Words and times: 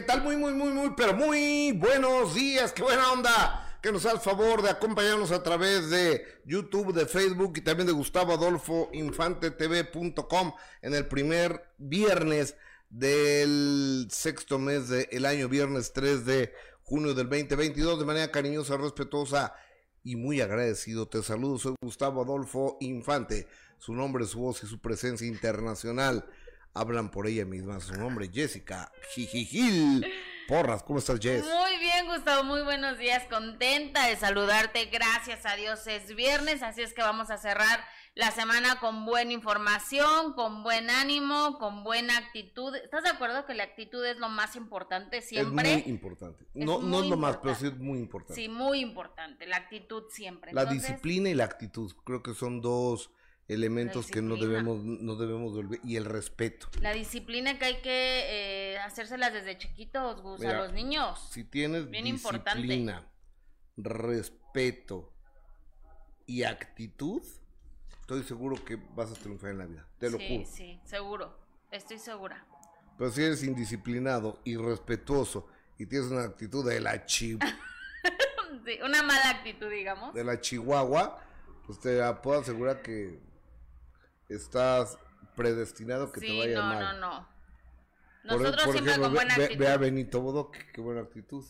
¿Qué 0.00 0.06
tal? 0.06 0.22
Muy, 0.22 0.38
muy, 0.38 0.54
muy, 0.54 0.72
muy, 0.72 0.94
pero 0.96 1.12
muy 1.12 1.72
buenos 1.72 2.34
días. 2.34 2.72
Qué 2.72 2.82
buena 2.82 3.12
onda. 3.12 3.78
Que 3.82 3.92
nos 3.92 4.06
hagas 4.06 4.24
favor 4.24 4.62
de 4.62 4.70
acompañarnos 4.70 5.30
a 5.30 5.42
través 5.42 5.90
de 5.90 6.24
YouTube, 6.46 6.94
de 6.94 7.04
Facebook 7.04 7.52
y 7.56 7.60
también 7.60 7.86
de 7.86 7.92
Gustavo 7.92 8.32
Adolfo 8.32 8.88
Infante 8.94 9.50
TV.com 9.50 10.54
en 10.80 10.94
el 10.94 11.06
primer 11.06 11.74
viernes 11.76 12.56
del 12.88 14.08
sexto 14.10 14.58
mes 14.58 14.88
del 14.88 15.26
año, 15.26 15.50
viernes 15.50 15.92
3 15.92 16.24
de 16.24 16.54
junio 16.82 17.12
del 17.12 17.28
2022. 17.28 17.98
De 17.98 18.06
manera 18.06 18.32
cariñosa, 18.32 18.78
respetuosa 18.78 19.54
y 20.02 20.16
muy 20.16 20.40
agradecido. 20.40 21.08
Te 21.08 21.22
saludo. 21.22 21.58
Soy 21.58 21.74
Gustavo 21.82 22.22
Adolfo 22.22 22.78
Infante. 22.80 23.48
Su 23.76 23.92
nombre, 23.92 24.24
su 24.24 24.40
voz 24.40 24.64
y 24.64 24.66
su 24.66 24.80
presencia 24.80 25.26
internacional 25.26 26.24
hablan 26.74 27.10
por 27.10 27.26
ella 27.26 27.44
misma. 27.44 27.80
Su 27.80 27.94
nombre, 27.94 28.30
Jessica 28.32 28.90
Jijijil. 29.14 30.06
Porras, 30.48 30.82
¿cómo 30.82 30.98
estás, 30.98 31.20
Jess? 31.20 31.44
Muy 31.44 31.78
bien, 31.78 32.08
Gustavo, 32.08 32.42
muy 32.42 32.62
buenos 32.62 32.98
días. 32.98 33.22
Contenta 33.30 34.08
de 34.08 34.16
saludarte. 34.16 34.86
Gracias 34.86 35.46
a 35.46 35.54
Dios 35.54 35.86
es 35.86 36.14
viernes, 36.16 36.64
así 36.64 36.82
es 36.82 36.92
que 36.92 37.02
vamos 37.02 37.30
a 37.30 37.38
cerrar 37.38 37.84
la 38.16 38.32
semana 38.32 38.80
con 38.80 39.06
buena 39.06 39.32
información, 39.32 40.32
con 40.32 40.64
buen 40.64 40.90
ánimo, 40.90 41.56
con 41.60 41.84
buena 41.84 42.18
actitud. 42.18 42.74
¿Estás 42.74 43.04
de 43.04 43.10
acuerdo 43.10 43.46
que 43.46 43.54
la 43.54 43.62
actitud 43.62 44.04
es 44.04 44.16
lo 44.18 44.28
más 44.28 44.56
importante 44.56 45.22
siempre? 45.22 45.72
Es 45.72 45.84
muy 45.84 45.92
importante. 45.92 46.44
no, 46.54 46.82
no 46.82 47.04
es 47.04 47.08
lo 47.08 47.16
más, 47.16 47.36
pero 47.36 47.54
sí 47.54 47.68
es 47.68 47.76
muy 47.76 48.00
importante. 48.00 48.34
Sí, 48.34 48.48
muy 48.48 48.80
importante. 48.80 49.46
La 49.46 49.56
actitud 49.56 50.02
siempre. 50.10 50.52
La 50.52 50.64
disciplina 50.64 51.28
y 51.30 51.34
la 51.34 51.44
actitud, 51.44 51.92
creo 52.04 52.24
que 52.24 52.34
son 52.34 52.60
dos 52.60 53.12
elementos 53.50 54.06
que 54.06 54.22
no 54.22 54.36
debemos 54.36 54.84
no 54.84 55.16
debemos 55.16 55.52
olvidar 55.54 55.84
y 55.84 55.96
el 55.96 56.04
respeto. 56.04 56.68
La 56.80 56.92
disciplina 56.92 57.58
que 57.58 57.64
hay 57.64 57.82
que 57.82 58.74
eh, 58.74 58.78
hacérselas 58.78 59.32
desde 59.32 59.58
chiquitos, 59.58 60.22
Gus, 60.22 60.44
a 60.44 60.52
los 60.54 60.72
niños. 60.72 61.28
Si 61.32 61.44
tienes 61.44 61.90
disciplina, 61.90 63.10
respeto 63.76 65.12
y 66.26 66.44
actitud, 66.44 67.22
estoy 68.00 68.22
seguro 68.22 68.64
que 68.64 68.76
vas 68.94 69.10
a 69.10 69.14
triunfar 69.14 69.50
en 69.50 69.58
la 69.58 69.66
vida. 69.66 69.88
Te 69.98 70.10
lo 70.10 70.18
juro. 70.18 70.44
Sí, 70.46 70.46
sí, 70.46 70.80
seguro. 70.84 71.36
Estoy 71.72 71.98
segura. 71.98 72.46
Pero 72.96 73.10
si 73.10 73.22
eres 73.22 73.42
indisciplinado, 73.42 74.40
irrespetuoso 74.44 75.48
y 75.76 75.86
tienes 75.86 76.10
una 76.10 76.22
actitud 76.22 76.68
de 76.68 76.80
la 76.80 77.04
chi... 77.04 77.36
una 78.84 79.02
mala 79.02 79.30
actitud, 79.30 79.68
digamos. 79.70 80.14
De 80.14 80.22
la 80.22 80.40
chihuahua, 80.40 81.18
pues 81.66 81.80
te 81.80 82.00
puedo 82.22 82.40
asegurar 82.40 82.82
que 82.82 83.29
estás 84.30 84.98
predestinado 85.36 86.10
que 86.12 86.20
te 86.20 86.38
vaya 86.38 86.62
mal. 86.62 86.80
No, 86.80 86.92
no, 86.92 87.20
no. 87.20 87.28
Nosotros 88.24 88.72
siempre 88.72 88.98
con 88.98 89.14
buena 89.14 89.34
actitud. 89.34 89.58
Ve, 89.58 89.68
a 89.68 89.76
Benito 89.76 90.52
qué, 90.72 90.80
buena 90.80 91.00
actitud. 91.02 91.44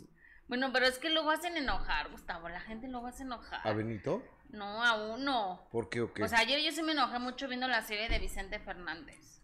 Bueno, 0.48 0.70
pero 0.72 0.86
es 0.86 0.98
que 0.98 1.10
luego 1.10 1.30
hacen 1.30 1.56
enojar, 1.56 2.10
Gustavo. 2.10 2.48
La 2.48 2.60
gente 2.60 2.88
luego 2.88 3.06
hace 3.06 3.22
enojar. 3.22 3.60
¿A 3.66 3.72
Benito? 3.72 4.22
No, 4.50 4.84
a 4.84 4.96
uno. 5.14 5.68
¿Por 5.70 5.88
qué 5.88 6.00
o 6.00 6.12
qué? 6.12 6.24
O 6.24 6.28
sea, 6.28 6.40
ayer 6.40 6.60
yo 6.60 6.72
sí 6.72 6.82
me 6.82 6.92
enojé 6.92 7.18
mucho 7.18 7.48
viendo 7.48 7.68
la 7.68 7.82
serie 7.82 8.08
de 8.08 8.18
Vicente 8.18 8.58
Fernández. 8.58 9.39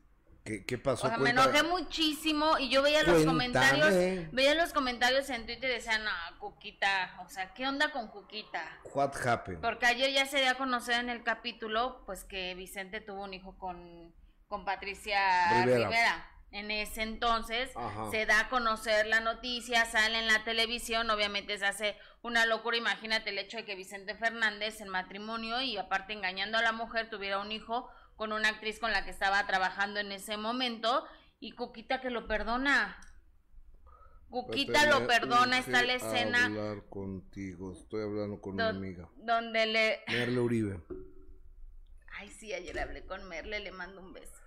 ¿Qué, 0.47 0.79
pasó? 0.79 1.07
O 1.07 1.11
sea, 1.11 1.19
me 1.19 1.31
enojé 1.31 1.65
muchísimo 1.65 2.57
y 2.59 2.69
yo 2.69 2.81
veía 2.81 3.03
los 3.03 3.25
comentarios, 3.25 3.93
veía 4.33 4.55
los 4.55 4.73
comentarios 4.73 5.29
en 5.31 5.45
Twitter 5.45 5.71
y 5.71 5.75
decían, 5.75 6.05
no, 6.05 6.11
Cuquita, 6.39 7.17
o 7.25 7.29
sea, 7.29 7.53
¿qué 7.53 7.67
onda 7.67 7.91
con 7.91 8.09
Cuquita? 8.09 8.63
What 8.95 9.15
happened? 9.27 9.61
Porque 9.61 9.87
ayer 9.87 10.13
ya 10.13 10.27
se 10.27 10.41
dio 10.41 10.51
a 10.51 10.55
conocer 10.55 11.01
en 11.01 11.11
el 11.11 11.25
capítulo, 11.25 12.03
pues 12.07 12.23
que 12.23 12.55
Vicente 12.55 13.01
tuvo 13.01 13.25
un 13.25 13.35
hijo 13.35 13.59
con, 13.59 14.15
con 14.47 14.65
Patricia 14.65 15.65
Rivera. 15.65 16.31
En 16.53 16.71
ese 16.71 17.03
entonces 17.03 17.71
se 18.13 18.25
da 18.25 18.41
a 18.41 18.49
conocer 18.49 19.07
la 19.09 19.19
noticia, 19.19 19.85
sale 19.85 20.21
en 20.21 20.29
la 20.29 20.45
televisión, 20.45 21.11
obviamente 21.11 21.59
se 21.59 21.67
hace 21.67 21.97
una 22.23 22.47
locura, 22.47 22.77
imagínate 22.77 23.31
el 23.31 23.39
hecho 23.39 23.59
de 23.59 23.65
que 23.65 23.75
Vicente 23.75 24.15
Fernández 24.15 24.81
en 24.81 24.89
matrimonio 24.89 25.61
y 25.61 25.77
aparte 25.77 26.13
engañando 26.13 26.57
a 26.57 26.63
la 26.63 26.73
mujer 26.73 27.11
tuviera 27.11 27.41
un 27.41 27.51
hijo 27.51 27.91
con 28.17 28.33
una 28.33 28.49
actriz 28.49 28.79
con 28.79 28.93
la 28.93 29.05
que 29.05 29.11
estaba 29.11 29.47
trabajando 29.47 30.01
en 30.01 30.11
ese 30.13 30.37
momento 30.37 31.07
y 31.39 31.53
Cuquita 31.53 32.01
que 32.01 32.11
lo 32.11 32.27
perdona. 32.27 32.99
Cuquita 34.31 34.87
lo 34.87 35.07
perdona, 35.07 35.59
está 35.59 35.83
la 35.83 35.95
escena. 35.95 36.47
hablar 36.47 36.89
contigo, 36.89 37.73
estoy 37.73 38.03
hablando 38.03 38.41
con 38.41 38.55
una 38.55 38.71
amiga. 38.71 39.09
Donde 39.17 39.67
le. 39.67 40.01
Merle 40.09 40.41
Uribe. 40.41 40.81
Ay, 42.19 42.31
sí, 42.31 42.53
ayer 42.53 42.79
hablé 42.79 43.05
con 43.05 43.29
Merle, 43.29 43.61
le 43.61 43.73
mando 43.73 44.01
un 44.01 44.13
beso. 44.13 44.43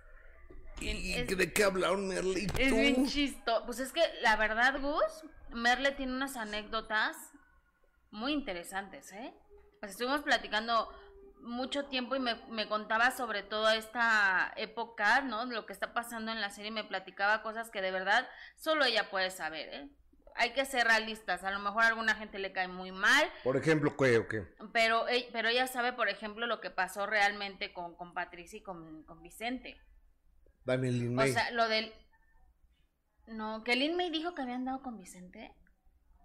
¿Y 0.80 1.22
de 1.22 1.52
qué 1.52 1.64
hablaron 1.64 2.08
Merle 2.08 2.40
y 2.40 2.46
tú? 2.46 2.54
Es 2.58 2.72
bien 2.74 3.06
chisto. 3.06 3.62
Pues 3.66 3.80
es 3.80 3.92
que 3.92 4.02
la 4.22 4.36
verdad, 4.36 4.80
Gus, 4.80 5.24
Merle 5.50 5.92
tiene 5.92 6.12
unas 6.12 6.36
anécdotas 6.36 7.16
muy 8.10 8.32
interesantes, 8.32 9.12
¿eh? 9.12 9.32
Pues 9.78 9.92
estuvimos 9.92 10.22
platicando 10.22 10.90
mucho 11.42 11.86
tiempo 11.86 12.16
y 12.16 12.20
me, 12.20 12.34
me, 12.48 12.68
contaba 12.68 13.10
sobre 13.10 13.42
toda 13.42 13.76
esta 13.76 14.52
época, 14.56 15.22
¿no? 15.22 15.44
Lo 15.46 15.66
que 15.66 15.72
está 15.72 15.92
pasando 15.92 16.32
en 16.32 16.40
la 16.40 16.50
serie, 16.50 16.70
me 16.70 16.84
platicaba 16.84 17.42
cosas 17.42 17.70
que 17.70 17.82
de 17.82 17.90
verdad 17.90 18.28
solo 18.56 18.84
ella 18.84 19.10
puede 19.10 19.30
saber, 19.30 19.68
¿eh? 19.72 19.88
Hay 20.36 20.52
que 20.52 20.64
ser 20.64 20.86
realistas, 20.86 21.42
a 21.44 21.50
lo 21.50 21.58
mejor 21.58 21.82
a 21.82 21.88
alguna 21.88 22.14
gente 22.14 22.38
le 22.38 22.52
cae 22.52 22.68
muy 22.68 22.92
mal. 22.92 23.30
Por 23.42 23.56
ejemplo, 23.56 23.96
¿qué 23.96 24.18
o 24.18 24.28
qué? 24.28 24.46
Pero, 24.72 25.04
pero 25.32 25.48
ella 25.48 25.66
sabe, 25.66 25.92
por 25.92 26.08
ejemplo, 26.08 26.46
lo 26.46 26.60
que 26.60 26.70
pasó 26.70 27.04
realmente 27.06 27.72
con, 27.72 27.96
con 27.96 28.14
Patricia 28.14 28.58
y 28.58 28.62
con, 28.62 29.02
con 29.04 29.22
Vicente. 29.22 29.80
Dame 30.64 30.92
Lin 30.92 31.14
May. 31.14 31.30
O 31.30 31.32
sea, 31.32 31.50
lo 31.50 31.68
del... 31.68 31.92
No, 33.26 33.64
que 33.64 33.76
Lin 33.76 33.96
May 33.96 34.10
dijo 34.10 34.34
que 34.34 34.42
habían 34.42 34.64
dado 34.64 34.82
con 34.82 34.98
Vicente. 34.98 35.52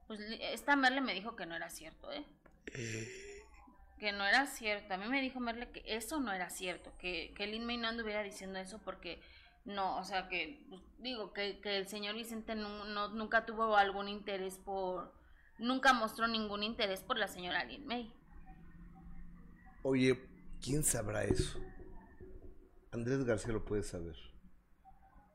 Pues 0.07 0.19
esta 0.39 0.75
Merle 0.75 1.01
me 1.01 1.13
dijo 1.13 1.35
que 1.35 1.45
no 1.45 1.55
era 1.55 1.69
cierto, 1.69 2.11
¿eh? 2.13 2.25
eh 2.67 3.24
que 3.99 4.11
no 4.11 4.25
era 4.25 4.45
cierto. 4.47 4.93
A 4.93 4.97
mí 4.97 5.07
me 5.07 5.21
dijo 5.21 5.39
Merle 5.39 5.69
que 5.69 5.83
eso 5.85 6.19
no 6.19 6.31
era 6.31 6.49
cierto, 6.49 6.91
que, 6.97 7.33
que 7.35 7.47
Lin 7.47 7.65
May 7.65 7.77
no 7.77 7.87
anduviera 7.87 8.23
diciendo 8.23 8.59
eso 8.59 8.79
porque 8.83 9.21
no, 9.65 9.97
o 9.97 10.03
sea, 10.03 10.27
que 10.27 10.63
pues, 10.69 10.81
digo 10.99 11.33
que, 11.33 11.59
que, 11.59 11.77
el 11.77 11.87
señor 11.87 12.15
Vicente 12.15 12.55
no, 12.55 13.09
nunca 13.09 13.45
tuvo 13.45 13.75
algún 13.75 14.07
interés 14.07 14.57
por, 14.57 15.13
nunca 15.57 15.93
mostró 15.93 16.27
ningún 16.27 16.63
interés 16.63 17.01
por 17.01 17.17
la 17.17 17.27
señora 17.27 17.63
Lin 17.63 17.85
May. 17.85 18.13
Oye, 19.83 20.19
¿quién 20.61 20.83
sabrá 20.83 21.23
eso? 21.23 21.59
Andrés 22.91 23.23
García 23.25 23.53
lo 23.53 23.65
puede 23.65 23.83
saber. 23.83 24.15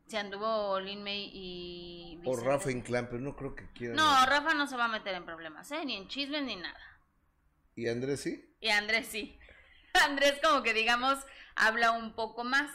Si 0.07 0.17
anduvo 0.17 0.81
Lin 0.81 1.05
May 1.05 1.31
y... 1.33 2.17
Vicente. 2.21 2.41
O 2.41 2.45
Rafa 2.45 2.71
Inclán, 2.71 3.07
pero 3.09 3.21
no 3.21 3.37
creo 3.37 3.55
que 3.55 3.71
quiera. 3.73 3.95
No, 3.95 4.27
Rafa 4.27 4.55
no 4.55 4.67
se 4.67 4.77
va 4.77 4.87
a 4.87 4.89
meter 4.89 5.15
en 5.15 5.25
problemas, 5.25 5.71
¿eh? 5.71 5.85
Ni 5.85 5.97
en 5.97 6.09
chismes 6.09 6.43
ni 6.43 6.57
nada. 6.57 6.79
¿Y 7.81 7.89
Andrés 7.89 8.21
sí? 8.21 8.55
Y 8.61 8.69
Andrés 8.69 9.07
sí. 9.07 9.39
Andrés 10.05 10.35
como 10.43 10.63
que 10.63 10.75
digamos 10.75 11.17
habla 11.55 11.93
un 11.93 12.15
poco 12.15 12.45
más. 12.45 12.71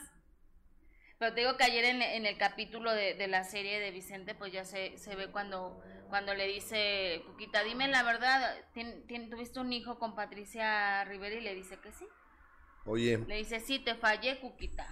Pero 1.19 1.33
te 1.33 1.41
digo 1.41 1.57
que 1.57 1.63
ayer 1.63 1.85
en, 1.85 2.25
el 2.25 2.37
capítulo 2.39 2.91
de, 2.91 3.27
la 3.27 3.43
serie 3.43 3.79
de 3.79 3.91
Vicente, 3.91 4.33
pues 4.33 4.51
ya 4.51 4.65
se, 4.65 4.97
se 4.97 5.15
ve 5.15 5.31
cuando, 5.31 5.79
cuando 6.09 6.33
le 6.33 6.47
dice, 6.47 7.21
Cuquita, 7.27 7.63
dime 7.63 7.87
la 7.87 8.01
verdad, 8.01 8.57
¿tuviste 8.73 9.59
un 9.59 9.71
hijo 9.71 9.99
con 9.99 10.15
Patricia 10.15 11.05
Rivera? 11.05 11.35
Y 11.35 11.41
le 11.41 11.53
dice 11.53 11.77
que 11.77 11.91
sí. 11.91 12.05
Oye. 12.85 13.19
Le 13.27 13.37
dice, 13.37 13.59
sí, 13.59 13.79
te 13.79 13.93
fallé, 13.95 14.39
Cuquita. 14.39 14.87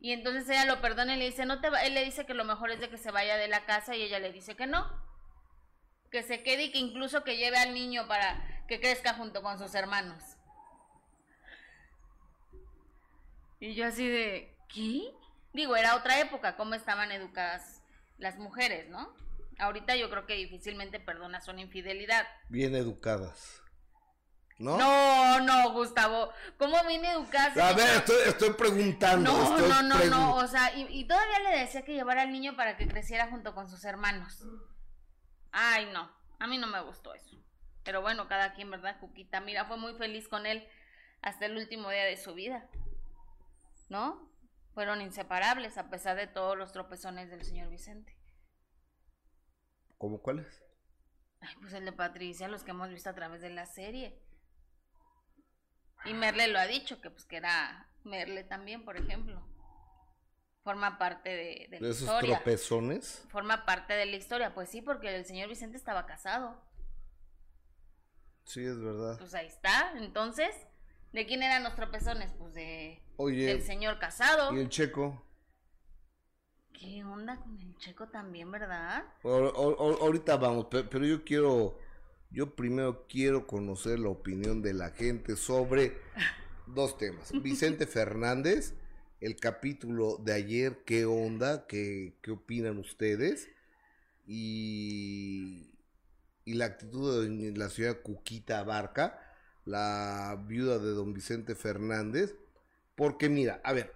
Y 0.00 0.12
entonces 0.12 0.48
ella 0.48 0.64
lo 0.64 0.80
perdona 0.80 1.16
y 1.16 1.18
le 1.18 1.26
dice, 1.26 1.44
no 1.44 1.60
te 1.60 1.68
va, 1.68 1.84
él 1.84 1.92
le 1.94 2.04
dice 2.04 2.24
que 2.24 2.34
lo 2.34 2.44
mejor 2.44 2.70
es 2.70 2.80
de 2.80 2.88
que 2.88 2.98
se 2.98 3.10
vaya 3.10 3.36
de 3.36 3.48
la 3.48 3.66
casa 3.66 3.94
y 3.94 4.02
ella 4.02 4.18
le 4.18 4.32
dice 4.32 4.56
que 4.56 4.66
no. 4.66 4.90
Que 6.10 6.22
se 6.22 6.42
quede 6.42 6.64
y 6.64 6.72
que 6.72 6.78
incluso 6.78 7.24
que 7.24 7.36
lleve 7.36 7.58
al 7.58 7.74
niño 7.74 8.08
para 8.08 8.55
que 8.66 8.80
crezca 8.80 9.14
junto 9.14 9.42
con 9.42 9.58
sus 9.58 9.74
hermanos. 9.74 10.22
Y 13.60 13.74
yo 13.74 13.86
así 13.86 14.06
de, 14.06 14.54
¿qué? 14.68 15.14
Digo, 15.52 15.76
era 15.76 15.96
otra 15.96 16.20
época, 16.20 16.56
cómo 16.56 16.74
estaban 16.74 17.10
educadas 17.12 17.82
las 18.18 18.38
mujeres, 18.38 18.88
¿no? 18.88 19.14
Ahorita 19.58 19.96
yo 19.96 20.10
creo 20.10 20.26
que 20.26 20.34
difícilmente 20.34 21.00
perdonas 21.00 21.48
una 21.48 21.62
infidelidad. 21.62 22.26
Bien 22.48 22.74
educadas. 22.74 23.62
¿No? 24.58 24.78
No, 24.78 25.40
no, 25.40 25.72
Gustavo. 25.72 26.30
¿Cómo 26.58 26.76
bien 26.86 27.04
educadas? 27.04 27.56
A 27.58 27.74
ver, 27.74 28.04
estoy, 28.26 28.52
preguntando. 28.54 29.30
No, 29.30 29.58
no, 29.58 29.82
no, 29.82 30.04
no. 30.04 30.36
O 30.36 30.46
sea, 30.46 30.74
y, 30.74 30.86
y, 30.88 31.06
todavía 31.06 31.40
le 31.40 31.58
decía 31.58 31.84
que 31.84 31.92
llevara 31.92 32.22
al 32.22 32.32
niño 32.32 32.56
para 32.56 32.76
que 32.76 32.88
creciera 32.88 33.28
junto 33.28 33.54
con 33.54 33.68
sus 33.68 33.84
hermanos. 33.84 34.44
Ay, 35.52 35.90
no. 35.92 36.10
A 36.38 36.46
mí 36.46 36.56
no 36.58 36.66
me 36.66 36.80
gustó 36.80 37.14
eso. 37.14 37.36
Pero 37.86 38.02
bueno, 38.02 38.26
cada 38.26 38.52
quien, 38.52 38.70
¿verdad? 38.70 38.98
Cuquita, 38.98 39.40
mira, 39.40 39.64
fue 39.64 39.76
muy 39.76 39.94
feliz 39.94 40.28
con 40.28 40.44
él 40.44 40.68
hasta 41.22 41.46
el 41.46 41.56
último 41.56 41.88
día 41.88 42.04
de 42.04 42.16
su 42.16 42.34
vida. 42.34 42.68
¿No? 43.88 44.28
Fueron 44.74 45.00
inseparables 45.00 45.78
a 45.78 45.88
pesar 45.88 46.16
de 46.16 46.26
todos 46.26 46.58
los 46.58 46.72
tropezones 46.72 47.30
del 47.30 47.44
señor 47.44 47.70
Vicente. 47.70 48.18
¿Cómo 49.98 50.20
cuáles? 50.20 50.62
Ay, 51.40 51.54
pues 51.60 51.72
el 51.74 51.84
de 51.84 51.92
Patricia, 51.92 52.48
los 52.48 52.64
que 52.64 52.72
hemos 52.72 52.90
visto 52.90 53.08
a 53.08 53.14
través 53.14 53.40
de 53.40 53.50
la 53.50 53.66
serie. 53.66 54.20
Y 56.04 56.12
Merle 56.12 56.48
lo 56.48 56.58
ha 56.58 56.66
dicho, 56.66 57.00
que 57.00 57.10
pues 57.10 57.24
que 57.24 57.36
era 57.36 57.88
Merle 58.02 58.42
también, 58.42 58.84
por 58.84 58.96
ejemplo. 58.96 59.46
forma 60.64 60.98
parte 60.98 61.30
de, 61.30 61.68
de 61.70 61.80
la 61.80 61.88
¿Esos 61.88 62.18
tropezones? 62.18 63.24
Forma 63.30 63.64
parte 63.64 63.92
de 63.94 64.06
la 64.06 64.16
historia, 64.16 64.54
pues 64.54 64.68
sí, 64.70 64.82
porque 64.82 65.14
el 65.14 65.24
señor 65.24 65.48
Vicente 65.48 65.76
estaba 65.76 66.04
casado. 66.04 66.65
Sí, 68.46 68.64
es 68.64 68.80
verdad. 68.80 69.18
Pues 69.18 69.34
ahí 69.34 69.46
está, 69.46 69.92
entonces, 69.96 70.48
¿de 71.12 71.26
quién 71.26 71.42
eran 71.42 71.62
los 71.62 71.74
tropezones? 71.74 72.32
Pues 72.38 72.54
de 72.54 73.02
del 73.18 73.62
señor 73.62 73.98
casado. 73.98 74.54
¿Y 74.54 74.60
el 74.60 74.68
checo? 74.68 75.22
¿Qué 76.72 77.04
onda 77.04 77.36
con 77.36 77.58
el 77.58 77.76
checo 77.76 78.08
también, 78.08 78.50
verdad? 78.50 79.04
ahorita 79.22 80.36
vamos, 80.36 80.66
pero 80.70 81.04
yo 81.04 81.24
quiero, 81.24 81.78
yo 82.30 82.54
primero 82.54 83.06
quiero 83.08 83.46
conocer 83.46 83.98
la 83.98 84.08
opinión 84.10 84.62
de 84.62 84.74
la 84.74 84.90
gente 84.90 85.36
sobre 85.36 85.98
dos 86.66 86.96
temas. 86.98 87.32
Vicente 87.42 87.86
Fernández 87.86 88.74
el 89.20 89.36
capítulo 89.36 90.18
de 90.18 90.34
ayer, 90.34 90.82
qué 90.84 91.04
onda, 91.04 91.66
qué, 91.66 92.16
qué 92.22 92.32
opinan 92.32 92.78
ustedes 92.78 93.48
y, 94.26 95.70
y 96.46 96.54
la 96.54 96.66
actitud 96.66 97.26
de 97.26 97.58
la 97.58 97.68
señora 97.68 98.00
Cuquita 98.00 98.62
Barca, 98.62 99.20
la 99.64 100.40
viuda 100.46 100.78
de 100.78 100.92
don 100.92 101.12
Vicente 101.12 101.56
Fernández, 101.56 102.36
porque 102.94 103.28
mira, 103.28 103.60
a 103.64 103.72
ver, 103.72 103.92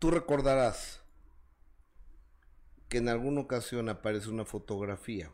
tú 0.00 0.10
recordarás 0.10 1.00
que 2.88 2.98
en 2.98 3.08
alguna 3.08 3.42
ocasión 3.42 3.88
aparece 3.88 4.28
una 4.28 4.44
fotografía 4.44 5.30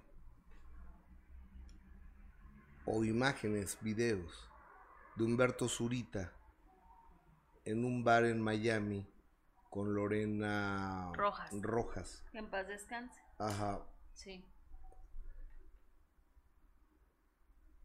o 2.85 3.05
imágenes, 3.05 3.79
videos 3.81 4.51
de 5.17 5.25
Humberto 5.25 5.67
Zurita 5.67 6.31
en 7.65 7.87
un 7.87 8.05
bar 8.05 8.27
en 8.27 8.39
Miami 8.43 9.09
con 9.71 9.95
Lorena 9.95 11.11
Rojas. 11.15 11.51
Rojas. 11.63 12.25
Que 12.31 12.39
en 12.39 12.51
paz 12.51 12.69
descanse. 12.69 13.19
Ajá. 13.39 13.81
Sí. 14.17 14.45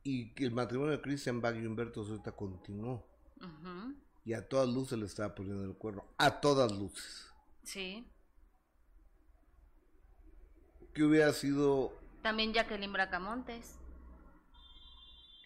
Y 0.03 0.33
que 0.33 0.45
el 0.45 0.51
matrimonio 0.51 0.93
de 0.93 1.01
Christian 1.01 1.41
Bag 1.41 1.57
y 1.57 1.65
Humberto 1.67 2.03
Zurita 2.03 2.31
continuó. 2.31 3.07
Y 4.25 4.33
a 4.33 4.47
todas 4.47 4.67
luces 4.67 4.97
le 4.97 5.05
estaba 5.05 5.35
poniendo 5.35 5.63
el 5.63 5.75
cuerno. 5.75 6.05
A 6.17 6.41
todas 6.41 6.71
luces. 6.71 7.31
Sí. 7.63 8.07
¿Qué 10.93 11.03
hubiera 11.03 11.31
sido? 11.33 11.93
También 12.23 12.53
Jacqueline 12.53 12.91
Bracamontes. 12.91 13.77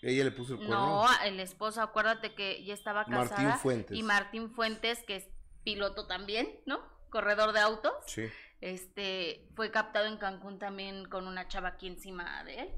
Ella 0.02 0.24
le 0.24 0.32
puso 0.32 0.54
el 0.54 0.60
cuerno. 0.60 1.04
No, 1.04 1.08
el 1.24 1.40
esposo, 1.40 1.82
acuérdate 1.82 2.36
que 2.36 2.64
ya 2.64 2.74
estaba 2.74 3.06
casada. 3.06 3.42
Martín 3.42 3.60
Fuentes. 3.60 3.98
Y 3.98 4.04
Martín 4.04 4.52
Fuentes, 4.52 5.04
que 5.04 5.18
es 5.18 5.28
piloto 5.64 6.08
también, 6.08 6.60
¿no? 6.66 6.80
Corredor 7.10 7.54
de 7.54 7.60
autos. 7.60 7.94
Sí. 8.06 8.30
Este, 8.62 9.48
fue 9.56 9.72
captado 9.72 10.08
en 10.08 10.18
Cancún 10.18 10.60
también 10.60 11.06
con 11.06 11.28
una 11.28 11.48
chava 11.48 11.70
aquí 11.70 11.88
encima 11.88 12.44
de 12.44 12.62
él. 12.62 12.74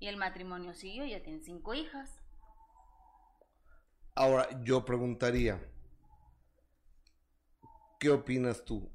Y 0.00 0.06
el 0.06 0.16
matrimonio 0.16 0.74
siguió, 0.74 1.04
ya 1.04 1.22
tiene 1.22 1.40
cinco 1.40 1.74
hijas. 1.74 2.10
Ahora, 4.14 4.48
yo 4.64 4.84
preguntaría, 4.84 5.60
¿qué 8.00 8.10
opinas 8.10 8.64
tú? 8.64 8.90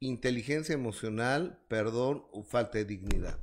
¿Inteligencia 0.00 0.74
emocional, 0.74 1.64
perdón 1.68 2.26
o 2.32 2.42
falta 2.42 2.78
de 2.78 2.84
dignidad? 2.84 3.38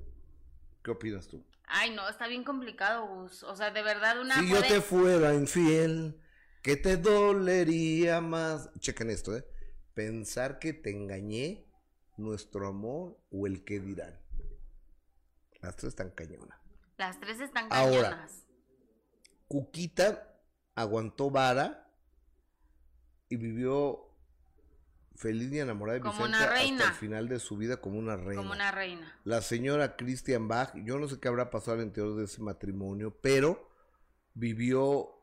¿Qué 0.84 0.92
opinas 0.92 1.28
tú? 1.28 1.46
Ay, 1.68 1.90
no, 1.96 2.08
está 2.08 2.28
bien 2.28 2.44
complicado, 2.44 3.08
Gus. 3.08 3.44
O 3.44 3.56
sea, 3.56 3.72
de 3.72 3.82
verdad 3.82 4.22
una... 4.22 4.40
Si 4.40 4.50
yo 4.50 4.62
te 4.62 4.82
fuera 4.82 5.34
infiel, 5.34 6.22
¿qué 6.62 6.76
te 6.76 6.98
dolería 6.98 8.22
más? 8.22 8.70
Chequen 8.80 9.10
esto, 9.10 9.36
¿eh? 9.36 9.46
Pensar 9.94 10.60
que 10.60 10.74
te 10.74 10.92
engañé, 10.92 11.66
nuestro 12.18 12.68
amor 12.68 13.18
o 13.32 13.48
el 13.48 13.64
que 13.64 13.80
dirán. 13.80 14.20
Las 15.62 15.76
tres 15.76 15.90
están 15.90 16.12
cañonas. 16.12 16.60
Las 16.98 17.20
tres 17.20 17.40
están 17.40 17.70
cañonas. 17.70 17.96
Ahora, 17.96 18.28
Cuquita 19.48 20.40
aguantó 20.76 21.30
vara 21.30 21.92
y 23.30 23.38
vivió 23.38 24.06
feliz 25.16 25.52
y 25.52 25.60
enamorada 25.60 25.98
de 25.98 26.02
como 26.02 26.26
Vicente 26.26 26.38
hasta 26.38 26.84
el 26.86 26.94
final 26.94 27.30
de 27.30 27.40
su 27.40 27.58
vida 27.58 27.78
como 27.78 27.98
una 27.98 28.18
reina. 28.18 28.42
Como 28.42 28.54
una 28.54 28.72
reina. 28.72 29.20
La 29.24 29.42
señora 29.42 29.96
Christian 29.96 30.48
Bach, 30.48 30.74
yo 30.84 31.00
no 31.00 31.08
sé 31.08 31.20
qué 31.20 31.28
habrá 31.28 31.50
pasado 31.50 31.78
al 31.78 31.84
interior 31.84 32.16
de 32.16 32.26
ese 32.26 32.42
matrimonio, 32.42 33.18
pero 33.22 33.72
vivió 34.34 35.16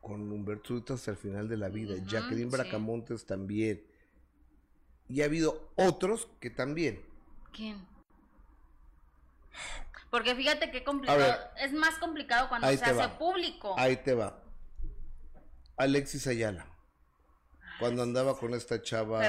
con 0.00 0.32
Humberto 0.32 0.82
hasta 0.92 1.12
el 1.12 1.16
final 1.16 1.48
de 1.48 1.56
la 1.56 1.68
vida. 1.68 1.94
Jacqueline 2.04 2.50
Bracamontes 2.50 3.24
también. 3.24 3.86
Y 5.08 5.22
ha 5.22 5.26
habido 5.26 5.70
otros 5.76 6.28
que 6.40 6.50
también. 6.50 7.04
¿Quién? 7.52 7.86
Porque 10.10 10.34
fíjate 10.34 10.70
qué 10.70 10.84
complicado. 10.84 11.50
es 11.56 11.72
más 11.72 11.96
complicado 11.96 12.48
cuando 12.48 12.68
se 12.68 12.84
hace 12.84 13.08
público. 13.18 13.74
Ahí 13.78 13.96
te 13.96 14.14
va. 14.14 14.42
Alexis 15.76 16.26
Ayala 16.26 16.72
cuando 17.82 18.04
andaba 18.04 18.38
con 18.38 18.54
esta 18.54 18.80
chava, 18.80 19.20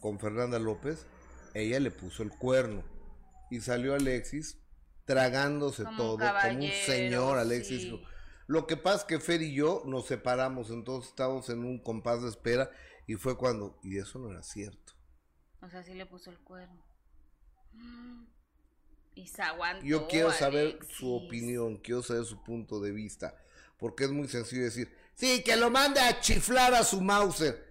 con 0.00 0.18
Fernanda 0.18 0.58
López, 0.58 1.04
ella 1.52 1.78
le 1.78 1.90
puso 1.90 2.22
el 2.22 2.30
cuerno 2.30 2.82
y 3.50 3.60
salió 3.60 3.94
Alexis 3.94 4.58
tragándose 5.04 5.84
todo 5.94 6.16
como 6.18 6.58
un 6.58 6.70
señor 6.86 7.36
Alexis. 7.36 7.92
Lo 8.46 8.66
que 8.66 8.78
pasa 8.78 9.00
es 9.00 9.04
que 9.04 9.20
Fer 9.20 9.42
y 9.42 9.54
yo 9.54 9.82
nos 9.84 10.06
separamos, 10.06 10.70
entonces 10.70 11.10
estábamos 11.10 11.50
en 11.50 11.66
un 11.66 11.78
compás 11.78 12.22
de 12.22 12.30
espera 12.30 12.70
y 13.06 13.16
fue 13.16 13.36
cuando, 13.36 13.78
y 13.82 13.98
eso 13.98 14.18
no 14.18 14.30
era 14.30 14.42
cierto. 14.42 14.85
O 15.62 15.68
sea, 15.68 15.82
sí 15.82 15.94
le 15.94 16.06
puso 16.06 16.30
el 16.30 16.38
cuerno. 16.38 16.82
Y 19.14 19.26
se 19.26 19.42
aguantó. 19.42 19.84
Yo 19.84 20.08
quiero 20.08 20.32
saber 20.32 20.78
su 20.88 21.14
opinión, 21.14 21.76
quiero 21.78 22.02
saber 22.02 22.24
su 22.24 22.42
punto 22.42 22.80
de 22.80 22.92
vista, 22.92 23.34
porque 23.78 24.04
es 24.04 24.10
muy 24.10 24.28
sencillo 24.28 24.64
decir, 24.64 24.94
sí, 25.14 25.42
que 25.42 25.56
lo 25.56 25.70
mande 25.70 26.00
a 26.00 26.20
chiflar 26.20 26.74
a 26.74 26.84
su 26.84 27.00
Mauser. 27.00 27.66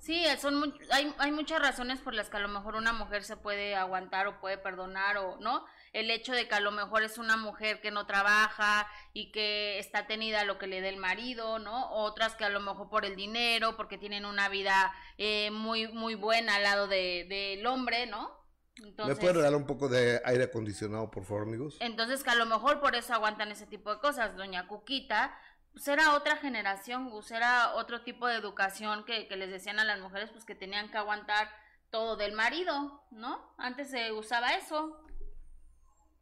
Sí, 0.00 0.24
son 0.40 0.74
hay, 0.90 1.14
hay 1.18 1.32
muchas 1.32 1.60
razones 1.60 2.00
por 2.00 2.14
las 2.14 2.30
que 2.30 2.38
a 2.38 2.40
lo 2.40 2.48
mejor 2.48 2.76
una 2.76 2.92
mujer 2.92 3.24
se 3.24 3.36
puede 3.36 3.76
aguantar 3.76 4.26
o 4.26 4.40
puede 4.40 4.56
perdonar 4.56 5.18
o 5.18 5.36
no. 5.38 5.66
El 5.92 6.10
hecho 6.10 6.32
de 6.32 6.48
que 6.48 6.54
a 6.54 6.60
lo 6.60 6.70
mejor 6.70 7.02
es 7.02 7.18
una 7.18 7.36
mujer 7.36 7.80
que 7.80 7.90
no 7.90 8.06
trabaja 8.06 8.88
y 9.12 9.30
que 9.32 9.78
está 9.78 10.06
tenida 10.06 10.44
lo 10.44 10.58
que 10.58 10.66
le 10.66 10.80
dé 10.80 10.88
el 10.88 10.96
marido, 10.96 11.58
¿no? 11.58 11.90
Otras 11.92 12.34
que 12.36 12.44
a 12.44 12.50
lo 12.50 12.60
mejor 12.60 12.88
por 12.88 13.04
el 13.04 13.16
dinero, 13.16 13.76
porque 13.76 13.98
tienen 13.98 14.24
una 14.24 14.48
vida 14.48 14.92
eh, 15.16 15.50
muy 15.50 15.88
muy 15.88 16.14
buena 16.14 16.56
al 16.56 16.62
lado 16.62 16.86
del 16.88 17.28
de, 17.28 17.62
hombre, 17.66 18.06
¿no? 18.06 18.36
Entonces, 18.76 19.16
¿Me 19.16 19.20
puede 19.20 19.34
regalar 19.34 19.58
un 19.58 19.66
poco 19.66 19.88
de 19.88 20.20
aire 20.24 20.44
acondicionado, 20.44 21.10
por 21.10 21.24
favor, 21.24 21.42
amigos? 21.42 21.76
Entonces, 21.80 22.22
que 22.22 22.30
a 22.30 22.36
lo 22.36 22.46
mejor 22.46 22.80
por 22.80 22.94
eso 22.94 23.12
aguantan 23.12 23.50
ese 23.50 23.66
tipo 23.66 23.92
de 23.92 24.00
cosas. 24.00 24.36
Doña 24.36 24.68
Cuquita 24.68 25.36
pues 25.72 25.86
era 25.88 26.14
otra 26.14 26.36
generación, 26.36 27.10
Gus, 27.10 27.30
era 27.30 27.74
otro 27.74 28.02
tipo 28.02 28.26
de 28.26 28.36
educación 28.36 29.04
que, 29.04 29.28
que, 29.28 29.36
les 29.36 29.50
decían 29.50 29.78
a 29.78 29.84
las 29.84 30.00
mujeres 30.00 30.30
pues 30.30 30.44
que 30.44 30.54
tenían 30.54 30.90
que 30.90 30.98
aguantar 30.98 31.48
todo 31.90 32.16
del 32.16 32.32
marido, 32.32 33.02
¿no? 33.10 33.54
Antes 33.58 33.90
se 33.90 34.12
usaba 34.12 34.54
eso. 34.54 35.00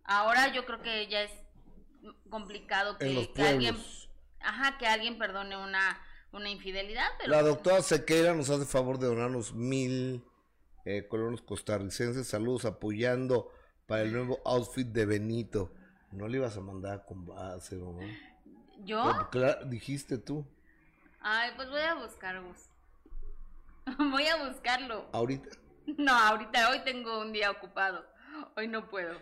Ahora 0.07 0.53
yo 0.53 0.65
creo 0.65 0.81
que 0.83 1.07
ya 1.09 1.23
es 1.23 1.33
complicado 2.31 2.97
que, 2.99 3.31
alguien 3.39 3.77
ajá, 4.41 4.79
que 4.79 4.87
alguien 4.87 5.19
perdone 5.19 5.57
una, 5.57 6.01
una 6.33 6.49
infidelidad. 6.49 7.09
Pero 7.19 7.31
La 7.31 7.43
doctora 7.43 7.83
Sequeira 7.83 8.35
nos 8.35 8.51
hace 8.51 8.65
favor 8.65 8.99
de 8.99 9.07
donarnos 9.07 9.55
mil 9.55 10.25
eh, 10.85 11.07
colonos 11.09 11.43
costarricenses. 11.43 12.29
Saludos 12.29 12.65
apoyando 12.65 13.51
para 13.87 14.03
el 14.03 14.13
nuevo 14.13 14.41
outfit 14.45 14.87
de 14.87 15.07
Benito. 15.07 15.73
No 16.13 16.29
le 16.29 16.39
ibas 16.39 16.57
a 16.57 16.61
mandar 16.61 17.05
con 17.05 17.27
base, 17.27 17.77
¿no? 17.77 17.99
¿Yo? 18.85 19.29
Claro, 19.31 19.65
dijiste 19.65 20.19
tú. 20.19 20.47
Ay, 21.21 21.51
pues 21.57 21.69
voy 21.69 21.81
a 21.81 21.95
buscar, 21.95 22.41
voy 23.99 24.27
a 24.27 24.49
buscarlo. 24.49 25.09
¿Ahorita? 25.13 25.49
No, 25.99 26.13
ahorita, 26.13 26.71
hoy 26.71 26.81
tengo 26.85 27.21
un 27.21 27.33
día 27.33 27.49
ocupado. 27.49 28.05
Hoy 28.57 28.67
no 28.67 28.91
puedo. 28.91 29.21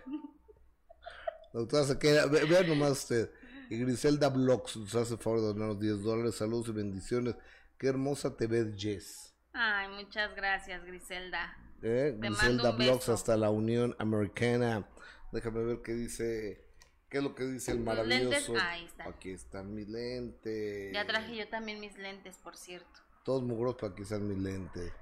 Doctora 1.55 1.85
se 1.85 1.99
queda, 1.99 2.27
vean 2.27 2.69
nomás 2.69 2.91
usted. 2.91 3.31
Y 3.71 3.79
Griselda 3.79 4.29
Blocks 4.29 4.77
nos 4.77 4.95
hace 4.97 5.17
favor 5.17 5.41
de 5.41 5.47
donarnos 5.47 5.81
10 5.81 6.03
dólares. 6.03 6.35
Saludos 6.35 6.69
y 6.69 6.73
bendiciones. 6.73 7.37
Qué 7.79 7.87
hermosa 7.87 8.37
te 8.37 8.49
ves, 8.49 8.75
Jess. 8.77 9.33
Ay, 9.53 9.89
muchas 9.89 10.35
gracias, 10.35 10.85
Griselda. 10.85 11.57
¿Eh? 11.81 12.17
Griselda 12.19 12.73
Blocks 12.73 13.09
hasta 13.09 13.37
la 13.37 13.51
Unión 13.51 13.95
Americana. 14.01 14.87
Déjame 15.31 15.65
ver 15.65 15.81
qué 15.83 15.95
dice 15.95 16.65
¿Qué 17.09 17.19
es 17.19 17.25
lo 17.25 17.37
que 17.37 17.45
dice 17.45 17.71
el 17.71 17.79
maravilloso? 17.79 18.55
Ahí 18.61 18.87
está. 18.87 19.09
Aquí 19.09 19.31
están 19.31 19.73
mis 19.73 19.89
lentes. 19.89 20.93
Ya 20.93 21.07
traje 21.07 21.37
yo 21.37 21.49
también 21.49 21.79
mis 21.79 21.97
lentes, 21.97 22.37
por 22.39 22.57
cierto. 22.57 23.01
Todos 23.25 23.45
mugrosos 23.45 23.81
para 23.81 23.95
que 23.95 24.03
están 24.03 24.27
mis 24.27 24.39
lentes. 24.39 24.93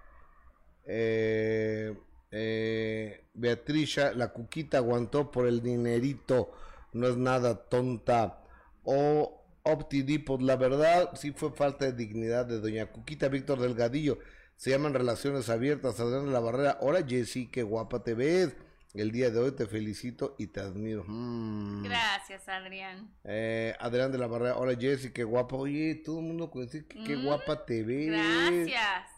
Eh, 0.85 1.97
eh, 2.33 3.27
Beatricia, 3.35 4.13
la 4.13 4.33
cuquita 4.33 4.79
aguantó 4.79 5.31
por 5.31 5.47
el 5.47 5.63
dinerito. 5.63 6.51
No 6.93 7.07
es 7.07 7.17
nada 7.17 7.69
tonta. 7.69 8.43
O 8.83 9.43
Optidipos, 9.65 10.43
la 10.43 10.57
verdad 10.57 11.11
sí 11.15 11.31
fue 11.31 11.53
falta 11.53 11.85
de 11.85 11.93
dignidad 11.93 12.47
de 12.47 12.59
doña 12.59 12.87
Cuquita 12.87 13.29
Víctor 13.29 13.61
Delgadillo. 13.61 14.19
Se 14.57 14.71
llaman 14.71 14.93
relaciones 14.93 15.49
abiertas, 15.49 16.01
Adrián 16.01 16.27
de 16.27 16.33
la 16.33 16.41
Barrera. 16.41 16.79
Hola 16.81 17.05
Jessy, 17.07 17.47
qué 17.47 17.63
guapa 17.63 18.03
te 18.03 18.15
ves. 18.15 18.57
El 18.93 19.13
día 19.13 19.31
de 19.31 19.39
hoy 19.39 19.53
te 19.53 19.67
felicito 19.67 20.35
y 20.37 20.49
te 20.49 20.61
admiro. 20.61 21.05
Mm. 21.07 21.85
Gracias, 21.85 22.49
Adrián. 22.49 23.15
Eh, 23.23 23.75
Adrián 23.79 24.11
de 24.11 24.19
la 24.19 24.27
Barrera. 24.27 24.57
Hola 24.57 24.77
Jessy, 24.79 25.13
qué 25.13 25.23
guapa. 25.23 25.55
Oye, 25.55 25.95
todo 26.05 26.19
el 26.19 26.27
mundo 26.27 26.51
conoce 26.51 26.85
que 26.85 27.03
qué 27.05 27.17
mm, 27.17 27.25
guapa 27.25 27.65
te 27.65 27.85
ves. 27.85 28.09
Gracias. 28.09 29.12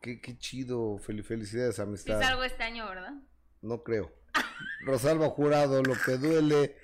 Qué, 0.00 0.20
qué 0.20 0.38
chido. 0.38 0.98
felicidades, 0.98 1.78
amistad. 1.78 2.20
Es 2.20 2.26
algo 2.26 2.42
este 2.42 2.62
año, 2.62 2.88
¿verdad? 2.88 3.12
No 3.60 3.82
creo. 3.82 4.10
Rosalba 4.86 5.28
Jurado, 5.28 5.82
lo 5.82 5.94
que 5.94 6.16
duele 6.16 6.74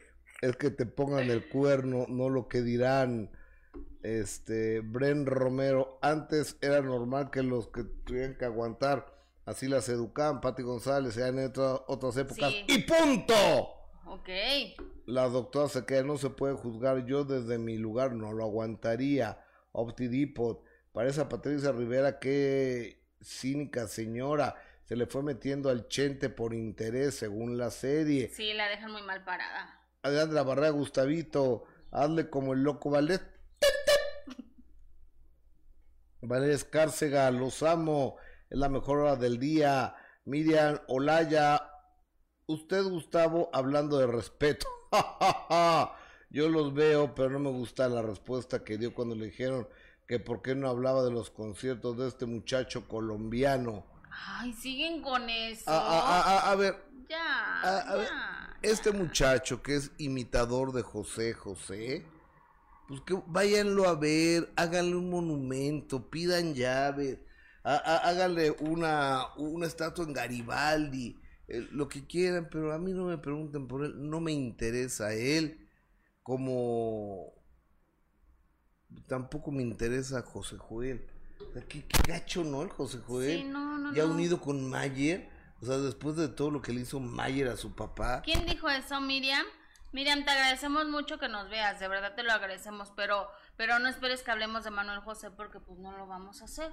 es 0.43 0.57
que 0.57 0.71
te 0.71 0.85
pongan 0.85 1.31
el 1.31 1.49
cuerno, 1.49 2.07
no 2.09 2.29
lo 2.29 2.49
que 2.49 2.63
dirán. 2.63 3.31
Este, 4.03 4.81
Bren 4.81 5.27
Romero, 5.27 5.99
antes 6.01 6.59
era 6.61 6.81
normal 6.81 7.31
que 7.31 7.43
los 7.43 7.69
que 7.69 7.83
tuvieran 7.83 8.37
que 8.37 8.45
aguantar, 8.45 9.13
así 9.47 9.67
las 9.67 9.89
educaban, 9.89 10.41
Pati 10.41 10.63
González, 10.63 11.17
eran 11.17 11.39
en 11.41 11.53
otras 11.57 12.17
épocas. 12.17 12.53
¡Y 12.69 12.79
punto! 12.85 13.35
Ok. 14.05 14.29
La 15.07 15.29
doctora 15.29 15.69
se 15.69 15.85
queda, 15.85 16.05
no 16.05 16.19
se 16.19 16.31
puede 16.31 16.55
juzgar, 16.55 17.05
yo 17.07 17.25
desde 17.25 17.59
mi 17.59 17.79
lugar 17.79 18.13
no 18.13 18.33
lo 18.33 18.45
aguantaría. 18.45 19.41
Optidipot, 19.73 20.63
parece 20.93 21.23
a 21.23 21.29
Patricia 21.29 21.73
Rivera 21.73 22.21
que 22.21 23.06
cínica 23.21 23.89
señora 23.89 24.57
se 24.87 24.95
le 24.95 25.07
fue 25.07 25.23
metiendo 25.23 25.69
al 25.69 25.89
chente 25.89 26.31
por 26.31 26.55
interés 26.55 27.17
según 27.17 27.59
la 27.59 27.71
serie. 27.71 28.31
Sí, 28.33 28.53
la 28.55 28.69
dejan 28.69 28.93
muy 28.93 29.03
mal 29.03 29.25
parada. 29.25 29.81
La 30.03 30.43
Barrera, 30.45 30.71
Gustavito, 30.71 31.65
hazle 31.91 32.31
como 32.31 32.53
el 32.53 32.63
loco 32.63 32.91
Valet. 32.91 33.23
Valet 36.21 36.51
Escárcega, 36.51 37.29
los 37.33 37.65
amo, 37.65 38.17
es 38.49 38.59
la 38.59 38.69
mejor 38.69 38.99
hora 38.99 39.17
del 39.17 39.41
día. 39.41 39.97
Miriam 40.25 40.79
Olaya, 40.87 41.69
usted 42.47 42.85
Gustavo, 42.85 43.51
hablando 43.53 43.99
de 43.99 44.07
respeto. 44.07 44.69
Yo 46.31 46.49
los 46.49 46.75
veo, 46.75 47.13
pero 47.15 47.31
no 47.31 47.41
me 47.41 47.51
gusta 47.51 47.89
la 47.89 48.03
respuesta 48.03 48.63
que 48.63 48.79
dio 48.79 48.95
cuando 48.95 49.17
le 49.17 49.27
dijeron 49.27 49.69
que 50.07 50.21
por 50.21 50.43
qué 50.43 50.55
no 50.55 50.69
hablaba 50.69 51.03
de 51.03 51.11
los 51.11 51.31
conciertos 51.31 51.97
de 51.97 52.09
este 52.09 52.27
muchacho 52.27 52.87
colombiano. 52.89 53.85
Ay, 54.11 54.53
siguen 54.53 55.03
con 55.03 55.29
eso. 55.29 55.65
A, 55.69 56.55
ver. 56.57 56.85
Ya. 57.09 58.57
este 58.63 58.91
muchacho 58.91 59.63
que 59.63 59.77
es 59.77 59.93
imitador 59.99 60.73
de 60.73 60.83
José 60.83 61.35
José, 61.35 62.05
pues 62.89 63.01
que 63.03 63.21
váyanlo 63.27 63.89
a 63.89 63.95
ver, 63.95 64.53
háganle 64.57 64.97
un 64.97 65.11
monumento, 65.11 66.11
pidan 66.11 66.55
llaves, 66.55 67.19
háganle 67.63 68.51
una, 68.61 69.35
una 69.37 69.67
estatua 69.67 70.05
en 70.05 70.13
Garibaldi, 70.13 71.17
eh, 71.47 71.69
lo 71.71 71.89
que 71.89 72.07
quieran, 72.07 72.49
pero 72.51 72.73
a 72.73 72.79
mí 72.79 72.93
no 72.93 73.05
me 73.05 73.19
pregunten 73.19 73.69
por 73.69 73.85
él, 73.85 73.95
no 73.97 74.21
me 74.21 74.33
interesa 74.33 75.15
él 75.15 75.69
como 76.25 77.36
tampoco 79.07 79.51
me 79.51 79.63
interesa 79.63 80.23
José 80.23 80.57
Joel. 80.59 81.07
¿Qué, 81.69 81.85
gacho, 82.07 82.45
¿no? 82.45 82.63
El 82.63 82.69
José 82.69 82.99
Joel. 83.07 83.43
Sí, 83.43 83.45
no, 83.45 83.79
no, 83.79 83.95
ya 83.95 84.05
unido 84.05 84.41
con 84.41 84.69
Mayer. 84.69 85.29
O 85.61 85.67
sea, 85.67 85.79
después 85.79 86.17
de 86.17 86.29
todo 86.29 86.51
lo 86.51 86.61
que 86.61 86.73
le 86.73 86.83
hizo 86.83 87.01
Mayer 87.01 87.49
a 87.49 87.57
su 87.57 87.75
papá. 87.75 88.23
¿Quién 88.23 88.45
dijo 88.45 88.69
eso, 88.69 89.01
Miriam? 89.01 89.45
Miriam, 89.93 90.25
te 90.25 90.31
agradecemos 90.31 90.87
mucho 90.89 91.19
que 91.19 91.29
nos 91.29 91.49
veas, 91.49 91.81
de 91.81 91.89
verdad 91.89 92.15
te 92.15 92.23
lo 92.23 92.33
agradecemos, 92.33 92.93
pero, 92.95 93.31
pero 93.57 93.79
no 93.79 93.89
esperes 93.89 94.23
que 94.23 94.31
hablemos 94.31 94.65
de 94.65 94.71
Manuel 94.71 95.01
José 95.01 95.31
porque 95.31 95.59
pues 95.59 95.79
no 95.79 95.97
lo 95.97 96.07
vamos 96.07 96.43
a 96.43 96.45
hacer. 96.45 96.71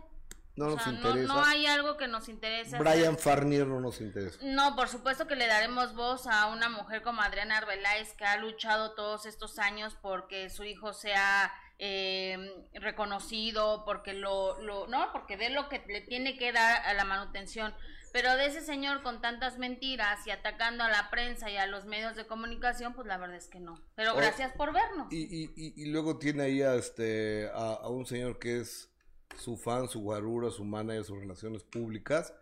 No 0.56 0.70
nos 0.70 0.86
interesa. 0.86 1.34
No, 1.34 1.44
hay 1.44 1.66
algo 1.66 1.98
que 1.98 2.08
nos 2.08 2.30
interese. 2.30 2.78
Brian 2.78 3.18
Farnier 3.18 3.66
no 3.66 3.80
nos 3.80 4.02
interesa. 4.02 4.38
No, 4.44 4.76
por 4.76 4.88
supuesto 4.88 5.26
que 5.26 5.36
le 5.36 5.48
daremos 5.48 5.96
voz 5.96 6.28
a 6.28 6.48
una 6.48 6.70
mujer 6.70 7.02
como 7.02 7.22
Adriana 7.22 7.58
Arbeláez 7.58 8.14
que 8.14 8.26
ha 8.26 8.38
luchado 8.38 8.92
todos 8.92 9.26
estos 9.26 9.58
años 9.58 9.98
porque 10.02 10.50
su 10.52 10.64
hijo 10.64 10.94
sea 10.94 11.52
eh, 11.86 12.38
reconocido, 12.76 13.84
porque 13.84 14.14
lo, 14.14 14.58
lo, 14.62 14.88
no, 14.88 15.12
porque 15.12 15.36
de 15.36 15.50
lo 15.50 15.68
que 15.68 15.84
le 15.86 16.00
tiene 16.00 16.38
que 16.38 16.54
dar 16.54 16.82
a 16.86 16.94
la 16.94 17.04
manutención. 17.04 17.76
Pero 18.14 18.38
de 18.38 18.46
ese 18.46 18.62
señor 18.62 19.04
con 19.04 19.20
tantas 19.20 19.58
mentiras 19.58 20.26
y 20.26 20.32
atacando 20.32 20.86
a 20.86 20.90
la 20.90 21.10
prensa 21.10 21.52
y 21.52 21.58
a 21.58 21.68
los 21.68 21.84
medios 21.84 22.16
de 22.16 22.26
comunicación, 22.26 22.94
pues 22.94 23.06
la 23.06 23.18
verdad 23.18 23.36
es 23.36 23.50
que 23.50 23.60
no. 23.60 23.84
Pero 23.96 24.14
oh, 24.14 24.16
gracias 24.16 24.54
por 24.54 24.72
vernos. 24.72 25.12
Y, 25.12 25.24
y, 25.24 25.52
y, 25.58 25.86
luego 25.88 26.20
tiene 26.20 26.44
ahí 26.44 26.62
a, 26.62 26.76
este, 26.76 27.50
a, 27.54 27.90
un 27.90 28.06
señor 28.06 28.40
que 28.40 28.62
es 28.62 28.90
su 29.38 29.58
fan, 29.58 29.90
su 29.90 30.00
guarura, 30.00 30.52
su 30.52 30.64
manager, 30.64 31.04
sus 31.04 31.20
relaciones 31.20 31.66
públicas, 31.66 32.34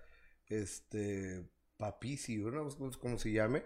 este, 0.50 1.50
Papici, 1.78 2.38
¿no? 2.38 2.70
¿Cómo 3.00 3.18
se 3.18 3.32
llame? 3.32 3.64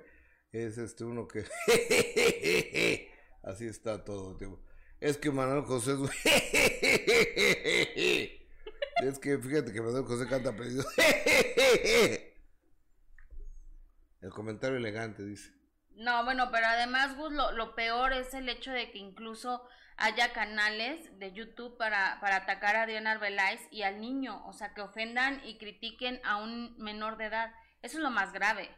Es 0.54 0.78
este 0.78 1.04
uno 1.04 1.28
que... 1.28 1.44
Así 3.44 3.66
está 3.68 4.06
todo, 4.06 4.38
tío. 4.38 4.64
Es 5.00 5.18
que 5.18 5.32
Manuel 5.32 5.64
José 5.64 5.94
es... 9.02 9.20
que 9.20 9.38
fíjate 9.38 9.74
que 9.74 9.82
Manuel 9.82 10.06
José 10.06 10.28
canta 10.28 10.56
perdido. 10.56 10.84
el 14.22 14.30
comentario 14.32 14.78
elegante, 14.78 15.24
dice. 15.24 15.52
No, 15.96 16.24
bueno, 16.24 16.50
pero 16.52 16.68
además, 16.68 17.16
Gus, 17.16 17.32
lo, 17.32 17.76
peor 17.76 18.14
es 18.14 18.34
el 18.34 18.50
hecho 18.50 18.72
de 18.72 18.92
que 18.92 18.98
incluso 18.98 19.68
haya 19.98 20.34
canales 20.34 21.20
de 21.20 21.32
YouTube 21.32 21.78
para, 21.78 22.20
para 22.20 22.38
atacar 22.38 22.76
a 22.76 22.86
Diana 22.86 23.12
Arbeláez 23.12 23.62
y 23.72 23.84
al 23.84 24.02
niño, 24.02 24.46
o 24.46 24.54
sea, 24.54 24.74
que 24.74 24.82
ofendan 24.82 25.42
y 25.46 25.58
critiquen 25.58 26.20
a 26.26 26.38
un 26.38 26.76
menor 26.78 27.18
de 27.18 27.26
edad. 27.26 27.54
Eso 27.82 27.98
es 27.98 28.04
lo 28.04 28.10
más 28.10 28.34
grave 28.34 28.70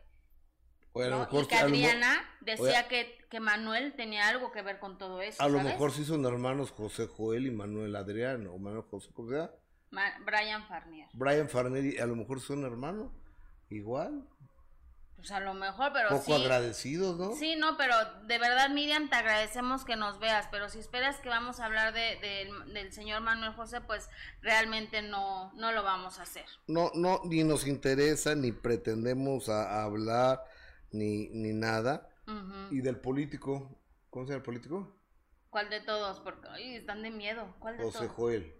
y 1.03 1.47
que 1.47 1.55
Adriana 1.55 2.23
decía 2.41 2.87
que, 2.87 3.17
que, 3.29 3.39
Manuel 3.39 3.93
tenía 3.95 4.27
algo 4.27 4.51
que 4.51 4.61
ver 4.61 4.79
con 4.79 4.97
todo 4.97 5.21
eso. 5.21 5.41
A 5.41 5.49
lo 5.49 5.61
mejor 5.61 5.91
sí 5.91 6.05
son 6.05 6.25
hermanos 6.25 6.71
José 6.71 7.07
Joel 7.07 7.47
y 7.47 7.51
Manuel 7.51 7.95
Adriano, 7.95 8.53
o 8.53 8.59
Manuel 8.59 8.83
José, 8.83 9.09
¿cómo 9.13 9.29
se 9.29 9.49
Brian 10.25 10.67
Farnier. 10.67 11.07
Brian 11.13 11.49
Farnier, 11.49 12.01
a 12.01 12.05
lo 12.05 12.15
mejor 12.15 12.41
son 12.41 12.65
hermanos, 12.65 13.11
igual. 13.69 14.27
Pues 15.15 15.31
a 15.31 15.39
lo 15.39 15.55
mejor, 15.55 15.91
pero 15.93 16.09
Poco 16.09 16.35
agradecidos, 16.35 17.17
¿no? 17.17 17.33
Sí, 17.35 17.55
no, 17.55 17.75
pero 17.75 17.95
de 18.27 18.37
verdad, 18.37 18.69
Miriam, 18.69 19.09
te 19.09 19.15
agradecemos 19.15 19.83
que 19.83 19.95
nos 19.95 20.19
veas, 20.19 20.47
pero 20.51 20.69
si 20.69 20.77
esperas 20.77 21.19
que 21.21 21.29
vamos 21.29 21.59
a 21.59 21.65
hablar 21.65 21.91
de, 21.91 22.47
del 22.71 22.93
señor 22.93 23.21
Manuel 23.21 23.53
José, 23.53 23.81
pues 23.81 24.09
realmente 24.41 25.01
no, 25.01 25.51
no 25.53 25.71
lo 25.71 25.81
vamos 25.81 26.19
a 26.19 26.21
hacer. 26.21 26.45
No, 26.67 26.91
no, 26.93 27.21
ni 27.25 27.43
nos 27.43 27.65
interesa, 27.65 28.35
ni 28.35 28.51
pretendemos 28.51 29.49
a 29.49 29.83
hablar 29.83 30.43
ni, 30.91 31.29
ni 31.29 31.53
nada. 31.53 32.09
Y 32.71 32.81
del 32.81 32.97
político, 32.97 33.79
¿cómo 34.09 34.25
se 34.25 34.31
llama 34.31 34.37
el 34.39 34.43
político? 34.43 34.93
¿Cuál 35.49 35.69
de 35.69 35.79
todos? 35.79 36.19
Porque 36.19 36.75
están 36.75 37.01
de 37.01 37.09
miedo. 37.09 37.55
¿Cuál 37.59 37.77
de 37.77 37.83
José 37.83 38.07
Joel. 38.09 38.53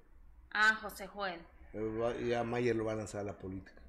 Ah, 0.51 0.75
José 0.81 1.07
Joel. 1.07 1.41
Y 2.25 2.33
a 2.33 2.43
Mayer 2.43 2.75
lo 2.75 2.85
va 2.85 2.93
a 2.93 2.95
lanzar 2.95 3.21
a 3.21 3.23
la 3.25 3.37
política. 3.37 3.81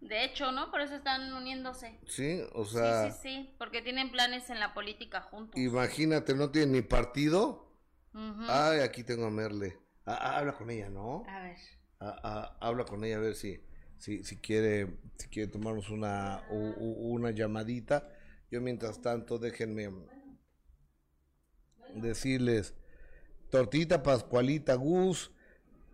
De 0.00 0.24
hecho, 0.24 0.50
¿no? 0.52 0.70
Por 0.70 0.80
eso 0.80 0.94
están 0.94 1.32
uniéndose. 1.32 1.98
Sí, 2.06 2.42
o 2.54 2.64
sea. 2.64 3.10
Sí, 3.10 3.12
sí, 3.12 3.18
sí, 3.22 3.54
porque 3.58 3.82
tienen 3.82 4.10
planes 4.10 4.50
en 4.50 4.58
la 4.58 4.74
política 4.74 5.20
juntos. 5.20 5.60
Imagínate, 5.60 6.34
no 6.34 6.50
tienen 6.50 6.72
ni 6.72 6.82
partido. 6.82 7.68
Ay, 8.48 8.80
aquí 8.80 9.04
tengo 9.04 9.26
a 9.26 9.30
Merle. 9.30 9.78
Ah, 10.06 10.18
ah, 10.20 10.38
habla 10.38 10.54
con 10.54 10.70
ella, 10.70 10.88
¿no? 10.88 11.24
A 11.28 11.40
ver. 11.42 11.56
Ah, 12.00 12.56
habla 12.60 12.84
con 12.84 13.04
ella 13.04 13.16
a 13.16 13.20
ver 13.20 13.36
si 13.36 13.62
si, 14.02 14.24
si, 14.24 14.36
quiere, 14.36 14.98
si 15.16 15.28
quiere 15.28 15.52
tomarnos 15.52 15.88
una, 15.88 16.42
una 16.50 17.30
llamadita. 17.30 18.08
Yo 18.50 18.60
mientras 18.60 19.00
tanto, 19.00 19.38
déjenme 19.38 19.92
decirles, 21.94 22.74
Tortita 23.48 24.02
Pascualita 24.02 24.74
Gus, 24.74 25.30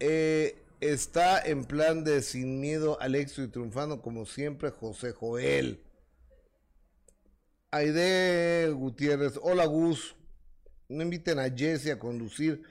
eh, 0.01 0.57
está 0.81 1.43
en 1.43 1.67
plan 1.67 2.03
de 2.03 2.23
sin 2.23 2.61
miedo 2.61 2.99
al 2.99 3.15
y 3.15 3.27
triunfando 3.27 4.01
como 4.01 4.25
siempre 4.25 4.71
José 4.71 5.13
Joel. 5.13 5.85
Aide 7.71 8.71
Gutiérrez, 8.71 9.39
hola 9.43 9.67
Gus, 9.67 10.17
no 10.89 11.03
inviten 11.03 11.39
a 11.39 11.51
Jesse 11.51 11.91
a 11.91 11.99
conducir 11.99 12.63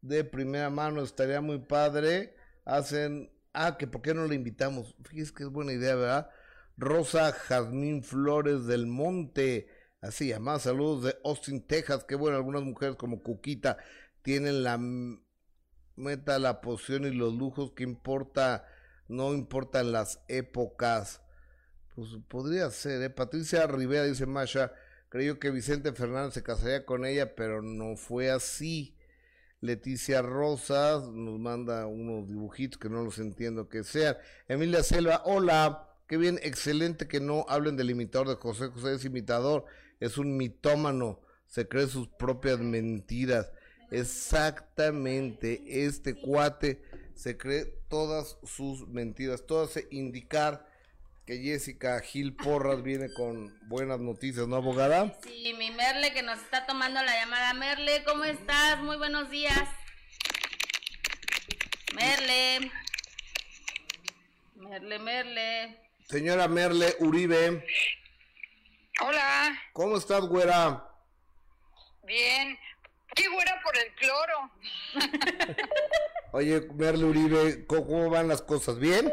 de 0.00 0.24
primera 0.24 0.70
mano, 0.70 1.02
estaría 1.02 1.42
muy 1.42 1.58
padre. 1.58 2.34
Hacen 2.64 3.30
Ah, 3.52 3.76
que 3.78 3.86
por 3.86 4.02
qué 4.02 4.14
no 4.14 4.26
le 4.26 4.34
invitamos. 4.34 4.94
Fíjese 5.04 5.34
que 5.34 5.42
es 5.44 5.50
buena 5.50 5.72
idea, 5.72 5.94
¿verdad? 5.94 6.30
Rosa 6.76 7.32
Jazmín 7.32 8.02
Flores 8.02 8.66
del 8.66 8.86
Monte. 8.86 9.68
Así, 10.00 10.32
más 10.40 10.62
saludos 10.62 11.04
de 11.04 11.16
Austin, 11.24 11.66
Texas. 11.66 12.04
Qué 12.04 12.14
bueno, 12.14 12.36
algunas 12.36 12.62
mujeres 12.62 12.96
como 12.96 13.22
Cuquita 13.22 13.78
tienen 14.22 14.62
la 14.62 14.78
meta, 15.96 16.38
la 16.38 16.60
poción 16.60 17.04
y 17.04 17.10
los 17.10 17.34
lujos 17.34 17.72
que 17.72 17.82
importa, 17.84 18.66
no 19.08 19.34
importan 19.34 19.92
las 19.92 20.20
épocas. 20.28 21.22
Pues 21.94 22.08
podría 22.28 22.70
ser, 22.70 23.02
¿eh? 23.02 23.10
Patricia 23.10 23.66
Rivera 23.66 24.04
dice 24.04 24.26
Masha, 24.26 24.72
creyó 25.08 25.38
que 25.38 25.50
Vicente 25.50 25.92
Fernández 25.92 26.34
se 26.34 26.42
casaría 26.42 26.86
con 26.86 27.04
ella, 27.04 27.34
pero 27.34 27.60
no 27.62 27.96
fue 27.96 28.30
así. 28.30 28.96
Leticia 29.62 30.22
Rosas 30.22 31.08
nos 31.08 31.38
manda 31.38 31.86
unos 31.86 32.28
dibujitos 32.28 32.78
que 32.78 32.88
no 32.88 33.04
los 33.04 33.18
entiendo 33.18 33.68
que 33.68 33.84
sean. 33.84 34.16
Emilia 34.48 34.82
Selva, 34.82 35.22
hola, 35.24 35.88
qué 36.08 36.16
bien, 36.16 36.40
excelente 36.42 37.06
que 37.06 37.20
no 37.20 37.46
hablen 37.48 37.76
del 37.76 37.90
imitador 37.90 38.28
de 38.28 38.34
José 38.34 38.66
José, 38.66 38.94
es 38.94 39.04
imitador, 39.04 39.64
es 40.00 40.18
un 40.18 40.36
mitómano, 40.36 41.20
se 41.46 41.68
cree 41.68 41.86
sus 41.86 42.08
propias 42.08 42.58
mentiras. 42.58 43.52
Exactamente, 43.92 45.62
este 45.84 46.14
cuate 46.14 46.82
se 47.14 47.36
cree 47.36 47.66
todas 47.88 48.38
sus 48.42 48.88
mentiras, 48.88 49.46
todo 49.46 49.62
hace 49.62 49.86
indicar 49.92 50.66
que 51.26 51.38
Jessica 51.38 52.00
Gil 52.00 52.34
Porras 52.34 52.82
viene 52.82 53.12
con 53.12 53.56
buenas 53.68 54.00
noticias, 54.00 54.48
¿no, 54.48 54.56
abogada? 54.56 55.16
Sí, 55.22 55.54
mi 55.56 55.70
Merle 55.70 56.12
que 56.12 56.22
nos 56.22 56.38
está 56.38 56.66
tomando 56.66 57.02
la 57.02 57.14
llamada. 57.14 57.54
Merle, 57.54 58.02
¿cómo 58.04 58.24
estás? 58.24 58.78
Muy 58.80 58.96
buenos 58.96 59.30
días. 59.30 59.68
Merle. 61.94 62.70
Merle, 64.56 64.98
Merle. 64.98 65.76
Señora 66.08 66.48
Merle 66.48 66.96
Uribe. 66.98 67.64
Hola. 69.00 69.58
¿Cómo 69.72 69.96
estás, 69.96 70.22
güera? 70.22 70.88
Bien. 72.04 72.58
¿Qué 73.14 73.28
güera 73.28 73.60
por 73.62 73.76
el 73.76 73.94
cloro? 73.94 74.50
Oye, 76.32 76.60
Merle 76.74 77.04
Uribe, 77.04 77.66
¿cómo 77.66 78.08
van 78.10 78.28
las 78.28 78.42
cosas? 78.42 78.78
¿Bien? 78.78 79.12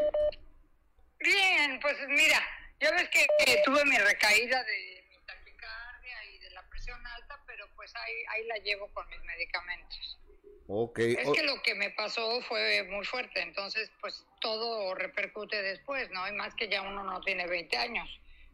Bien, 1.20 1.78
pues 1.80 1.96
mira, 2.08 2.40
ya 2.80 2.90
ves 2.92 3.08
que, 3.10 3.26
tuve 3.64 3.84
mi 3.84 3.98
recaída 3.98 4.64
de 4.64 5.04
mi 5.10 5.16
taquicardia 5.26 6.24
y 6.32 6.38
de 6.38 6.50
la 6.50 6.66
presión 6.70 6.98
alta, 7.06 7.42
pero 7.46 7.66
pues 7.76 7.94
ahí, 7.94 8.14
ahí 8.30 8.46
la 8.46 8.56
llevo 8.56 8.88
con 8.94 9.06
mis 9.10 9.22
medicamentos. 9.24 10.18
Ok. 10.66 10.98
Es 11.00 11.28
que 11.30 11.42
lo 11.42 11.60
que 11.62 11.74
me 11.74 11.90
pasó 11.90 12.40
fue 12.42 12.84
muy 12.84 13.04
fuerte, 13.04 13.42
entonces 13.42 13.90
pues 14.00 14.24
todo 14.40 14.94
repercute 14.94 15.60
después, 15.62 16.10
¿no? 16.10 16.26
Y 16.26 16.32
más 16.32 16.54
que 16.54 16.68
ya 16.68 16.80
uno 16.80 17.02
no 17.04 17.20
tiene 17.20 17.46
20 17.46 17.76
años, 17.76 18.08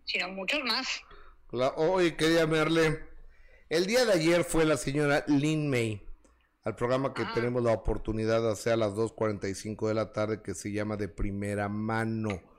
sino 0.05 0.29
muchos 0.31 0.61
más. 0.65 1.03
Oye, 1.77 2.17
quería 2.17 2.47
Merle, 2.47 3.07
el 3.69 3.87
día 3.87 4.05
de 4.05 4.15
ayer 4.15 4.43
fue 4.43 4.65
la 4.65 4.77
señora 4.77 5.25
Lin 5.29 5.71
May 5.71 6.03
al 6.65 6.75
programa 6.75 7.15
que 7.15 7.25
tenemos 7.33 7.63
la 7.63 7.71
oportunidad 7.71 8.43
de 8.43 8.51
hacer 8.51 8.73
a 8.73 8.77
las 8.77 8.95
2.45 8.95 9.87
de 9.87 9.95
la 9.95 10.13
tarde 10.13 10.43
que 10.43 10.53
se 10.53 10.73
llama 10.73 10.97
De 10.97 11.07
Primera 11.07 11.69
Mano 11.69 12.56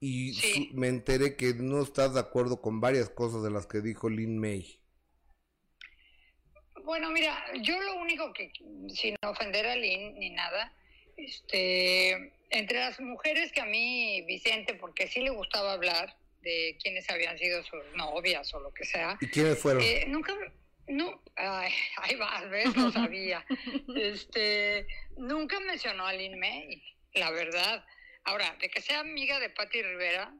y 0.00 0.70
me 0.72 0.88
enteré 0.88 1.36
que 1.36 1.52
no 1.54 1.82
estás 1.82 2.14
de 2.14 2.20
acuerdo 2.20 2.62
con 2.62 2.80
varias 2.80 3.10
cosas 3.10 3.42
de 3.42 3.50
las 3.50 3.66
que 3.66 3.80
dijo 3.80 4.08
Lin 4.08 4.38
May. 4.38 4.80
Bueno, 6.84 7.10
mira, 7.10 7.36
yo 7.62 7.80
lo 7.80 7.96
único 8.00 8.32
que, 8.32 8.50
sin 8.88 9.14
ofender 9.22 9.66
a 9.66 9.76
Lin 9.76 10.18
ni 10.18 10.30
nada, 10.30 10.72
este, 11.16 12.32
entre 12.48 12.78
las 12.78 12.98
mujeres 12.98 13.52
que 13.52 13.60
a 13.60 13.66
mí, 13.66 14.22
Vicente, 14.22 14.74
porque 14.74 15.06
sí 15.06 15.20
le 15.20 15.30
gustaba 15.30 15.74
hablar 15.74 16.16
de 16.40 16.78
quiénes 16.82 17.08
habían 17.10 17.36
sido 17.38 17.62
sus 17.64 17.84
novias 17.94 18.52
o 18.54 18.60
lo 18.60 18.72
que 18.72 18.84
sea. 18.84 19.18
¿Y 19.20 19.26
quiénes 19.26 19.58
fueron? 19.58 19.82
Eh, 19.82 20.06
nunca, 20.08 20.34
no, 20.88 21.22
ay, 21.36 21.72
ahí 21.98 22.16
vas, 22.16 22.48
ves, 22.48 22.74
lo 22.76 22.90
sabía. 22.90 23.44
este, 23.96 24.86
nunca 25.16 25.60
mencionó 25.60 26.06
a 26.06 26.12
Lin 26.12 26.38
May, 26.38 26.82
la 27.14 27.30
verdad. 27.30 27.84
Ahora, 28.24 28.56
de 28.60 28.68
que 28.68 28.80
sea 28.80 29.00
amiga 29.00 29.38
de 29.40 29.50
Patti 29.50 29.82
Rivera, 29.82 30.32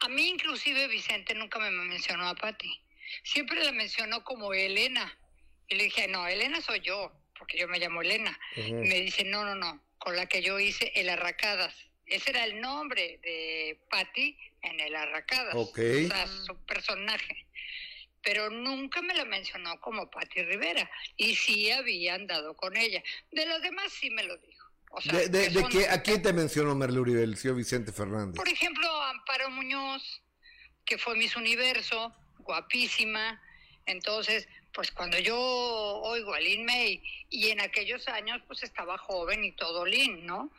a 0.00 0.08
mí 0.08 0.28
inclusive 0.28 0.88
Vicente 0.88 1.34
nunca 1.34 1.58
me 1.58 1.70
mencionó 1.70 2.28
a 2.28 2.34
Patti. 2.34 2.80
Siempre 3.22 3.62
la 3.64 3.72
mencionó 3.72 4.24
como 4.24 4.52
Elena. 4.52 5.18
Y 5.68 5.76
le 5.76 5.84
dije, 5.84 6.08
no, 6.08 6.26
Elena 6.26 6.60
soy 6.60 6.80
yo, 6.80 7.12
porque 7.38 7.58
yo 7.58 7.68
me 7.68 7.78
llamo 7.78 8.02
Elena. 8.02 8.38
y 8.56 8.72
me 8.72 9.00
dice, 9.00 9.24
no, 9.24 9.44
no, 9.44 9.54
no, 9.54 9.82
con 9.98 10.16
la 10.16 10.26
que 10.26 10.42
yo 10.42 10.58
hice 10.58 10.92
el 10.94 11.08
Arracadas. 11.08 11.74
Ese 12.06 12.30
era 12.30 12.44
el 12.44 12.60
nombre 12.60 13.18
de 13.22 13.78
Patti 13.88 14.36
en 14.62 14.80
el 14.80 14.94
Arracadas. 14.96 15.54
O 15.54 15.66
sea, 15.74 16.26
su 16.26 16.56
personaje. 16.66 17.46
Pero 18.22 18.50
nunca 18.50 19.02
me 19.02 19.14
la 19.14 19.24
mencionó 19.24 19.80
como 19.80 20.10
Patti 20.10 20.42
Rivera. 20.42 20.90
Y 21.16 21.34
sí 21.36 21.70
había 21.70 22.14
andado 22.14 22.56
con 22.56 22.76
ella. 22.76 23.02
De 23.30 23.46
los 23.46 23.62
demás 23.62 23.92
sí 23.92 24.10
me 24.10 24.24
lo 24.24 24.36
dijo 24.38 24.61
de, 25.04 25.66
que, 25.70 25.88
¿A 25.88 26.02
quién 26.02 26.22
te 26.22 26.32
mencionó 26.32 26.74
Merle 26.74 27.00
Uribe, 27.00 27.22
el 27.22 27.36
señor 27.36 27.56
Vicente 27.56 27.92
Fernández? 27.92 28.36
Por 28.36 28.48
ejemplo, 28.48 29.02
Amparo 29.02 29.50
Muñoz, 29.50 30.22
que 30.84 30.98
fue 30.98 31.16
Miss 31.16 31.36
Universo, 31.36 32.14
guapísima. 32.40 33.40
Entonces, 33.86 34.48
pues 34.72 34.90
cuando 34.90 35.18
yo 35.18 35.38
oigo 35.38 36.34
a 36.34 36.40
Lin 36.40 36.64
May, 36.64 37.02
y 37.30 37.48
en 37.48 37.60
aquellos 37.60 38.06
años 38.08 38.42
pues 38.46 38.62
estaba 38.62 38.98
joven 38.98 39.44
y 39.44 39.52
todo 39.52 39.86
Lin, 39.86 40.26
¿no? 40.26 40.50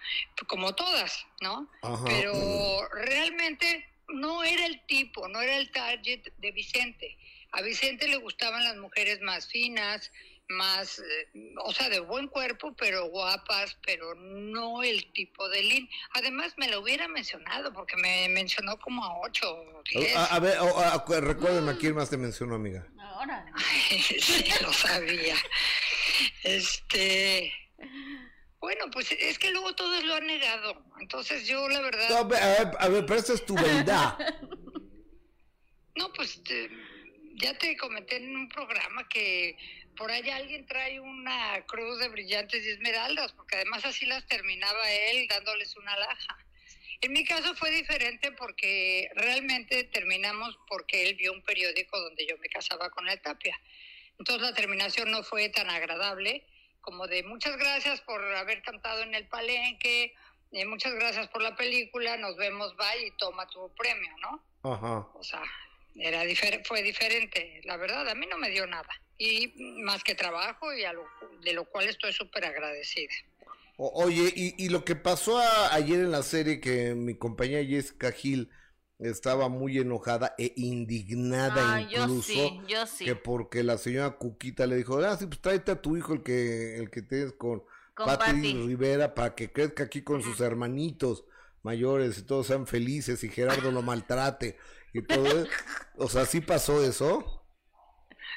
Como 0.48 0.74
todas, 0.74 1.26
¿no? 1.42 1.70
Pero 2.06 2.88
realmente 2.90 3.88
no 4.10 4.44
era 4.44 4.66
el 4.66 4.82
tipo, 4.86 5.28
no 5.28 5.42
era 5.42 5.58
el 5.58 5.72
target 5.72 6.22
de 6.38 6.52
Vicente. 6.52 7.18
A 7.52 7.62
Vicente 7.62 8.08
le 8.08 8.18
gustaban 8.18 8.64
las 8.64 8.78
mujeres 8.78 9.22
más 9.22 9.48
finas, 9.48 10.12
más, 10.50 11.00
eh, 11.00 11.54
o 11.64 11.74
sea, 11.74 11.90
de 11.90 12.00
buen 12.00 12.28
cuerpo, 12.28 12.74
pero 12.78 13.10
guapas, 13.10 13.78
pero 13.86 14.14
no 14.16 14.84
el 14.84 15.12
tipo 15.14 15.48
de 15.50 15.64
Lin. 15.64 15.90
Además, 16.14 16.54
me 16.58 16.68
lo 16.68 16.82
hubiera 16.82 17.08
mencionado, 17.08 17.74
porque 17.74 17.98
me 17.98 18.30
mencionó 18.30 18.78
como 18.80 19.04
a 19.04 19.20
ocho 19.22 19.52
o 19.52 19.84
diez. 19.84 20.16
A, 20.16 20.40
ver, 20.40 20.58
recuérdeme 21.24 21.72
a 21.72 21.78
quién 21.78 21.96
más 21.96 22.10
te 22.10 22.18
mencionó, 22.18 22.56
amiga. 22.56 22.88
Ahora. 23.00 23.46
sí, 24.20 24.46
lo 24.62 24.72
sabía. 24.74 25.36
Este... 26.44 27.52
Bueno, 28.60 28.86
pues 28.94 29.12
es 29.12 29.38
que 29.40 29.52
luego 29.52 29.76
todos 29.76 30.04
lo 30.06 30.16
han 30.16 30.26
negado. 30.26 30.86
Entonces 31.02 31.46
yo, 31.46 31.68
la 31.68 31.82
verdad... 31.82 32.18
a, 32.18 32.24
ver, 32.24 32.72
a 32.80 32.88
ver, 32.88 33.06
pero 33.06 33.20
esa 33.20 33.34
es 33.34 33.46
tu 33.46 33.56
verdad. 33.56 34.18
no, 35.96 36.14
pues 36.14 36.42
ya 37.36 37.58
te 37.58 37.76
comenté 37.78 38.18
en 38.18 38.36
un 38.36 38.50
programa 38.50 39.08
que 39.10 39.58
por 39.96 40.12
allá 40.12 40.38
alguien 40.38 40.66
trae 40.66 41.00
una 41.00 41.64
cruz 41.66 42.00
de 42.00 42.10
brillantes 42.10 42.66
y 42.66 42.70
esmeraldas, 42.70 43.32
porque 43.34 43.58
además 43.58 43.86
así 43.86 44.06
las 44.06 44.26
terminaba 44.26 44.92
él 44.92 45.28
dándoles 45.28 45.76
una 45.76 45.98
laja. 45.98 46.38
En 47.02 47.12
mi 47.12 47.26
caso 47.26 47.54
fue 47.56 47.70
diferente 47.72 48.32
porque 48.32 49.10
realmente 49.16 49.84
terminamos 49.86 50.58
porque 50.68 51.10
él 51.10 51.16
vio 51.16 51.34
un 51.34 51.42
periódico 51.42 52.00
donde 52.00 52.26
yo 52.26 52.38
me 52.38 52.48
casaba 52.48 52.90
con 52.90 53.06
la 53.06 53.18
Tapia. 53.18 53.60
Entonces 54.18 54.42
la 54.42 54.54
terminación 54.54 55.12
no 55.12 55.24
fue 55.24 55.50
tan 55.50 55.70
agradable 55.70 56.46
como 56.84 57.08
de 57.08 57.24
muchas 57.24 57.58
gracias 57.58 58.02
por 58.02 58.22
haber 58.36 58.62
cantado 58.62 59.04
en 59.04 59.16
el 59.16 59.28
palenque, 59.28 60.14
eh, 60.52 60.66
muchas 60.66 60.94
gracias 60.94 61.28
por 61.30 61.42
la 61.42 61.56
película, 61.56 62.18
nos 62.18 62.36
vemos, 62.36 62.76
bye 62.76 63.08
y 63.08 63.12
toma 63.18 63.48
tu 63.48 63.74
premio, 63.74 64.12
¿no? 64.18 64.44
Ajá. 64.64 65.08
O 65.14 65.24
sea, 65.24 65.42
era 65.96 66.22
fue 66.66 66.82
diferente, 66.82 67.62
la 67.66 67.78
verdad, 67.78 68.08
a 68.10 68.16
mí 68.16 68.26
no 68.30 68.38
me 68.38 68.50
dio 68.50 68.66
nada. 68.68 68.90
Y 69.18 69.54
más 69.84 70.04
que 70.04 70.16
trabajo 70.16 70.74
y 70.74 70.84
a 70.84 70.94
lo, 70.94 71.06
de 71.44 71.54
lo 71.54 71.66
cual 71.66 71.88
estoy 71.88 72.14
súper 72.14 72.46
agradecida. 72.46 73.14
oye, 73.78 74.34
y, 74.36 74.56
y, 74.64 74.70
lo 74.70 74.84
que 74.84 74.96
pasó 74.96 75.40
ayer 75.72 76.00
en 76.00 76.12
la 76.12 76.24
serie 76.24 76.60
que 76.60 76.96
mi 76.96 77.16
compañera 77.16 77.64
Jessica 77.64 78.12
Gil 78.12 78.50
estaba 79.00 79.50
muy 79.50 79.78
enojada 79.78 80.34
e 80.38 80.54
indignada 80.56 81.76
ah, 81.76 81.82
incluso 81.82 82.62
yo 82.68 82.86
sí, 82.88 83.06
que 83.06 83.16
porque 83.16 83.64
la 83.64 83.78
señora 83.78 84.18
Cuquita 84.18 84.66
le 84.66 84.78
dijo, 84.78 84.98
ah, 85.00 85.18
sí, 85.18 85.26
pues 85.26 85.42
tráete 85.42 85.72
a 85.72 85.82
tu 85.82 85.98
hijo 85.98 86.14
el 86.14 86.24
que 86.24 86.78
el 86.78 86.90
que 86.90 87.02
tienes 87.02 87.34
con, 87.34 87.64
con 87.94 88.44
Rivera 88.68 89.14
para 89.14 89.36
que 89.36 89.52
crezca 89.52 89.84
aquí 89.84 90.04
con 90.04 90.22
sus 90.22 90.40
hermanitos 90.40 91.26
mayores 91.64 92.18
y 92.18 92.24
todos 92.24 92.48
sean 92.48 92.68
felices 92.68 93.24
y 93.24 93.30
Gerardo 93.30 93.72
lo 93.72 93.82
maltrate 93.82 94.58
y 94.94 95.02
todo. 95.04 95.48
o 95.98 96.08
sea, 96.08 96.26
¿sí 96.26 96.42
pasó 96.42 96.84
eso? 96.84 97.46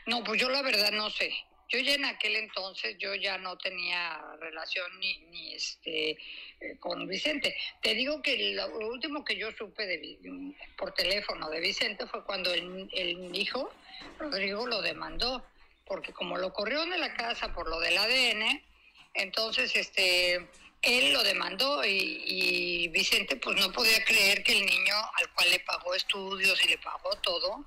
No, 0.07 0.23
pues 0.25 0.40
yo 0.40 0.49
la 0.49 0.62
verdad 0.62 0.92
no 0.92 1.11
sé. 1.11 1.33
Yo 1.69 1.81
ya 1.81 1.95
en 1.95 2.05
aquel 2.05 2.37
entonces 2.37 2.97
yo 2.99 3.14
ya 3.16 3.38
no 3.38 3.59
tenía 3.59 4.23
relación 4.38 4.87
ni, 5.01 5.19
ni 5.31 5.55
este 5.55 6.11
eh, 6.61 6.79
con 6.79 7.09
Vicente. 7.09 7.57
Te 7.83 7.95
digo 7.95 8.23
que 8.23 8.55
lo, 8.55 8.69
último 8.88 9.25
que 9.25 9.37
yo 9.37 9.51
supe 9.51 9.85
de, 9.85 10.55
por 10.79 10.95
teléfono 10.95 11.51
de 11.51 11.59
Vicente 11.59 12.07
fue 12.07 12.25
cuando 12.25 12.55
el, 12.55 12.88
el, 12.92 13.35
hijo 13.35 13.69
Rodrigo 14.19 14.66
lo 14.66 14.81
demandó, 14.81 15.45
porque 15.85 16.12
como 16.12 16.38
lo 16.38 16.53
corrió 16.53 16.87
de 16.87 16.99
la 16.99 17.14
casa 17.14 17.53
por 17.53 17.69
lo 17.69 17.81
del 17.81 17.99
ADN, 17.99 18.62
entonces 19.14 19.75
este 19.75 20.49
él 20.83 21.12
lo 21.12 21.25
demandó 21.25 21.85
y, 21.85 22.23
y, 22.25 22.65
Vicente 22.88 23.37
pues 23.37 23.57
no 23.57 23.72
podía 23.72 24.05
creer 24.05 24.42
que 24.42 24.53
el 24.53 24.66
niño 24.66 24.94
al 25.14 25.33
cual 25.33 25.51
le 25.51 25.61
pagó 25.61 25.94
estudios 25.94 26.62
y 26.64 26.68
le 26.68 26.79
pagó 26.79 27.11
todo, 27.22 27.64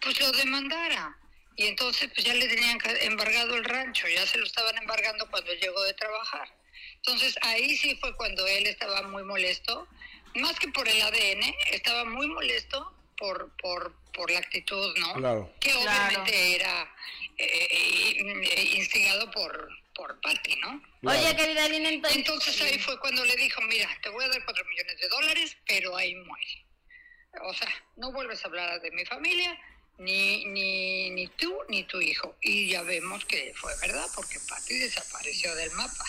pues 0.00 0.18
lo 0.20 0.30
demandara. 0.32 1.16
Y 1.56 1.66
entonces 1.66 2.10
pues 2.12 2.26
ya 2.26 2.34
le 2.34 2.48
tenían 2.48 2.78
embargado 3.00 3.56
el 3.56 3.64
rancho, 3.64 4.08
ya 4.08 4.26
se 4.26 4.38
lo 4.38 4.46
estaban 4.46 4.76
embargando 4.78 5.28
cuando 5.30 5.52
llegó 5.54 5.82
de 5.82 5.94
trabajar. 5.94 6.48
Entonces 6.96 7.38
ahí 7.42 7.76
sí 7.76 7.96
fue 7.96 8.16
cuando 8.16 8.46
él 8.46 8.66
estaba 8.66 9.02
muy 9.02 9.22
molesto, 9.22 9.86
más 10.34 10.58
que 10.58 10.68
por 10.68 10.88
el 10.88 11.00
ADN, 11.00 11.54
estaba 11.70 12.04
muy 12.04 12.26
molesto 12.26 12.92
por, 13.16 13.54
por, 13.58 13.94
por 14.12 14.30
la 14.30 14.38
actitud, 14.38 14.96
¿no? 14.98 15.14
Claro. 15.14 15.52
Que 15.60 15.72
obviamente 15.74 16.56
era 16.56 16.94
eh, 17.38 17.68
eh, 17.70 18.70
instigado 18.76 19.30
por, 19.30 19.68
por 19.94 20.20
Patty, 20.20 20.56
¿no? 20.56 20.82
Oye, 21.04 21.36
querida 21.36 21.68
Lina, 21.68 21.88
entonces... 21.90 22.18
Entonces 22.18 22.60
ahí 22.62 22.78
fue 22.78 22.98
cuando 23.00 23.24
le 23.24 23.36
dijo, 23.36 23.60
mira, 23.62 23.88
te 24.02 24.08
voy 24.10 24.24
a 24.24 24.28
dar 24.28 24.44
cuatro 24.44 24.64
millones 24.64 25.00
de 25.00 25.08
dólares, 25.08 25.56
pero 25.66 25.96
ahí 25.96 26.14
muere. 26.14 26.66
O 27.42 27.54
sea, 27.54 27.68
no 27.96 28.12
vuelves 28.12 28.44
a 28.44 28.48
hablar 28.48 28.80
de 28.80 28.90
mi 28.92 29.04
familia, 29.04 29.58
ni, 29.98 30.44
ni, 30.46 31.10
ni 31.10 31.26
tú, 31.28 31.56
ni 31.68 31.84
tu 31.84 32.00
hijo. 32.00 32.36
Y 32.40 32.68
ya 32.68 32.82
vemos 32.82 33.24
que 33.24 33.52
fue 33.54 33.72
verdad, 33.80 34.06
porque 34.14 34.38
Patty 34.48 34.74
desapareció 34.78 35.54
del 35.54 35.70
mapa. 35.72 36.04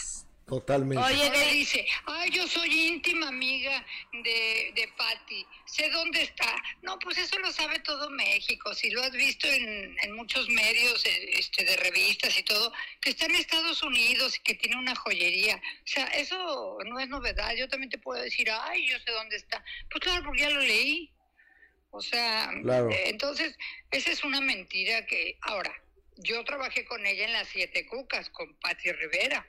Totalmente. 0.46 1.04
Oye, 1.04 1.32
que 1.32 1.54
dice, 1.54 1.88
ay, 2.06 2.30
yo 2.30 2.48
soy 2.48 2.70
íntima 2.90 3.30
amiga 3.30 3.84
de, 4.12 4.72
de 4.76 4.88
Patty, 4.96 5.44
sé 5.66 5.90
dónde 5.90 6.22
está. 6.22 6.56
No, 6.84 7.00
pues 7.00 7.18
eso 7.18 7.40
lo 7.40 7.52
sabe 7.52 7.80
todo 7.80 8.12
México, 8.12 8.72
si 8.76 8.92
lo 8.92 9.02
has 9.02 9.12
visto 9.12 9.48
en, 9.48 9.98
en 10.04 10.12
muchos 10.16 10.48
medios 10.50 11.04
eh, 11.04 11.32
este, 11.40 11.66
de 11.66 11.76
revistas 11.78 12.38
y 12.38 12.44
todo, 12.44 12.72
que 13.02 13.10
está 13.10 13.26
en 13.26 13.36
Estados 13.36 13.82
Unidos 13.82 14.38
y 14.38 14.44
que 14.44 14.54
tiene 14.54 14.78
una 14.78 14.96
joyería. 14.96 15.56
O 15.56 15.88
sea, 15.88 16.06
eso 16.08 16.78
no 16.86 17.00
es 17.00 17.10
novedad, 17.10 17.56
yo 17.56 17.68
también 17.68 17.90
te 17.90 17.98
puedo 17.98 18.22
decir, 18.22 18.48
ay, 18.52 18.88
yo 18.88 19.00
sé 19.00 19.12
dónde 19.14 19.38
está. 19.38 19.64
Pues 19.90 20.04
claro, 20.04 20.26
porque 20.26 20.42
ya 20.42 20.52
lo 20.52 20.60
leí. 20.60 21.12
O 21.90 22.02
sea, 22.02 22.52
eh, 22.54 23.04
entonces, 23.08 23.58
esa 23.90 24.12
es 24.12 24.24
una 24.24 24.42
mentira 24.42 25.08
que, 25.08 25.40
ahora, 25.42 25.74
yo 26.18 26.44
trabajé 26.44 26.86
con 26.86 27.04
ella 27.04 27.26
en 27.26 27.34
las 27.34 27.48
Siete 27.48 27.88
Cucas, 27.88 28.30
con 28.30 28.54
Patty 28.60 28.92
Rivera 28.92 29.48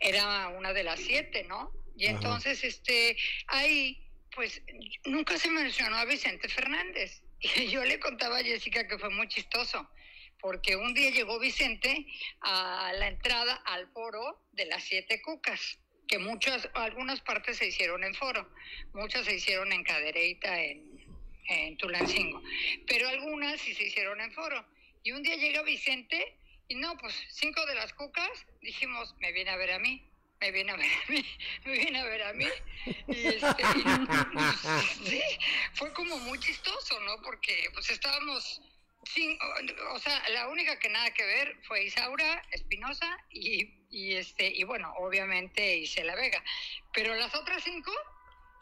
era 0.00 0.48
una 0.48 0.72
de 0.72 0.84
las 0.84 1.00
siete, 1.00 1.44
¿no? 1.44 1.72
Y 1.96 2.06
entonces, 2.06 2.64
este, 2.64 3.16
ahí, 3.48 4.04
pues, 4.34 4.62
nunca 5.04 5.38
se 5.38 5.50
mencionó 5.50 5.96
a 5.96 6.04
Vicente 6.04 6.48
Fernández. 6.48 7.22
Y 7.56 7.66
yo 7.66 7.84
le 7.84 7.98
contaba 7.98 8.38
a 8.38 8.44
Jessica 8.44 8.86
que 8.86 8.98
fue 8.98 9.10
muy 9.10 9.26
chistoso, 9.26 9.90
porque 10.38 10.76
un 10.76 10.94
día 10.94 11.10
llegó 11.10 11.40
Vicente 11.40 12.06
a 12.40 12.92
la 12.94 13.08
entrada 13.08 13.54
al 13.64 13.90
foro 13.92 14.46
de 14.52 14.66
las 14.66 14.84
siete 14.84 15.20
cucas, 15.20 15.78
que 16.06 16.18
muchas, 16.18 16.68
algunas 16.74 17.20
partes 17.20 17.56
se 17.56 17.66
hicieron 17.66 18.04
en 18.04 18.14
foro, 18.14 18.48
muchas 18.94 19.24
se 19.24 19.34
hicieron 19.34 19.72
en 19.72 19.82
Cadereyta, 19.82 20.62
en, 20.62 21.04
en 21.48 21.76
Tulancingo, 21.76 22.42
pero 22.86 23.08
algunas 23.08 23.60
sí 23.60 23.74
se 23.74 23.84
hicieron 23.84 24.20
en 24.20 24.32
foro. 24.32 24.64
Y 25.02 25.12
un 25.12 25.22
día 25.22 25.36
llega 25.36 25.62
Vicente 25.62 26.36
y 26.68 26.74
no, 26.76 26.96
pues 26.98 27.14
cinco 27.30 27.64
de 27.66 27.74
las 27.74 27.92
cucas 27.92 28.30
dijimos, 28.60 29.14
me 29.20 29.32
viene 29.32 29.50
a 29.50 29.56
ver 29.56 29.72
a 29.72 29.78
mí, 29.78 30.02
me 30.40 30.50
viene 30.50 30.72
a 30.72 30.76
ver 30.76 30.90
a 30.90 31.08
mí, 31.08 31.24
me 31.64 31.72
viene 31.72 31.98
a 32.00 32.04
ver 32.04 32.22
a 32.22 32.32
mí. 32.32 32.48
Y, 33.08 33.26
este, 33.26 33.62
sí, 35.04 35.22
fue 35.74 35.92
como 35.92 36.18
muy 36.18 36.38
chistoso, 36.40 36.98
¿no? 37.00 37.20
Porque 37.22 37.68
pues 37.72 37.90
estábamos, 37.90 38.60
sin, 39.04 39.38
o 39.90 39.98
sea, 39.98 40.28
la 40.30 40.48
única 40.48 40.78
que 40.78 40.88
nada 40.88 41.12
que 41.12 41.24
ver 41.24 41.56
fue 41.66 41.84
Isaura 41.84 42.42
Espinosa 42.50 43.18
y, 43.30 43.72
y, 43.90 44.14
este, 44.14 44.48
y 44.48 44.64
bueno, 44.64 44.92
obviamente 44.98 45.76
Isela 45.76 46.14
Vega. 46.16 46.42
Pero 46.92 47.14
las 47.14 47.34
otras 47.34 47.62
cinco, 47.62 47.92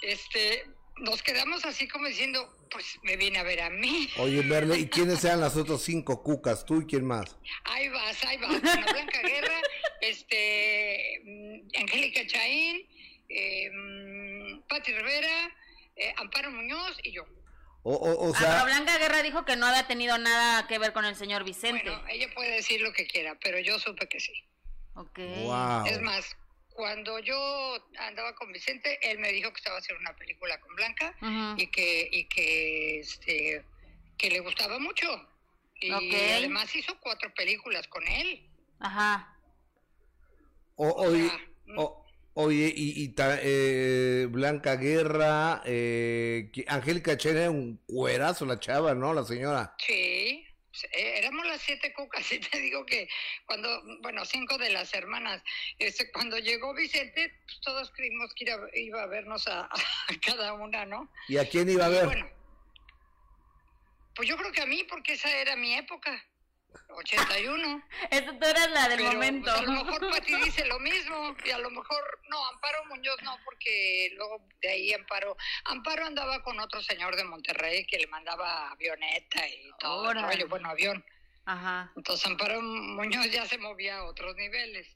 este, 0.02 0.66
nos 1.00 1.22
quedamos 1.22 1.64
así 1.64 1.88
como 1.88 2.06
diciendo, 2.06 2.54
pues 2.70 2.98
me 3.02 3.16
viene 3.16 3.38
a 3.38 3.42
ver 3.42 3.62
a 3.62 3.70
mí. 3.70 4.08
Oye, 4.18 4.42
Merle, 4.42 4.78
¿y 4.78 4.88
quiénes 4.88 5.24
eran 5.24 5.40
las 5.40 5.56
otras 5.56 5.82
cinco 5.82 6.22
cucas? 6.22 6.64
¿Tú 6.64 6.82
y 6.82 6.86
quién 6.86 7.04
más? 7.04 7.36
Ahí 7.64 7.88
vas, 7.88 8.24
ahí 8.24 8.36
vas. 8.38 8.60
Blanca 8.60 9.22
Guerra, 9.22 9.60
este, 10.00 11.20
mm, 11.24 11.80
Angélica 11.80 12.26
Chaín, 12.26 12.86
eh, 13.28 13.70
mm, 13.70 14.62
Pati 14.68 14.92
Rivera, 14.92 15.56
eh, 15.96 16.14
Amparo 16.16 16.50
Muñoz 16.50 16.98
y 17.02 17.12
yo. 17.12 17.24
O, 17.82 17.94
o, 17.94 18.34
sea... 18.34 18.64
Blanca 18.64 18.98
Guerra 18.98 19.22
dijo 19.22 19.46
que 19.46 19.56
no 19.56 19.66
había 19.66 19.86
tenido 19.86 20.18
nada 20.18 20.66
que 20.66 20.78
ver 20.78 20.92
con 20.92 21.06
el 21.06 21.16
señor 21.16 21.44
Vicente. 21.44 21.88
Bueno, 21.88 22.06
ella 22.08 22.28
puede 22.34 22.50
decir 22.50 22.82
lo 22.82 22.92
que 22.92 23.06
quiera, 23.06 23.38
pero 23.42 23.58
yo 23.58 23.78
supe 23.78 24.06
que 24.06 24.20
sí. 24.20 24.32
Ok. 24.94 25.18
Es 25.86 26.00
más, 26.02 26.36
cuando 26.74 27.18
yo 27.18 27.36
andaba 27.98 28.34
con 28.34 28.52
Vicente, 28.52 28.98
él 29.02 29.18
me 29.18 29.32
dijo 29.32 29.50
que 29.52 29.58
estaba 29.58 29.78
haciendo 29.78 30.00
una 30.00 30.16
película 30.16 30.60
con 30.60 30.74
Blanca 30.76 31.14
y 31.56 31.66
que 31.68 32.08
y 32.10 32.24
que 32.24 33.00
este 33.00 33.64
que 34.16 34.30
le 34.30 34.40
gustaba 34.40 34.78
mucho 34.78 35.06
y 35.80 35.92
además 35.92 36.74
hizo 36.76 36.98
cuatro 37.00 37.32
películas 37.34 37.86
con 37.88 38.06
él. 38.06 38.46
Ajá. 38.78 39.36
oye, 40.76 41.30
oye, 42.34 42.72
y, 42.74 43.04
y 43.04 43.14
eh, 43.18 44.26
Blanca 44.30 44.76
Guerra, 44.76 45.62
eh, 45.64 46.50
Angélica 46.68 47.16
Chen 47.16 47.50
un 47.50 47.76
cuerazo 47.86 48.46
la 48.46 48.60
chava, 48.60 48.94
¿no? 48.94 49.12
La 49.14 49.24
señora. 49.24 49.74
Sí. 49.78 50.46
Eh, 50.92 51.18
éramos 51.18 51.46
las 51.46 51.60
siete 51.60 51.92
cucas 51.92 52.30
y 52.32 52.38
te 52.38 52.58
digo 52.60 52.86
que 52.86 53.08
cuando, 53.46 53.82
bueno, 54.02 54.24
cinco 54.24 54.56
de 54.58 54.70
las 54.70 54.94
hermanas, 54.94 55.42
este, 55.78 56.10
cuando 56.12 56.38
llegó 56.38 56.74
Vicente, 56.74 57.34
pues 57.44 57.60
todos 57.60 57.90
creímos 57.90 58.32
que 58.34 58.44
iba, 58.74 59.02
a 59.02 59.06
vernos 59.06 59.46
a, 59.48 59.68
cada 60.24 60.52
una, 60.52 60.86
¿no? 60.86 61.10
¿Y 61.28 61.38
a 61.38 61.48
quién 61.48 61.68
iba 61.68 61.86
a 61.86 61.88
ver? 61.88 62.04
bueno, 62.06 62.28
pues 64.14 64.28
yo 64.28 64.36
creo 64.36 64.52
que 64.52 64.62
a 64.62 64.66
mí, 64.66 64.84
porque 64.84 65.14
esa 65.14 65.34
era 65.36 65.56
mi 65.56 65.74
época. 65.74 66.24
81. 66.88 67.82
Eso 68.10 68.32
tú 68.38 68.46
eras 68.46 68.70
la 68.70 68.88
del 68.88 69.02
momento. 69.02 69.50
Pues, 69.50 69.58
a 69.58 69.62
lo 69.62 69.84
mejor 69.84 70.10
Pati 70.10 70.34
dice 70.44 70.64
lo 70.66 70.78
mismo 70.80 71.36
y 71.44 71.50
a 71.50 71.58
lo 71.58 71.70
mejor 71.70 72.20
no, 72.28 72.46
Amparo 72.48 72.84
Muñoz 72.86 73.16
no, 73.22 73.36
porque 73.44 74.12
luego 74.16 74.46
de 74.60 74.68
ahí 74.68 74.92
Amparo, 74.92 75.36
Amparo 75.64 76.06
andaba 76.06 76.42
con 76.42 76.58
otro 76.60 76.82
señor 76.82 77.16
de 77.16 77.24
Monterrey 77.24 77.86
que 77.86 77.98
le 77.98 78.06
mandaba 78.06 78.70
avioneta 78.70 79.46
y 79.48 79.70
todo, 79.78 80.02
bueno, 80.48 80.70
avión. 80.70 81.04
Ajá. 81.46 81.90
Entonces 81.96 82.26
Amparo 82.26 82.60
Muñoz 82.60 83.30
ya 83.30 83.46
se 83.46 83.58
movía 83.58 83.98
a 83.98 84.04
otros 84.04 84.34
niveles. 84.36 84.86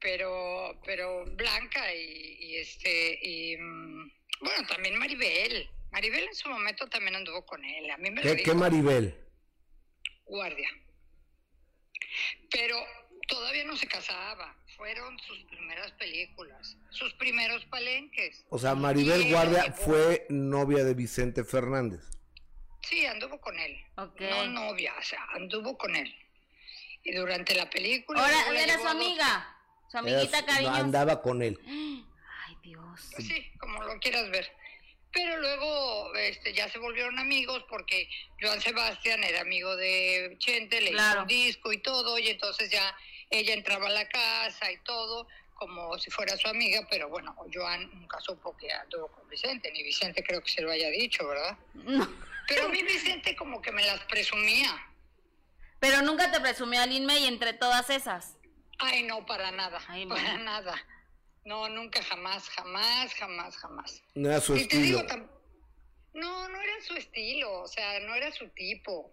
Pero, 0.00 0.80
pero 0.86 1.26
Blanca 1.26 1.92
y, 1.94 2.56
este, 2.56 3.18
y 3.20 3.56
mm, 3.58 4.10
bueno, 4.40 4.66
también 4.66 4.98
Maribel. 4.98 5.68
Maribel 5.92 6.24
en 6.24 6.34
su 6.34 6.48
momento 6.48 6.86
también 6.86 7.16
anduvo 7.16 7.44
con 7.44 7.62
él. 7.62 7.90
A 7.90 7.98
mí 7.98 8.10
me 8.10 8.22
¿Qué, 8.22 8.42
¿Qué 8.42 8.54
Maribel? 8.54 9.14
Guardia. 10.30 10.68
Pero 12.50 12.76
todavía 13.28 13.64
no 13.64 13.76
se 13.76 13.86
casaba, 13.86 14.56
fueron 14.76 15.18
sus 15.18 15.38
primeras 15.44 15.90
películas, 15.92 16.76
sus 16.90 17.12
primeros 17.14 17.64
palenques. 17.66 18.44
O 18.48 18.58
sea, 18.58 18.74
Maribel 18.74 19.28
Guardia 19.30 19.72
fue 19.72 20.26
novia 20.30 20.84
de 20.84 20.94
Vicente 20.94 21.44
Fernández. 21.44 22.00
Sí, 22.82 23.04
anduvo 23.04 23.40
con 23.40 23.58
él. 23.58 23.76
No 23.96 24.46
novia, 24.46 24.94
o 24.98 25.02
sea, 25.02 25.24
anduvo 25.34 25.76
con 25.76 25.94
él. 25.94 26.12
Y 27.02 27.12
durante 27.14 27.54
la 27.54 27.68
película... 27.68 28.24
Ahora 28.24 28.62
era 28.62 28.78
su 28.78 28.88
amiga, 28.88 29.56
su 29.90 29.98
amiguita 29.98 30.44
cariño. 30.44 30.74
Andaba 30.74 31.20
con 31.20 31.42
él. 31.42 31.58
Ay, 31.66 32.56
Dios. 32.62 33.10
Pues 33.14 33.26
sí, 33.26 33.50
como 33.58 33.82
lo 33.84 33.98
quieras 34.00 34.30
ver 34.30 34.59
pero 35.12 35.38
luego 35.38 36.14
este, 36.14 36.52
ya 36.52 36.68
se 36.68 36.78
volvieron 36.78 37.18
amigos 37.18 37.64
porque 37.68 38.08
Joan 38.40 38.60
Sebastián 38.60 39.22
era 39.24 39.40
amigo 39.40 39.76
de 39.76 40.36
Chente, 40.38 40.80
le 40.80 40.92
hizo 40.92 41.22
un 41.22 41.26
disco 41.26 41.72
y 41.72 41.78
todo, 41.78 42.18
y 42.18 42.28
entonces 42.28 42.70
ya 42.70 42.96
ella 43.30 43.54
entraba 43.54 43.88
a 43.88 43.90
la 43.90 44.08
casa 44.08 44.70
y 44.70 44.78
todo, 44.78 45.26
como 45.54 45.98
si 45.98 46.10
fuera 46.10 46.36
su 46.36 46.48
amiga, 46.48 46.86
pero 46.88 47.08
bueno, 47.08 47.36
Joan 47.52 47.90
nunca 47.92 48.20
supo 48.20 48.56
que 48.56 48.72
anduvo 48.72 49.08
con 49.08 49.28
Vicente, 49.28 49.70
ni 49.72 49.82
Vicente 49.82 50.22
creo 50.22 50.42
que 50.42 50.50
se 50.50 50.62
lo 50.62 50.70
haya 50.70 50.88
dicho, 50.90 51.26
¿verdad? 51.26 51.56
Pero 52.48 52.64
a 52.64 52.68
mí 52.68 52.82
Vicente 52.82 53.36
como 53.36 53.60
que 53.60 53.70
me 53.72 53.84
las 53.84 54.00
presumía. 54.04 54.86
Pero 55.78 56.02
nunca 56.02 56.30
te 56.30 56.40
presumía 56.40 56.82
al 56.82 56.92
Inme 56.92 57.18
y 57.18 57.26
entre 57.26 57.52
todas 57.52 57.90
esas. 57.90 58.36
Ay, 58.78 59.02
no, 59.02 59.26
para 59.26 59.50
nada, 59.50 59.80
para 60.08 60.38
nada. 60.38 60.74
No, 61.44 61.68
nunca, 61.68 62.02
jamás, 62.02 62.48
jamás, 62.50 63.14
jamás, 63.14 63.56
jamás. 63.56 64.02
No 64.14 64.28
era 64.28 64.40
su 64.40 64.54
estilo. 64.54 65.02
no, 66.14 66.48
no 66.48 66.60
era 66.60 66.80
su 66.82 66.94
estilo, 66.94 67.62
o 67.62 67.68
sea, 67.68 68.00
no 68.00 68.14
era 68.14 68.30
su 68.32 68.48
tipo. 68.50 69.12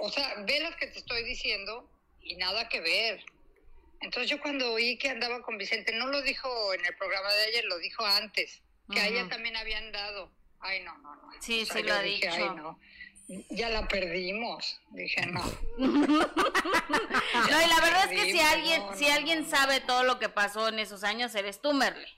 O 0.00 0.10
sea, 0.10 0.42
ve 0.46 0.60
las 0.60 0.76
que 0.76 0.86
te 0.86 0.98
estoy 0.98 1.24
diciendo 1.24 1.90
y 2.22 2.36
nada 2.36 2.68
que 2.68 2.80
ver. 2.80 3.24
Entonces 4.00 4.30
yo 4.30 4.40
cuando 4.40 4.72
oí 4.72 4.98
que 4.98 5.08
andaba 5.08 5.42
con 5.42 5.56
Vicente, 5.56 5.92
no 5.92 6.06
lo 6.08 6.20
dijo 6.22 6.74
en 6.74 6.84
el 6.84 6.94
programa 6.96 7.32
de 7.32 7.44
ayer, 7.44 7.64
lo 7.64 7.78
dijo 7.78 8.04
antes, 8.04 8.62
que 8.92 9.00
a 9.00 9.08
ella 9.08 9.28
también 9.28 9.56
habían 9.56 9.90
dado. 9.92 10.30
Ay, 10.60 10.82
no, 10.82 10.96
no, 10.98 11.16
no. 11.16 11.30
Sí, 11.40 11.64
sí 11.64 11.82
lo 11.82 11.94
ha 11.94 12.02
dicho. 12.02 12.28
Ay, 12.30 12.50
no 12.56 12.78
ya 13.28 13.70
la 13.70 13.88
perdimos. 13.88 14.80
Dije, 14.90 15.26
no. 15.26 15.44
no, 15.78 16.26
y 17.38 17.68
la 17.68 17.80
verdad 17.80 18.12
es 18.12 18.20
que 18.22 18.32
si 18.32 18.40
alguien, 18.40 18.82
si 18.96 19.08
alguien 19.08 19.48
sabe 19.48 19.80
todo 19.80 20.04
lo 20.04 20.18
que 20.18 20.28
pasó 20.28 20.68
en 20.68 20.78
esos 20.78 21.04
años, 21.04 21.34
eres 21.34 21.60
tú, 21.60 21.72
Merle. 21.72 22.08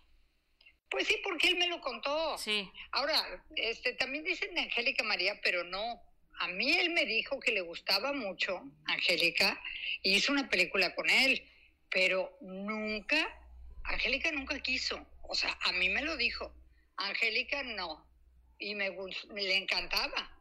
Pues 0.90 1.06
sí, 1.06 1.20
porque 1.22 1.48
él 1.48 1.56
me 1.56 1.68
lo 1.68 1.80
contó. 1.80 2.38
Sí. 2.38 2.70
Ahora, 2.92 3.44
este, 3.56 3.92
también 3.94 4.24
dicen 4.24 4.54
de 4.54 4.62
Angélica 4.62 5.02
María, 5.04 5.38
pero 5.42 5.64
no. 5.64 6.02
A 6.40 6.48
mí 6.48 6.72
él 6.78 6.90
me 6.90 7.04
dijo 7.04 7.40
que 7.40 7.52
le 7.52 7.60
gustaba 7.62 8.12
mucho 8.12 8.62
Angélica 8.84 9.60
y 10.02 10.14
hizo 10.14 10.32
una 10.32 10.48
película 10.48 10.94
con 10.94 11.10
él, 11.10 11.42
pero 11.90 12.38
nunca, 12.40 13.28
Angélica 13.84 14.30
nunca 14.30 14.58
quiso. 14.60 15.04
O 15.22 15.34
sea, 15.34 15.58
a 15.62 15.72
mí 15.72 15.88
me 15.88 16.02
lo 16.02 16.16
dijo. 16.16 16.54
Angélica 16.96 17.62
no. 17.62 18.06
y 18.58 18.74
me, 18.74 18.90
le 18.90 19.56
encantaba. 19.56 20.37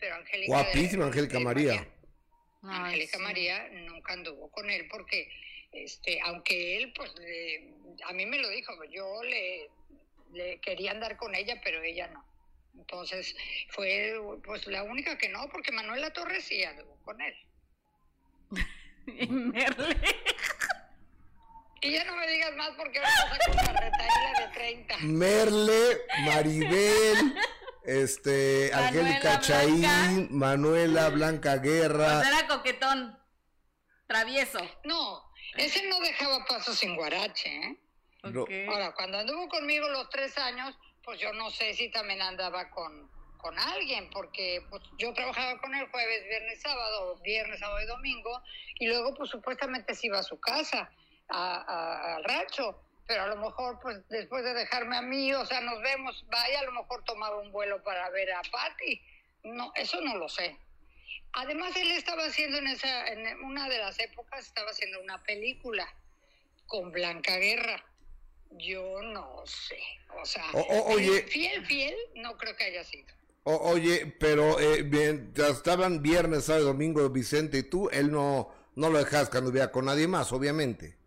Pero 0.00 0.16
Angélica. 0.16 0.52
Guapísima 0.52 1.04
Angélica 1.06 1.38
María. 1.38 1.86
Angélica 2.62 3.18
María 3.18 3.68
nunca 3.68 4.14
anduvo 4.14 4.50
con 4.50 4.68
él 4.70 4.86
porque, 4.90 5.30
este, 5.72 6.20
aunque 6.24 6.76
él, 6.76 6.92
pues, 6.94 7.12
a 8.08 8.12
mí 8.12 8.26
me 8.26 8.38
lo 8.38 8.48
dijo, 8.48 8.72
yo 8.84 9.22
le, 9.22 9.68
le 10.32 10.60
quería 10.60 10.92
andar 10.92 11.16
con 11.16 11.34
ella, 11.34 11.60
pero 11.62 11.82
ella 11.82 12.08
no. 12.08 12.24
Entonces 12.74 13.36
fue 13.68 14.14
pues 14.44 14.66
la 14.66 14.82
única 14.82 15.18
que 15.18 15.28
no, 15.28 15.48
porque 15.50 15.72
Manuela 15.72 16.12
Torres 16.12 16.44
sí 16.44 16.64
anduvo 16.64 16.96
con 17.04 17.20
él. 17.20 17.34
y 19.06 19.26
Merle. 19.26 19.96
Y 21.82 21.92
ya 21.92 22.04
no 22.04 22.14
me 22.16 22.26
digas 22.30 22.54
más 22.56 22.70
porque 22.76 23.00
vamos 23.00 23.20
a 23.20 23.46
con 23.46 23.56
la 23.56 23.80
retaíla 23.80 24.40
de 24.40 24.54
30. 24.54 24.98
Merle, 24.98 25.98
Maribel, 26.26 27.34
este, 27.84 28.72
Angélica 28.72 29.40
Chaín, 29.40 30.28
Manuela 30.30 31.08
Blanca 31.10 31.56
Guerra. 31.56 32.20
Pues 32.20 32.28
era 32.28 32.46
coquetón, 32.46 33.18
travieso. 34.06 34.58
No, 34.84 35.32
ese 35.56 35.88
no 35.88 36.00
dejaba 36.00 36.44
paso 36.46 36.74
sin 36.74 36.96
guarache, 36.96 37.48
¿eh? 37.48 37.78
Ahora, 38.22 38.92
cuando 38.92 39.18
anduvo 39.18 39.48
conmigo 39.48 39.88
los 39.88 40.08
tres 40.10 40.36
años, 40.36 40.76
pues 41.02 41.18
yo 41.18 41.32
no 41.32 41.50
sé 41.50 41.72
si 41.74 41.90
también 41.90 42.20
andaba 42.20 42.68
con, 42.70 43.10
con 43.38 43.58
alguien, 43.58 44.10
porque 44.10 44.62
pues, 44.68 44.82
yo 44.98 45.12
trabajaba 45.14 45.58
con 45.60 45.74
él 45.74 45.88
jueves, 45.90 46.24
viernes, 46.28 46.60
sábado, 46.60 47.18
viernes, 47.22 47.58
sábado 47.58 47.80
y 47.80 47.86
domingo, 47.86 48.42
y 48.78 48.88
luego 48.88 49.14
pues 49.14 49.30
supuestamente 49.30 49.94
se 49.94 50.08
iba 50.08 50.18
a 50.18 50.22
su 50.22 50.38
casa, 50.38 50.90
al 51.28 52.24
rancho, 52.24 52.82
pero 53.10 53.24
a 53.24 53.26
lo 53.26 53.38
mejor 53.38 53.80
pues 53.82 53.98
después 54.08 54.44
de 54.44 54.54
dejarme 54.54 54.96
a 54.96 55.02
mí, 55.02 55.34
o 55.34 55.44
sea, 55.44 55.60
nos 55.62 55.82
vemos, 55.82 56.24
vaya, 56.30 56.60
a 56.60 56.64
lo 56.64 56.70
mejor 56.70 57.02
tomaba 57.02 57.40
un 57.40 57.50
vuelo 57.50 57.82
para 57.82 58.08
ver 58.10 58.30
a 58.30 58.40
Patty, 58.52 59.02
no, 59.42 59.72
eso 59.74 60.00
no 60.00 60.16
lo 60.16 60.28
sé. 60.28 60.56
Además 61.32 61.76
él 61.76 61.90
estaba 61.90 62.22
haciendo 62.22 62.58
en 62.58 62.68
esa, 62.68 63.08
en 63.08 63.42
una 63.42 63.68
de 63.68 63.78
las 63.78 63.98
épocas, 63.98 64.46
estaba 64.46 64.70
haciendo 64.70 65.00
una 65.00 65.20
película 65.24 65.92
con 66.68 66.92
Blanca 66.92 67.36
Guerra 67.38 67.84
yo 68.52 69.02
no 69.02 69.42
sé. 69.44 69.78
O 70.22 70.24
sea, 70.24 70.44
oye, 70.86 71.22
fiel, 71.22 71.66
fiel, 71.66 71.96
no 72.14 72.36
creo 72.36 72.54
que 72.54 72.62
haya 72.62 72.84
sido. 72.84 73.12
oye, 73.42 74.14
pero 74.20 74.60
eh, 74.60 74.84
bien, 74.84 75.34
estaban 75.36 76.00
viernes, 76.00 76.44
sábado, 76.44 76.66
domingo 76.66 77.08
Vicente 77.10 77.58
y 77.58 77.62
tú, 77.64 77.88
él 77.90 78.12
no, 78.12 78.54
no 78.76 78.88
lo 78.88 78.98
dejas 78.98 79.34
anduviera 79.34 79.72
con 79.72 79.86
nadie 79.86 80.06
más, 80.06 80.32
obviamente. 80.32 80.99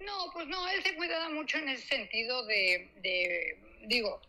No, 0.00 0.30
pues 0.32 0.46
no, 0.48 0.68
él 0.68 0.82
se 0.82 0.94
cuidaba 0.96 1.28
mucho 1.28 1.58
en 1.58 1.68
ese 1.68 1.86
sentido 1.86 2.44
de, 2.46 2.90
de 2.96 3.58
digo, 3.86 4.20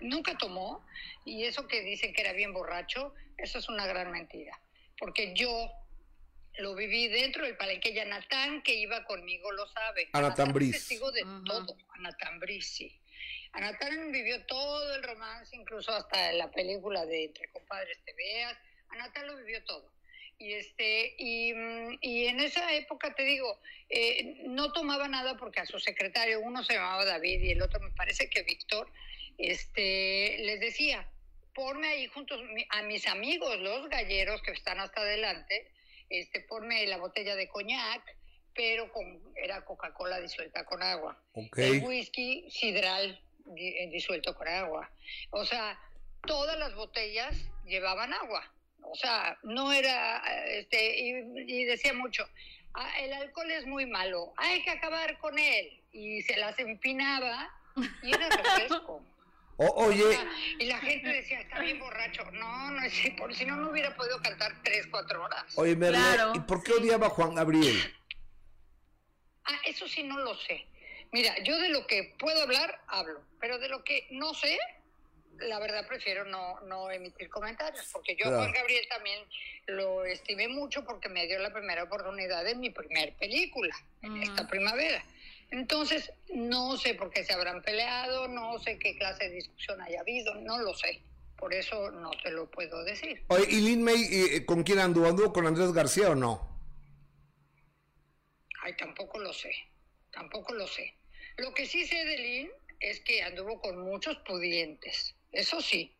nunca 0.00 0.36
tomó 0.36 0.84
y 1.24 1.44
eso 1.44 1.66
que 1.66 1.82
dicen 1.82 2.12
que 2.12 2.22
era 2.22 2.32
bien 2.32 2.52
borracho, 2.52 3.14
eso 3.38 3.58
es 3.58 3.68
una 3.68 3.86
gran 3.86 4.10
mentira. 4.10 4.58
Porque 4.98 5.34
yo 5.34 5.70
lo 6.58 6.74
viví 6.74 7.08
dentro 7.08 7.44
del 7.44 7.56
palenque 7.56 7.90
y 7.90 7.98
Anatán, 7.98 8.62
que 8.62 8.74
iba 8.74 9.04
conmigo, 9.04 9.52
lo 9.52 9.66
sabe. 9.68 10.08
Anatán 10.12 10.52
Briz. 10.52 10.72
testigo 10.72 11.10
de 11.12 11.22
todo, 11.44 11.76
Anatán 11.94 12.40
Briz, 12.40 12.66
sí. 12.66 12.98
Anatán 13.52 14.12
vivió 14.12 14.44
todo 14.46 14.96
el 14.96 15.02
romance, 15.02 15.56
incluso 15.56 15.92
hasta 15.92 16.32
la 16.32 16.50
película 16.50 17.06
de 17.06 17.24
Entre 17.24 17.48
Compadres 17.50 17.98
Te 18.04 18.12
Veas. 18.14 18.56
Anatán 18.88 19.26
lo 19.26 19.36
vivió 19.36 19.62
todo. 19.64 19.90
Y, 20.38 20.52
este, 20.52 21.14
y, 21.18 21.52
y 22.02 22.26
en 22.26 22.40
esa 22.40 22.72
época, 22.74 23.14
te 23.14 23.22
digo, 23.22 23.58
eh, 23.88 24.42
no 24.46 24.72
tomaba 24.72 25.08
nada 25.08 25.36
porque 25.36 25.60
a 25.60 25.66
su 25.66 25.78
secretario, 25.78 26.40
uno 26.40 26.62
se 26.62 26.74
llamaba 26.74 27.04
David 27.04 27.40
y 27.40 27.52
el 27.52 27.62
otro 27.62 27.80
me 27.80 27.90
parece 27.90 28.28
que 28.28 28.42
Víctor, 28.42 28.90
este, 29.38 30.38
les 30.40 30.60
decía, 30.60 31.08
ponme 31.54 31.88
ahí 31.88 32.06
juntos 32.08 32.40
a 32.70 32.82
mis 32.82 33.06
amigos, 33.06 33.58
los 33.60 33.88
galleros 33.88 34.42
que 34.42 34.52
están 34.52 34.78
hasta 34.78 35.00
adelante, 35.00 35.70
este, 36.10 36.40
ponme 36.40 36.86
la 36.86 36.98
botella 36.98 37.34
de 37.34 37.48
coñac, 37.48 38.02
pero 38.54 38.90
con, 38.92 39.20
era 39.36 39.64
Coca-Cola 39.64 40.20
disuelta 40.20 40.64
con 40.64 40.82
agua. 40.82 41.18
El 41.56 41.82
whisky 41.82 42.50
sidral 42.50 43.20
eh, 43.56 43.88
disuelto 43.90 44.34
con 44.34 44.48
agua. 44.48 44.90
O 45.30 45.44
sea, 45.44 45.78
todas 46.26 46.58
las 46.58 46.74
botellas 46.74 47.36
llevaban 47.64 48.12
agua. 48.12 48.50
O 48.90 48.94
sea, 48.94 49.36
no 49.42 49.72
era, 49.72 50.18
este, 50.46 50.98
y, 50.98 51.64
decía 51.64 51.92
mucho, 51.92 52.28
ah, 52.74 52.90
el 53.00 53.12
alcohol 53.12 53.50
es 53.50 53.66
muy 53.66 53.86
malo, 53.86 54.32
hay 54.36 54.62
que 54.62 54.70
acabar 54.70 55.18
con 55.18 55.38
él. 55.38 55.82
Y 55.92 56.22
se 56.22 56.36
las 56.36 56.58
empinaba 56.58 57.50
y 58.02 58.12
era 58.12 58.28
refresco 58.28 59.02
oye. 59.56 60.18
Y 60.58 60.66
la 60.66 60.78
gente 60.78 61.08
decía, 61.08 61.40
está 61.40 61.60
bien 61.60 61.78
borracho. 61.78 62.30
No, 62.32 62.70
no, 62.70 62.82
es 62.82 62.92
por 63.16 63.34
si 63.34 63.44
no, 63.44 63.56
no 63.56 63.70
hubiera 63.70 63.94
podido 63.96 64.20
cantar 64.20 64.52
tres, 64.62 64.86
cuatro 64.90 65.24
horas. 65.24 65.44
Oye, 65.56 65.74
Merle, 65.74 65.98
¿y 66.34 66.40
por 66.40 66.62
qué 66.62 66.72
odiaba 66.72 67.06
a 67.06 67.10
Juan 67.10 67.34
Gabriel? 67.34 67.76
Ah, 69.48 69.60
eso 69.64 69.86
sí 69.86 70.02
no 70.02 70.18
lo 70.18 70.34
sé. 70.34 70.66
Mira, 71.12 71.32
yo 71.44 71.56
de 71.60 71.68
lo 71.68 71.86
que 71.86 72.16
puedo 72.18 72.42
hablar, 72.42 72.82
hablo. 72.88 73.22
Pero 73.40 73.60
de 73.60 73.68
lo 73.68 73.84
que 73.84 74.08
no 74.10 74.34
sé, 74.34 74.58
la 75.40 75.58
verdad 75.58 75.86
prefiero 75.86 76.24
no, 76.24 76.60
no 76.62 76.90
emitir 76.90 77.28
comentarios. 77.28 77.88
Porque 77.92 78.16
yo 78.16 78.26
a 78.26 78.36
Juan 78.38 78.52
Gabriel 78.52 78.86
también 78.88 79.20
lo 79.66 80.04
estimé 80.04 80.48
mucho 80.48 80.84
porque 80.84 81.08
me 81.08 81.26
dio 81.26 81.38
la 81.38 81.52
primera 81.52 81.84
oportunidad 81.84 82.44
de 82.44 82.54
mi 82.54 82.70
primer 82.70 83.14
película, 83.14 83.74
en 84.02 84.22
esta 84.22 84.46
primavera. 84.46 85.04
Entonces, 85.50 86.12
no 86.32 86.76
sé 86.76 86.94
por 86.94 87.10
qué 87.10 87.24
se 87.24 87.32
habrán 87.32 87.62
peleado, 87.62 88.28
no 88.28 88.58
sé 88.58 88.78
qué 88.78 88.96
clase 88.96 89.28
de 89.28 89.36
discusión 89.36 89.80
haya 89.80 90.00
habido, 90.00 90.34
no 90.36 90.58
lo 90.58 90.74
sé. 90.74 91.00
Por 91.36 91.52
eso 91.52 91.90
no 91.90 92.10
te 92.22 92.30
lo 92.30 92.50
puedo 92.50 92.82
decir. 92.84 93.22
Oye, 93.28 93.46
¿y 93.50 93.60
Lin 93.60 93.82
May 93.82 94.02
eh, 94.10 94.46
con 94.46 94.62
quién 94.62 94.78
anduvo? 94.78 95.06
¿Anduvo 95.06 95.32
con 95.32 95.46
Andrés 95.46 95.72
García 95.72 96.10
o 96.10 96.14
no? 96.14 96.58
Ay, 98.62 98.74
tampoco 98.76 99.18
lo 99.18 99.32
sé. 99.32 99.52
Tampoco 100.10 100.54
lo 100.54 100.66
sé. 100.66 100.94
Lo 101.36 101.52
que 101.52 101.66
sí 101.66 101.86
sé 101.86 102.04
de 102.04 102.18
Lin 102.18 102.50
es 102.80 103.00
que 103.00 103.22
anduvo 103.22 103.60
con 103.60 103.78
muchos 103.78 104.16
pudientes. 104.26 105.15
Eso 105.32 105.60
sí. 105.60 105.92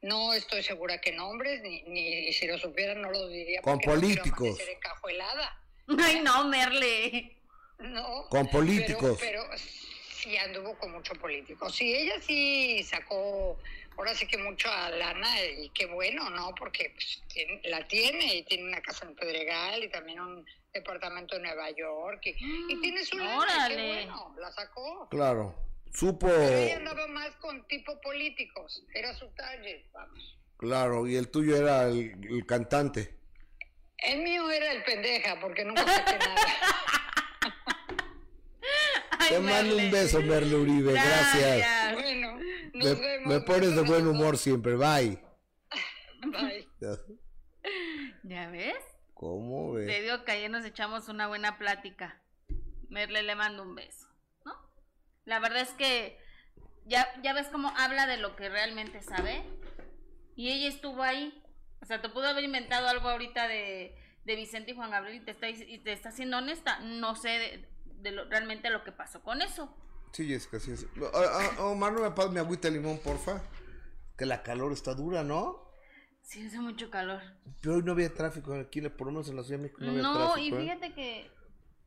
No 0.00 0.32
estoy 0.32 0.62
segura 0.62 1.00
que 1.00 1.12
nombres, 1.12 1.62
ni, 1.62 1.82
ni 1.82 2.32
si 2.32 2.46
lo 2.46 2.58
supieran 2.58 3.02
no 3.02 3.10
lo 3.10 3.28
diría. 3.28 3.62
Con 3.62 3.78
políticos. 3.78 4.58
Ay, 5.86 6.20
no, 6.20 6.48
Merle. 6.48 7.36
No. 7.78 8.26
Con 8.28 8.48
políticos. 8.48 9.18
Pero, 9.20 9.44
sí 10.22 10.36
anduvo 10.36 10.76
con 10.78 10.92
mucho 10.92 11.14
político. 11.14 11.68
Sí, 11.68 11.94
ella 11.94 12.20
sí 12.20 12.82
sacó, 12.84 13.58
ahora 13.96 14.14
sí 14.14 14.26
que 14.26 14.38
mucho 14.38 14.70
a 14.70 14.90
lana 14.90 15.44
y 15.44 15.68
qué 15.70 15.86
bueno, 15.86 16.30
¿no? 16.30 16.54
Porque 16.54 16.94
pues, 16.94 17.22
la 17.64 17.86
tiene 17.88 18.36
y 18.36 18.42
tiene 18.44 18.64
una 18.64 18.80
casa 18.80 19.06
en 19.06 19.14
Pedregal 19.14 19.82
y 19.82 19.88
también 19.88 20.20
un 20.20 20.46
departamento 20.72 21.36
en 21.36 21.42
Nueva 21.42 21.70
York 21.70 22.20
y, 22.24 22.80
tiene 22.80 23.04
su 23.04 23.18
lana, 23.18 23.68
qué 23.68 23.74
bueno, 23.74 24.34
la 24.38 24.52
sacó. 24.52 25.08
Claro, 25.10 25.54
supo... 25.92 26.26
Pero 26.26 26.42
ella 26.42 26.76
andaba 26.76 27.06
más 27.08 27.34
con 27.36 27.66
tipo 27.68 28.00
políticos, 28.00 28.84
era 28.94 29.14
su 29.14 29.28
target, 29.34 29.84
vamos. 29.92 30.38
Claro, 30.56 31.06
y 31.06 31.16
el 31.16 31.28
tuyo 31.30 31.56
era 31.56 31.88
el, 31.88 32.18
el 32.28 32.46
cantante. 32.46 33.18
El 33.98 34.22
mío 34.22 34.50
era 34.50 34.72
el 34.72 34.82
pendeja, 34.84 35.38
porque 35.40 35.64
nunca 35.64 35.86
saqué 35.86 36.18
nada. 36.18 36.36
Te 39.28 39.38
mando 39.40 39.76
un 39.76 39.90
beso, 39.90 40.20
Merle 40.20 40.56
Uribe. 40.56 40.92
Gracias. 40.92 41.94
Bueno, 41.94 42.38
nos 42.74 42.84
me, 42.84 42.94
vemos. 42.94 43.34
Me 43.34 43.40
pones 43.40 43.74
de 43.74 43.82
buen 43.82 44.06
humor 44.06 44.36
siempre. 44.36 44.74
Bye. 44.74 45.18
Bye. 46.26 46.68
¿Ya 48.24 48.50
ves? 48.50 48.76
¿Cómo 49.14 49.72
ves? 49.72 49.86
Te 49.86 50.02
digo 50.02 50.24
que 50.24 50.32
ayer 50.32 50.50
nos 50.50 50.64
echamos 50.64 51.08
una 51.08 51.28
buena 51.28 51.58
plática. 51.58 52.20
Merle 52.88 53.22
le 53.22 53.34
mando 53.34 53.62
un 53.62 53.74
beso. 53.74 54.08
La 55.24 55.38
verdad 55.38 55.60
es 55.62 55.70
que 55.70 56.18
ya, 56.86 57.06
ya 57.22 57.32
ves 57.32 57.48
cómo 57.48 57.72
habla 57.76 58.06
de 58.06 58.16
lo 58.16 58.36
que 58.36 58.48
realmente 58.48 59.02
sabe. 59.02 59.42
Y 60.34 60.50
ella 60.50 60.68
estuvo 60.68 61.02
ahí. 61.02 61.42
O 61.80 61.86
sea, 61.86 62.00
te 62.00 62.08
pudo 62.08 62.26
haber 62.26 62.44
inventado 62.44 62.88
algo 62.88 63.08
ahorita 63.08 63.48
de, 63.48 63.96
de 64.24 64.36
Vicente 64.36 64.72
y 64.72 64.74
Juan 64.74 64.90
Gabriel 64.90 65.22
y 65.22 65.24
te 65.24 65.32
está, 65.32 65.48
y 65.48 65.78
te 65.78 65.92
está 65.92 66.10
siendo 66.10 66.38
honesta. 66.38 66.80
No 66.80 67.14
sé, 67.16 67.68
de 68.02 68.10
lo, 68.12 68.24
realmente 68.28 68.70
lo 68.70 68.84
que 68.84 68.92
pasó 68.92 69.22
con 69.22 69.42
eso. 69.42 69.74
Sí, 70.12 70.26
Jessica, 70.28 70.58
sí 70.60 70.72
es. 70.72 70.86
Ah, 71.14 71.50
ah, 71.58 71.64
Omar, 71.64 71.92
no 71.92 72.02
me 72.02 72.10
pases 72.10 72.32
mi 72.32 72.38
agüita 72.38 72.68
de 72.68 72.78
limón, 72.78 72.98
porfa. 72.98 73.42
Que 74.16 74.26
la 74.26 74.42
calor 74.42 74.72
está 74.72 74.94
dura, 74.94 75.22
¿no? 75.24 75.72
Sí, 76.22 76.46
hace 76.46 76.60
mucho 76.60 76.90
calor. 76.90 77.20
Pero 77.60 77.76
hoy 77.76 77.82
no 77.82 77.92
había 77.92 78.12
tráfico 78.12 78.54
aquí, 78.54 78.80
por 78.82 79.06
lo 79.06 79.12
menos 79.12 79.28
en 79.28 79.36
la 79.36 79.42
Ciudad 79.42 79.58
de 79.58 79.64
México 79.64 79.80
no 79.82 79.90
había 79.90 80.02
no, 80.02 80.38
y 80.38 80.52
¿eh? 80.52 80.60
fíjate 80.60 80.94
que... 80.94 81.30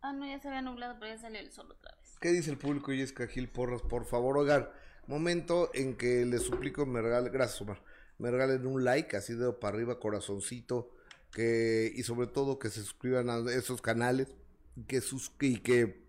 Ah, 0.02 0.14
no, 0.14 0.26
ya 0.26 0.40
se 0.40 0.48
había 0.48 0.62
nublado, 0.62 0.98
pero 1.00 1.14
ya 1.14 1.20
salió 1.20 1.40
el 1.40 1.52
sol 1.52 1.72
otra 1.72 1.96
vez. 1.96 2.05
¿Qué 2.26 2.32
dice 2.32 2.50
el 2.50 2.58
público, 2.58 2.92
Jessica 2.92 3.28
Gil 3.28 3.48
Porras? 3.48 3.84
Por 3.84 4.04
favor, 4.04 4.36
oigan, 4.36 4.68
momento 5.06 5.70
en 5.76 5.96
que 5.96 6.26
les 6.26 6.42
suplico 6.42 6.84
me 6.88 7.00
regalen, 7.00 7.32
gracias 7.32 7.62
Omar, 7.62 7.84
me 8.18 8.32
regalen 8.32 8.66
un 8.66 8.84
like, 8.84 9.16
así 9.16 9.36
de 9.36 9.54
para 9.54 9.76
arriba, 9.76 10.00
corazoncito, 10.00 10.90
que 11.32 11.94
y 11.96 12.02
sobre 12.02 12.26
todo 12.26 12.58
que 12.58 12.72
se 12.72 12.82
suscriban 12.82 13.30
a 13.30 13.38
esos 13.52 13.80
canales, 13.80 14.30
que 14.88 15.02
sus, 15.02 15.34
y 15.40 15.58
que 15.58 16.04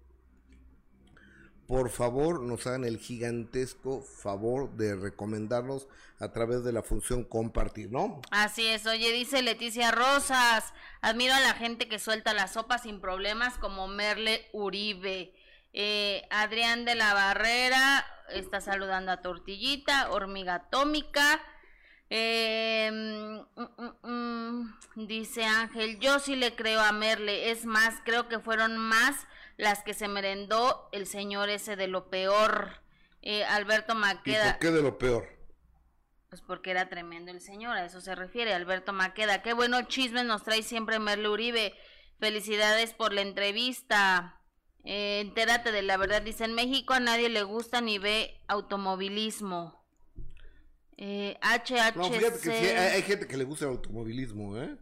por 1.67 1.91
favor 1.91 2.41
nos 2.41 2.67
hagan 2.67 2.85
el 2.85 2.97
gigantesco 2.97 4.01
favor 4.01 4.75
de 4.75 4.97
recomendarnos 4.97 5.87
a 6.19 6.33
través 6.33 6.65
de 6.65 6.73
la 6.73 6.83
función 6.83 7.25
compartir, 7.25 7.93
¿no? 7.93 8.23
Así 8.31 8.67
es, 8.67 8.87
oye, 8.87 9.13
dice 9.13 9.43
Leticia 9.43 9.91
Rosas, 9.91 10.73
admiro 11.03 11.35
a 11.35 11.41
la 11.41 11.53
gente 11.53 11.91
que 11.91 11.99
suelta 11.99 12.33
la 12.33 12.49
sopa 12.49 12.79
sin 12.79 13.03
problemas 13.03 13.59
como 13.59 13.87
Merle 13.87 14.47
Uribe. 14.55 15.35
Eh, 15.79 16.27
Adrián 16.31 16.87
de 16.87 16.95
la 16.95 17.13
Barrera 17.13 18.07
está 18.31 18.63
saludando 18.63 19.13
a 19.13 19.21
Tortillita, 19.21 20.11
Hormiga 20.11 20.55
Atómica. 20.55 21.43
Eh, 22.09 22.91
mm, 22.91 23.61
mm, 23.61 24.09
mm, 24.11 25.07
dice 25.07 25.45
Ángel, 25.45 25.99
yo 26.01 26.19
sí 26.19 26.35
le 26.35 26.57
creo 26.57 26.81
a 26.81 26.93
Merle, 26.93 27.51
es 27.51 27.67
más, 27.67 28.01
creo 28.07 28.27
que 28.27 28.39
fueron 28.39 28.79
más 28.79 29.27
las 29.59 29.83
que 29.83 29.93
se 29.93 30.09
merendó 30.09 30.89
el 30.93 31.07
señor 31.07 31.51
ese 31.51 31.77
de 31.77 31.89
lo 31.89 32.09
peor. 32.09 32.81
Eh, 33.21 33.45
Alberto 33.45 33.95
Maqueda. 33.95 34.49
¿Y 34.49 34.51
por 34.53 34.59
qué 34.61 34.71
de 34.71 34.83
lo 34.83 34.97
peor? 34.97 35.29
Pues 36.31 36.41
porque 36.41 36.71
era 36.71 36.89
tremendo 36.89 37.31
el 37.33 37.43
señor, 37.43 37.77
a 37.77 37.85
eso 37.85 38.01
se 38.01 38.15
refiere, 38.15 38.55
Alberto 38.55 38.95
Maqueda. 38.95 39.43
Qué 39.43 39.53
bueno 39.53 39.83
chisme 39.83 40.25
nos 40.25 40.43
trae 40.43 40.63
siempre 40.63 40.99
Merle 40.99 41.29
Uribe. 41.29 41.75
Felicidades 42.19 42.95
por 42.95 43.13
la 43.13 43.21
entrevista. 43.21 44.41
Eh, 44.87 45.21
entérate 45.21 45.73
de 45.73 45.83
la 45.83 45.97
verdad. 45.97 46.23
Dice, 46.23 46.45
en 46.45 46.55
México 46.55 46.95
a 46.95 47.01
nadie 47.01 47.29
le 47.29 47.43
gusta 47.43 47.81
ni 47.81 47.99
ve 47.99 48.41
automovilismo. 48.47 49.85
Eh, 50.97 51.37
HHC... 51.43 51.97
No, 51.97 52.11
fíjate 52.11 52.41
que 52.41 52.59
sí, 52.59 52.67
hay, 52.69 53.03
gente 53.03 53.27
que 53.27 53.37
le 53.37 53.45
gusta 53.45 53.67
el 53.67 53.73
automovilismo, 53.73 54.57
¿eh? 54.57 54.77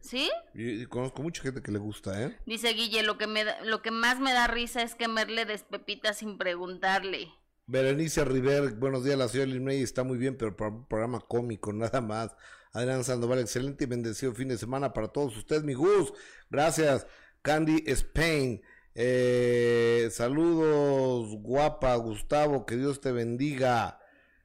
¿Sí? 0.00 0.30
Y, 0.54 0.86
conozco 0.86 1.22
mucha 1.22 1.42
gente 1.42 1.62
que 1.62 1.72
le 1.72 1.78
gusta, 1.78 2.22
¿eh? 2.22 2.36
Dice 2.46 2.72
Guille, 2.72 3.02
lo 3.02 3.18
que, 3.18 3.26
me 3.26 3.44
lo 3.64 3.82
que 3.82 3.90
más 3.90 4.20
me 4.20 4.32
da 4.32 4.46
risa 4.46 4.82
es 4.82 4.94
que 4.94 5.08
Merle 5.08 5.44
despepita 5.44 6.12
sin 6.12 6.38
preguntarle. 6.38 7.28
Berenice 7.66 8.24
River, 8.24 8.74
buenos 8.74 9.04
días, 9.04 9.18
la 9.18 9.28
ciudad 9.28 9.46
de 9.46 9.82
está 9.82 10.04
muy 10.04 10.16
bien, 10.16 10.36
pero 10.38 10.56
para 10.56 10.70
un 10.70 10.86
programa 10.86 11.20
cómico, 11.20 11.72
nada 11.72 12.00
más. 12.00 12.36
Adrián 12.72 13.02
Sandoval, 13.02 13.40
excelente 13.40 13.84
y 13.84 13.86
bendecido 13.86 14.34
fin 14.34 14.48
de 14.48 14.58
semana 14.58 14.92
para 14.92 15.08
todos 15.08 15.36
ustedes, 15.36 15.64
mi 15.64 15.74
Gus. 15.74 16.12
Gracias. 16.50 17.06
Candy 17.42 17.82
Spain, 17.86 18.62
eh, 18.94 20.08
saludos, 20.10 21.34
guapa, 21.40 21.94
Gustavo, 21.96 22.66
que 22.66 22.76
Dios 22.76 23.00
te 23.00 23.12
bendiga. 23.12 24.00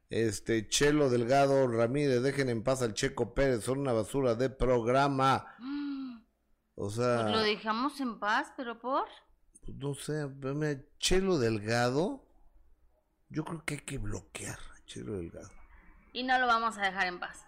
Este, 0.10 0.67
Chelo 0.67 1.10
Delgado 1.10 1.67
Ramírez, 1.67 2.21
dejen 2.21 2.49
en 2.49 2.63
paz 2.63 2.82
al 2.84 2.93
Checo 2.93 3.34
Pérez, 3.34 3.63
son 3.63 3.79
una 3.79 3.93
basura 3.93 4.36
de 4.36 4.49
programa. 4.49 5.56
O 6.75 6.89
sea. 6.89 7.23
Pues 7.23 7.32
lo 7.32 7.41
dejamos 7.41 7.99
en 7.99 8.19
paz, 8.19 8.53
pero 8.56 8.79
por. 8.79 9.06
Pues 9.65 9.77
no 9.77 9.95
sé, 9.95 10.27
Chelo 10.99 11.39
Delgado, 11.39 12.27
yo 13.29 13.43
creo 13.43 13.63
que 13.65 13.75
hay 13.75 13.79
que 13.79 13.97
bloquear 13.97 14.60
a 14.60 14.86
Chelo 14.86 15.13
Delgado. 15.17 15.49
Y 16.12 16.23
no 16.23 16.38
lo 16.39 16.45
vamos 16.45 16.77
a 16.77 16.82
dejar 16.82 17.08
en 17.08 17.19
paz. 17.19 17.45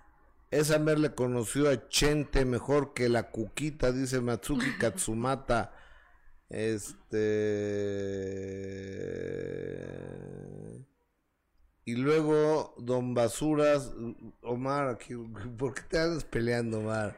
Esa 0.51 0.77
le 0.77 1.13
conoció 1.13 1.69
a 1.69 1.89
Chente 1.89 2.45
mejor 2.45 2.93
que 2.93 3.09
la 3.09 3.29
Cuquita, 3.29 3.91
dice 3.91 4.21
Matsuki 4.21 4.77
Katsumata. 4.79 5.73
Este. 6.49 8.35
Y 11.85 11.95
luego, 11.95 12.73
Don 12.79 13.13
Basuras, 13.13 13.91
Omar, 14.41 14.97
¿por 15.57 15.73
qué 15.75 15.81
te 15.83 15.99
andas 15.99 16.25
peleando, 16.25 16.79
Omar? 16.79 17.15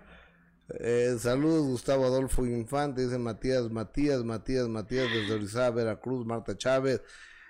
Eh, 0.80 1.16
saludos, 1.20 1.66
Gustavo 1.68 2.06
Adolfo 2.06 2.46
Infante, 2.46 3.04
dice 3.04 3.18
Matías, 3.18 3.70
Matías, 3.72 4.24
Matías, 4.24 4.68
Matías, 4.68 5.08
desde 5.12 5.34
Orizaba, 5.36 5.70
Veracruz, 5.72 6.26
Marta 6.26 6.58
Chávez. 6.58 7.02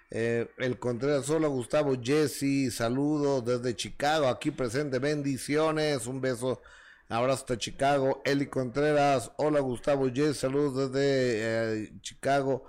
Eh, 0.09 0.47
el 0.57 0.79
Contreras, 0.79 1.29
hola 1.29 1.47
Gustavo, 1.47 1.95
Jesse, 2.01 2.71
saludos 2.71 3.43
desde 3.43 3.75
Chicago, 3.75 4.27
aquí 4.27 4.51
presente, 4.51 4.99
bendiciones, 4.99 6.07
un 6.07 6.21
beso, 6.21 6.61
abrazo 7.09 7.41
hasta 7.41 7.57
Chicago. 7.57 8.21
Eli 8.25 8.47
Contreras, 8.47 9.31
hola 9.37 9.59
Gustavo, 9.59 10.09
Jesse, 10.13 10.37
saludos 10.37 10.91
desde 10.91 11.83
eh, 11.83 11.93
Chicago. 12.01 12.65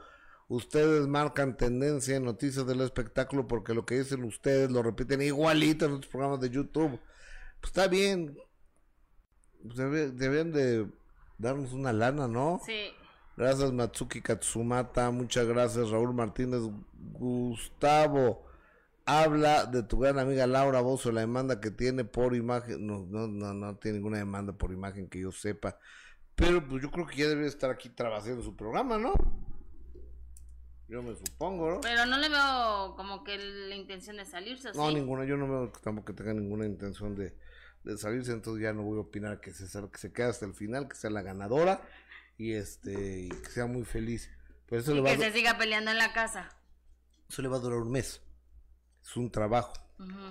Ustedes 0.49 1.07
marcan 1.07 1.57
tendencia 1.57 2.17
en 2.17 2.25
noticias 2.25 2.67
del 2.67 2.81
espectáculo 2.81 3.47
porque 3.47 3.75
lo 3.75 3.85
que 3.85 3.99
dicen 3.99 4.25
ustedes 4.25 4.71
lo 4.71 4.83
repiten 4.83 5.21
igualito 5.21 5.85
en 5.85 5.93
los 5.97 6.07
programas 6.07 6.41
de 6.41 6.51
YouTube. 6.51 6.99
Pues 7.61 7.71
está 7.71 7.87
bien. 7.87 8.37
Deben 9.63 10.53
de 10.53 10.87
darnos 11.37 11.73
una 11.73 11.93
lana, 11.93 12.29
¿no? 12.29 12.61
Sí. 12.65 12.93
Gracias 13.39 13.73
Matsuki 13.73 14.21
Katsumata, 14.21 15.13
muchas 15.13 15.47
gracias 15.47 15.91
Raúl 15.91 16.13
Martínez, 16.13 16.61
Gustavo, 17.13 18.48
habla 19.09 19.65
de 19.65 19.83
tu 19.83 19.99
gran 19.99 20.19
amiga 20.19 20.47
Laura 20.47 20.83
Bozo, 20.83 21.11
la 21.11 21.23
demanda 21.23 21.61
que 21.61 21.71
tiene 21.71 22.05
por 22.05 22.37
imagen, 22.37 22.87
no, 22.87 23.07
no, 23.09 23.27
no, 23.27 23.55
no 23.55 23.77
tiene 23.77 23.97
ninguna 23.97 24.19
demanda 24.19 24.53
por 24.53 24.71
imagen 24.71 25.09
que 25.09 25.21
yo 25.21 25.33
sepa, 25.33 25.79
pero 26.35 26.67
pues 26.69 26.83
yo 26.83 26.91
creo 26.91 27.07
que 27.07 27.17
ya 27.17 27.27
debe 27.27 27.47
estar 27.47 27.71
aquí 27.71 27.89
trabajando 27.89 28.43
su 28.43 28.55
programa, 28.55 28.99
¿no? 28.99 29.15
Yo 30.89 31.03
me 31.03 31.15
supongo, 31.17 31.71
¿no? 31.71 31.81
Pero 31.81 32.05
no 32.05 32.19
le 32.19 32.29
veo 32.29 32.95
como 32.97 33.25
que 33.25 33.39
la 33.39 33.75
intención 33.75 34.19
de 34.19 34.27
salirse. 34.27 34.73
No, 34.75 34.91
ninguna. 34.91 35.25
Yo 35.25 35.37
no 35.37 35.49
veo 35.49 35.73
tampoco 35.83 36.07
que 36.07 36.13
tenga 36.15 36.33
ninguna 36.33 36.65
intención 36.65 37.15
de, 37.15 37.35
salirse. 37.99 38.33
Entonces 38.33 38.63
ya 38.63 38.73
no 38.73 38.83
voy 38.83 38.99
a 38.99 39.03
opinar 39.03 39.41
que 39.41 39.53
se, 39.53 39.67
que 39.91 39.99
se 39.99 40.13
quede 40.13 40.29
hasta 40.29 40.47
el 40.47 40.55
final, 40.55 40.89
que 40.89 40.97
sea 40.97 41.11
la 41.11 41.23
ganadora 41.23 41.83
y 42.39 42.53
este 42.53 43.29
que 43.29 43.51
sea 43.51 43.67
muy 43.67 43.85
feliz. 43.85 44.31
Pero 44.67 44.81
eso 44.81 44.95
le 44.95 45.01
va 45.01 45.11
que 45.11 45.19
se 45.19 45.33
siga 45.33 45.59
peleando 45.59 45.91
en 45.91 45.99
la 45.99 46.13
casa. 46.13 46.49
Eso 47.29 47.43
le 47.43 47.49
va 47.49 47.57
a 47.57 47.61
durar 47.61 47.81
un 47.81 47.91
mes. 47.91 48.23
Es 49.09 49.17
un 49.17 49.31
trabajo 49.31 49.73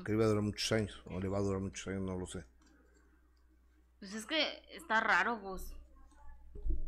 que 0.05 0.11
le 0.11 0.17
va 0.17 0.25
a 0.25 0.27
durar 0.27 0.43
muchos 0.43 0.71
años. 0.71 1.01
O 1.05 1.19
le 1.19 1.27
va 1.27 1.39
a 1.39 1.41
durar 1.41 1.59
muchos 1.59 1.87
años, 1.87 2.01
no 2.01 2.15
lo 2.15 2.27
sé. 2.27 2.43
Pues 3.99 4.13
es 4.13 4.25
que 4.25 4.61
está 4.71 4.99
raro, 4.99 5.39
Gus. 5.39 5.73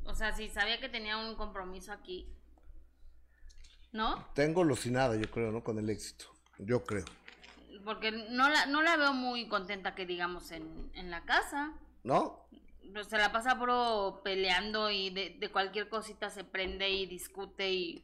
O 0.05 0.13
sea, 0.13 0.33
si 0.33 0.49
sabía 0.49 0.79
que 0.79 0.89
tenía 0.89 1.17
un 1.17 1.35
compromiso 1.35 1.91
aquí 1.91 2.27
¿no? 3.91 4.25
Tengo 4.33 4.61
alucinada, 4.61 5.15
yo 5.15 5.29
creo, 5.29 5.51
¿no? 5.51 5.63
Con 5.63 5.79
el 5.79 5.89
éxito, 5.89 6.25
yo 6.57 6.83
creo. 6.83 7.05
Porque 7.83 8.11
no 8.11 8.49
la, 8.49 8.65
no 8.67 8.81
la 8.81 8.97
veo 8.97 9.13
muy 9.13 9.47
contenta 9.47 9.95
que 9.95 10.05
digamos 10.05 10.51
en, 10.51 10.91
en 10.93 11.09
la 11.09 11.23
casa. 11.25 11.73
¿No? 12.03 12.45
Pues 12.93 13.07
se 13.07 13.17
la 13.17 13.31
pasa 13.31 13.57
por 13.57 14.21
peleando 14.23 14.89
y 14.89 15.09
de, 15.11 15.37
de, 15.39 15.51
cualquier 15.51 15.89
cosita 15.89 16.29
se 16.29 16.43
prende 16.43 16.89
y 16.89 17.05
discute 17.05 17.71
y, 17.71 18.03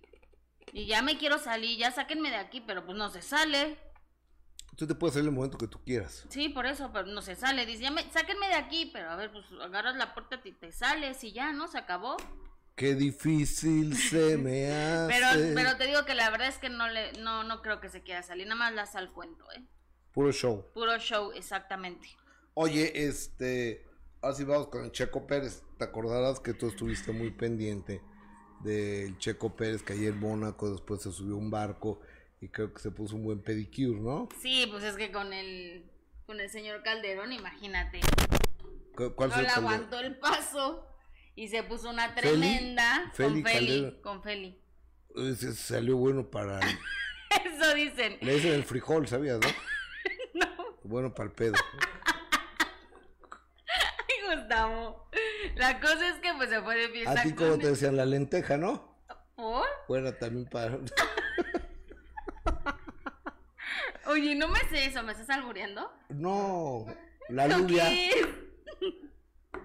y 0.74 0.86
ya 0.86 1.02
me 1.02 1.18
quiero 1.18 1.40
salir, 1.40 1.78
ya 1.78 1.92
sáquenme 1.92 2.30
de 2.30 2.38
aquí, 2.38 2.62
pero 2.62 2.86
pues 2.86 2.98
no 2.98 3.10
se 3.10 3.22
sale. 3.22 3.78
Tú 4.76 4.86
te 4.86 4.96
puedes 4.96 5.14
salir 5.14 5.30
el 5.30 5.36
momento 5.36 5.58
que 5.58 5.68
tú 5.68 5.82
quieras. 5.86 6.26
Sí, 6.30 6.50
por 6.50 6.66
eso, 6.66 6.92
pero 6.92 7.08
no 7.08 7.22
se 7.22 7.36
sale. 7.36 7.66
Dice, 7.66 7.84
ya 7.84 7.92
me, 7.92 8.12
sáquenme 8.12 8.48
de 8.48 8.56
aquí, 8.56 8.90
pero 8.92 9.10
a 9.10 9.16
ver, 9.16 9.32
pues 9.32 9.46
agarras 9.62 9.96
la 9.96 10.14
puerta 10.14 10.42
y 10.44 10.52
te 10.52 10.72
sales 10.74 11.24
y 11.24 11.32
ya, 11.32 11.54
¿no? 11.54 11.68
Se 11.70 11.78
acabó. 11.78 12.18
Qué 12.76 12.94
difícil 12.94 13.96
se 13.96 14.38
me 14.38 14.70
hace. 14.72 15.14
Pero, 15.14 15.56
pero 15.56 15.78
te 15.78 15.88
digo 15.88 16.04
que 16.04 16.14
la 16.14 16.30
verdad 16.30 16.50
es 16.50 16.58
que 16.58 16.70
no 16.70 16.90
le, 16.90 17.14
no, 17.14 17.46
no 17.46 17.62
creo 17.62 17.80
que 17.80 17.90
se 17.90 18.04
quiera 18.04 18.22
salir, 18.22 18.48
nada 18.48 18.60
más 18.60 18.74
la 18.74 19.00
al 19.00 19.14
cuento, 19.14 19.46
¿eh? 19.54 19.64
Puro 20.12 20.32
show. 20.34 20.66
Puro 20.74 20.98
show, 20.98 21.32
exactamente. 21.32 22.10
Oye, 22.54 23.08
este, 23.08 23.86
así 24.22 24.44
vamos 24.44 24.68
con 24.68 24.84
el 24.84 24.92
Checo 24.92 25.26
Pérez. 25.26 25.64
Te 25.78 25.86
acordarás 25.86 26.40
que 26.40 26.54
tú 26.54 26.68
estuviste 26.68 27.12
muy 27.12 27.32
pendiente 27.32 28.02
del 28.62 29.18
Checo 29.18 29.56
Pérez 29.56 29.84
que 29.84 29.94
ayer 29.94 30.14
en 30.14 30.20
Mónaco 30.20 30.72
después 30.72 31.02
se 31.02 31.12
subió 31.12 31.38
un 31.38 31.52
barco 31.52 32.02
y 32.42 32.50
creo 32.50 32.74
que 32.74 32.82
se 32.82 32.92
puso 32.92 33.16
un 33.16 33.24
buen 33.24 33.42
pedicure, 33.42 34.00
¿no? 34.00 34.30
Sí, 34.42 34.68
pues 34.70 34.84
es 34.84 34.96
que 34.96 35.12
con 35.12 35.34
el, 35.34 35.86
con 36.26 36.40
el 36.40 36.50
señor 36.50 36.84
Calderón, 36.84 37.32
imagínate. 37.32 38.02
¿Cuál 39.16 39.30
no 39.30 39.42
le 39.42 39.48
aguantó 39.50 40.00
el 40.00 40.18
paso. 40.18 40.88
Y 41.36 41.50
se 41.50 41.64
puso 41.64 41.90
una 41.90 42.16
tremenda 42.16 43.12
con 43.18 43.44
Feli. 43.44 44.00
Con 44.02 44.24
Feli. 44.24 44.58
Ese 45.16 45.54
salió 45.54 45.98
bueno 45.98 46.30
para. 46.30 46.60
Eso 47.46 47.74
dicen. 47.74 48.18
Le 48.22 48.36
dicen 48.36 48.54
el 48.54 48.64
frijol, 48.64 49.08
¿sabías, 49.08 49.40
no? 49.40 49.48
no. 50.46 50.78
Bueno 50.84 51.14
para 51.14 51.30
el 51.30 51.36
pedo. 51.36 51.56
Ay, 53.68 54.38
Gustavo. 54.38 55.10
La 55.56 55.80
cosa 55.80 56.10
es 56.10 56.20
que 56.20 56.34
pues 56.36 56.50
se 56.50 56.62
fue 56.62 56.76
de 56.76 56.90
fiesta. 56.90 57.20
A 57.20 57.24
ti 57.24 57.34
como 57.34 57.58
te 57.58 57.68
decían 57.68 57.96
la 57.96 58.06
lenteja, 58.06 58.58
¿no? 58.58 58.96
¿Por? 59.36 59.66
Bueno, 59.88 60.14
también 60.14 60.48
para. 60.48 60.80
Oye, 64.08 64.36
no 64.36 64.48
me 64.48 64.60
sé 64.70 64.86
eso, 64.86 65.04
¿me 65.04 65.12
estás 65.12 65.30
albureando? 65.30 65.92
No, 66.10 66.86
la 67.30 67.48
lluvia. 67.48 67.90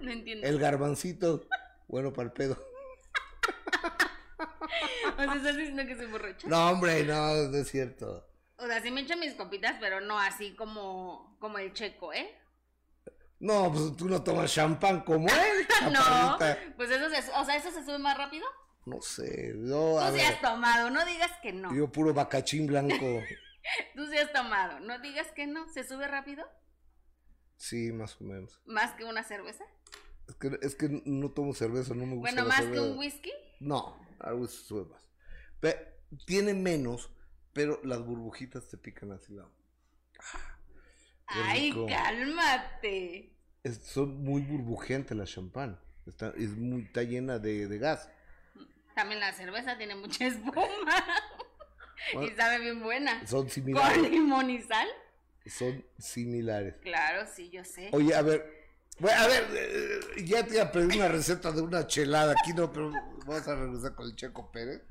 No 0.01 0.13
entiendo. 0.13 0.47
El 0.47 0.59
garbancito. 0.59 1.47
Bueno, 1.87 2.11
para 2.11 2.29
el 2.29 2.33
pedo. 2.33 2.57
o 5.19 5.23
sea, 5.23 5.35
¿estás 5.35 5.57
diciendo 5.57 5.85
que 5.85 5.95
soy 5.95 6.07
borracha? 6.07 6.49
No, 6.49 6.71
hombre, 6.71 7.05
no, 7.05 7.35
no 7.35 7.59
es 7.59 7.69
cierto. 7.69 8.27
O 8.57 8.67
sea, 8.67 8.81
sí 8.81 8.91
me 8.91 9.03
echo 9.03 9.19
mis 9.19 9.35
copitas, 9.35 9.77
pero 9.79 10.01
no 10.01 10.19
así 10.19 10.55
como, 10.55 11.37
como 11.39 11.59
el 11.59 11.75
checo, 11.75 12.15
¿eh? 12.15 12.35
No, 13.41 13.73
pues 13.73 13.97
tú 13.97 14.07
no 14.07 14.23
tomas 14.23 14.53
champán 14.53 15.01
como 15.01 15.27
él. 15.27 15.67
no, 15.93 16.39
pues 16.77 16.91
eso 16.91 17.09
se, 17.09 17.33
o 17.33 17.45
sea, 17.45 17.57
eso 17.57 17.71
se 17.71 17.85
sube 17.85 17.99
más 17.99 18.17
rápido. 18.17 18.47
No 18.85 19.01
sé. 19.01 19.55
Yo, 19.67 19.99
Tú 19.99 20.17
sí 20.17 20.21
has 20.21 20.41
tomado, 20.43 20.91
no 20.91 21.05
digas 21.07 21.33
que 21.43 21.53
no. 21.53 21.75
Yo 21.75 21.91
puro 21.91 22.13
bacachín 22.13 22.67
blanco. 22.67 22.97
Tú 23.95 24.07
sí 24.09 24.19
has 24.19 24.33
tomado, 24.33 24.81
no 24.81 24.99
digas 24.99 25.29
que 25.33 25.47
no. 25.47 25.69
¿Se 25.73 25.85
sube 25.85 26.07
rápido? 26.07 26.47
Sí, 27.57 27.93
más 27.93 28.21
o 28.21 28.25
menos. 28.25 28.61
¿Más 28.67 28.93
que 28.93 29.05
una 29.05 29.23
cerveza? 29.23 29.65
Es 30.29 30.35
que, 30.37 30.59
es 30.63 30.75
que 30.75 31.03
no 31.07 31.31
tomo 31.31 31.55
cerveza, 31.55 31.95
no 31.95 32.07
me 32.07 32.17
gusta. 32.17 32.33
Bueno, 32.33 32.49
¿más 32.49 32.63
que 32.63 32.79
un 32.79 32.99
whisky? 32.99 33.33
No, 33.59 33.99
algo 34.19 34.47
se 34.47 34.65
sube 34.65 34.85
más. 34.85 35.03
tiene 36.27 36.55
menos, 36.55 37.11
pero 37.53 37.81
las 37.85 38.05
burbujitas 38.05 38.69
te 38.69 38.77
pican 38.77 39.13
así 39.13 39.33
lado. 39.33 39.53
Ay, 41.31 41.73
cálmate. 41.89 43.33
son 43.83 44.23
muy 44.23 44.43
burbujeantes 44.43 45.17
la 45.17 45.25
champán. 45.25 45.79
Está, 46.07 46.33
es 46.37 46.51
muy, 46.57 46.83
está 46.83 47.03
llena 47.03 47.39
de, 47.39 47.67
de 47.67 47.79
gas. 47.79 48.09
También 48.95 49.21
la 49.21 49.33
cerveza 49.33 49.79
tiene 49.79 49.95
mucha 49.95 50.27
espuma. 50.27 51.05
y 52.23 52.31
sabe 52.31 52.59
bien 52.59 52.83
buena. 52.83 53.27
Son 53.27 53.49
similares. 53.49 53.99
¿Con 53.99 54.11
limón 54.11 54.51
y 54.51 54.61
sal? 54.63 54.89
Son 55.47 55.85
similares. 55.99 56.77
Claro, 56.83 57.27
sí, 57.33 57.51
yo 57.51 57.65
sé. 57.65 57.89
Oye, 57.93 58.15
a 58.15 58.23
ver. 58.23 58.69
a 59.03 59.27
ver, 59.27 59.49
eh, 59.55 60.01
ya 60.25 60.45
te 60.45 60.61
aprendí 60.61 60.97
una 60.97 61.09
receta 61.09 61.51
de 61.53 61.63
una 61.63 61.87
chelada 61.87 62.33
aquí, 62.33 62.53
no, 62.53 62.73
pero 62.73 62.91
vamos 63.27 63.49
a 63.49 63.55
regresar 63.55 63.95
con 63.95 64.07
el 64.07 64.17
Checo 64.17 64.51
Pérez. 64.51 64.83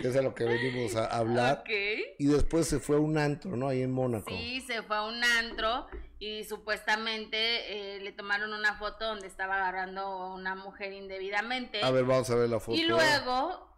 Que 0.00 0.08
es 0.08 0.16
a 0.16 0.22
lo 0.22 0.34
que 0.34 0.44
venimos 0.44 0.94
a 0.96 1.06
hablar. 1.06 1.64
Y 1.68 2.26
después 2.26 2.68
se 2.68 2.78
fue 2.78 2.96
a 2.96 3.00
un 3.00 3.18
antro, 3.18 3.56
¿no? 3.56 3.68
Ahí 3.68 3.82
en 3.82 3.92
Mónaco. 3.92 4.30
Sí, 4.30 4.60
se 4.60 4.82
fue 4.82 4.96
a 4.96 5.02
un 5.02 5.22
antro 5.24 5.86
y 6.18 6.44
supuestamente 6.44 7.96
eh, 7.96 8.00
le 8.00 8.12
tomaron 8.12 8.52
una 8.52 8.76
foto 8.78 9.06
donde 9.06 9.26
estaba 9.26 9.56
agarrando 9.56 10.02
a 10.02 10.34
una 10.34 10.54
mujer 10.54 10.92
indebidamente. 10.92 11.82
A 11.82 11.90
ver, 11.90 12.04
vamos 12.04 12.30
a 12.30 12.36
ver 12.36 12.48
la 12.48 12.60
foto. 12.60 12.78
Y 12.78 12.84
luego, 12.84 13.68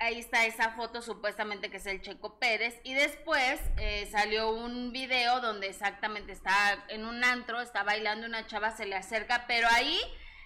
ahí 0.00 0.18
está 0.18 0.44
esa 0.44 0.72
foto 0.72 1.02
supuestamente 1.02 1.70
que 1.70 1.76
es 1.76 1.86
el 1.86 2.02
Checo 2.02 2.38
Pérez. 2.38 2.80
Y 2.82 2.94
después 2.94 3.60
eh, 3.76 4.08
salió 4.10 4.50
un 4.50 4.92
video 4.92 5.40
donde 5.40 5.68
exactamente 5.68 6.32
está 6.32 6.84
en 6.88 7.04
un 7.04 7.22
antro, 7.22 7.60
está 7.60 7.84
bailando 7.84 8.26
una 8.26 8.46
chava, 8.46 8.76
se 8.76 8.86
le 8.86 8.96
acerca, 8.96 9.44
pero 9.46 9.68
ahí 9.70 9.98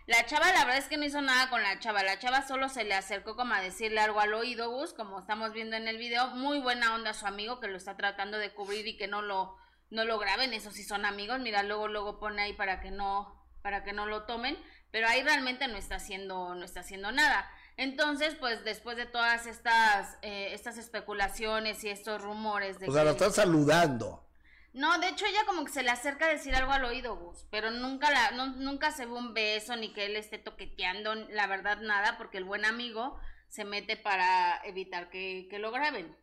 la 0.07 0.27
chava, 0.27 0.53
la 0.53 0.65
verdad 0.65 0.79
es 0.79 0.87
que 0.87 0.97
no 0.97 1.05
hizo 1.05 1.21
nada 1.23 1.49
con 1.49 1.63
la 1.63 1.79
chava. 1.79 2.03
La 2.03 2.19
chava 2.19 2.47
solo 2.47 2.69
se 2.69 2.85
le 2.85 2.95
acercó 2.95 3.37
como 3.37 3.55
a 3.55 3.61
decirle 3.61 4.01
algo 4.01 4.21
al 4.21 4.35
oído, 4.35 4.71
Gus, 4.71 4.93
como 4.95 5.21
estamos 5.21 5.53
viendo 5.53 5.77
en 5.77 5.87
el 5.87 5.97
video. 5.97 6.29
Muy 6.29 6.59
buena 6.59 6.95
onda 6.95 7.15
su 7.15 7.27
amigo 7.27 7.61
que 7.61 7.69
lo 7.69 7.77
está 7.77 7.97
tratando 7.97 8.39
de 8.39 8.53
cubrir 8.53 8.87
y 8.87 8.97
que 8.97 9.07
no 9.07 9.23
lo, 9.23 9.57
no 9.91 10.05
lo 10.05 10.19
graben. 10.19 10.53
Eso 10.53 10.73
sí 10.73 10.83
son 10.83 11.05
amigos. 11.05 11.39
Mira, 11.41 11.63
luego, 11.63 11.87
luego 11.87 12.19
pone 12.19 12.43
ahí 12.43 12.53
para 12.53 12.81
que 12.81 12.91
no, 12.91 13.47
para 13.63 13.85
que 13.85 13.93
no 13.93 14.07
lo 14.07 14.25
tomen. 14.25 14.59
Pero 14.91 15.09
ahí 15.09 15.23
realmente 15.23 15.69
no 15.69 15.77
está 15.77 15.97
haciendo, 15.97 16.55
no 16.55 16.65
está 16.65 16.81
haciendo 16.81 17.13
nada. 17.13 17.49
Entonces, 17.77 18.35
pues 18.35 18.65
después 18.65 18.97
de 18.97 19.07
todas 19.07 19.47
estas, 19.47 20.19
eh, 20.23 20.51
estas 20.53 20.79
especulaciones 20.79 21.83
y 21.85 21.89
estos 21.89 22.21
rumores 22.21 22.79
de... 22.79 22.89
O 22.89 22.93
sea, 22.93 23.05
lo 23.05 23.13
están 23.13 23.33
saludando. 23.33 24.29
No, 24.73 24.99
de 24.99 25.09
hecho 25.09 25.27
ella 25.27 25.45
como 25.47 25.65
que 25.65 25.73
se 25.73 25.83
le 25.83 25.91
acerca 25.91 26.27
a 26.27 26.31
decir 26.31 26.55
algo 26.55 26.73
al 26.73 26.85
oído, 26.85 27.15
Gus, 27.17 27.47
pero 27.51 27.71
nunca 27.71 28.11
la, 28.11 28.31
nunca 28.31 28.91
se 28.91 29.05
ve 29.05 29.13
un 29.13 29.35
beso 29.35 29.77
ni 29.77 29.93
que 29.93 30.07
él 30.07 30.17
esté 30.17 30.39
toqueteando, 30.39 31.15
la 31.15 31.47
verdad 31.47 31.81
nada, 31.81 32.17
porque 32.17 32.39
el 32.39 32.45
buen 32.45 32.65
amigo 32.65 33.19
se 33.49 33.65
mete 33.67 33.99
para 33.99 34.63
evitar 34.65 35.11
que, 35.11 35.47
que 35.51 35.59
lo 35.59 35.73
graben. 35.73 36.17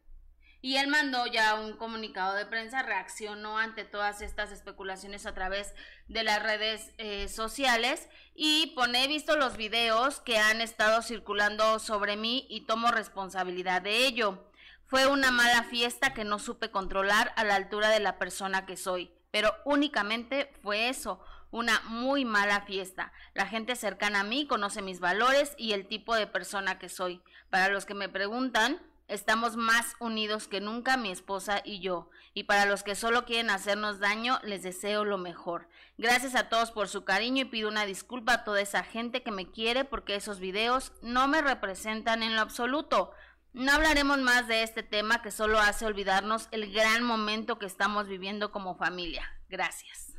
Y 0.61 0.75
él 0.75 0.87
mandó 0.87 1.25
ya 1.27 1.55
un 1.55 1.77
comunicado 1.77 2.35
de 2.35 2.45
prensa, 2.45 2.81
reaccionó 2.81 3.57
ante 3.57 3.85
todas 3.85 4.21
estas 4.21 4.51
especulaciones 4.51 5.25
a 5.25 5.33
través 5.33 5.73
de 6.07 6.23
las 6.23 6.43
redes 6.43 6.91
eh, 6.97 7.29
sociales 7.29 8.09
y 8.35 8.73
pone, 8.75 9.05
he 9.05 9.07
visto 9.07 9.37
los 9.37 9.55
videos 9.55 10.19
que 10.19 10.37
han 10.37 10.59
estado 10.59 11.01
circulando 11.01 11.79
sobre 11.79 12.17
mí 12.17 12.45
y 12.49 12.65
tomo 12.65 12.89
responsabilidad 12.89 13.81
de 13.81 14.05
ello. 14.05 14.48
Fue 14.89 15.05
una 15.05 15.29
mala 15.29 15.61
fiesta 15.61 16.15
que 16.15 16.23
no 16.23 16.39
supe 16.39 16.71
controlar 16.71 17.31
a 17.35 17.43
la 17.43 17.53
altura 17.53 17.89
de 17.89 17.99
la 17.99 18.17
persona 18.17 18.65
que 18.65 18.75
soy, 18.75 19.13
pero 19.29 19.53
únicamente 19.63 20.51
fue 20.63 20.89
eso, 20.89 21.23
una 21.51 21.79
muy 21.81 22.25
mala 22.25 22.61
fiesta. 22.61 23.13
La 23.35 23.45
gente 23.45 23.75
cercana 23.75 24.21
a 24.21 24.23
mí 24.23 24.47
conoce 24.47 24.81
mis 24.81 24.99
valores 24.99 25.53
y 25.59 25.73
el 25.73 25.87
tipo 25.87 26.15
de 26.15 26.25
persona 26.25 26.79
que 26.79 26.89
soy. 26.89 27.21
Para 27.51 27.69
los 27.69 27.85
que 27.85 27.93
me 27.93 28.09
preguntan, 28.09 28.81
estamos 29.07 29.57
más 29.57 29.95
unidos 29.99 30.47
que 30.47 30.59
nunca 30.59 30.97
mi 30.97 31.11
esposa 31.11 31.61
y 31.63 31.81
yo. 31.81 32.09
Y 32.33 32.45
para 32.45 32.65
los 32.65 32.81
que 32.81 32.95
solo 32.95 33.25
quieren 33.25 33.51
hacernos 33.51 33.99
daño, 33.99 34.39
les 34.41 34.63
deseo 34.63 35.05
lo 35.05 35.19
mejor. 35.19 35.67
Gracias 35.99 36.33
a 36.33 36.49
todos 36.49 36.71
por 36.71 36.87
su 36.87 37.03
cariño 37.03 37.43
y 37.43 37.45
pido 37.45 37.69
una 37.69 37.85
disculpa 37.85 38.33
a 38.33 38.43
toda 38.43 38.61
esa 38.61 38.83
gente 38.83 39.21
que 39.21 39.31
me 39.31 39.51
quiere 39.51 39.85
porque 39.85 40.15
esos 40.15 40.39
videos 40.39 40.93
no 41.03 41.27
me 41.27 41.43
representan 41.43 42.23
en 42.23 42.35
lo 42.35 42.41
absoluto. 42.41 43.11
No 43.53 43.71
hablaremos 43.71 44.19
más 44.19 44.47
de 44.47 44.63
este 44.63 44.83
tema 44.83 45.21
que 45.21 45.31
solo 45.31 45.59
hace 45.59 45.85
olvidarnos 45.85 46.47
el 46.51 46.71
gran 46.71 47.03
momento 47.03 47.57
que 47.57 47.65
estamos 47.65 48.07
viviendo 48.07 48.51
como 48.51 48.75
familia. 48.75 49.23
Gracias. 49.49 50.13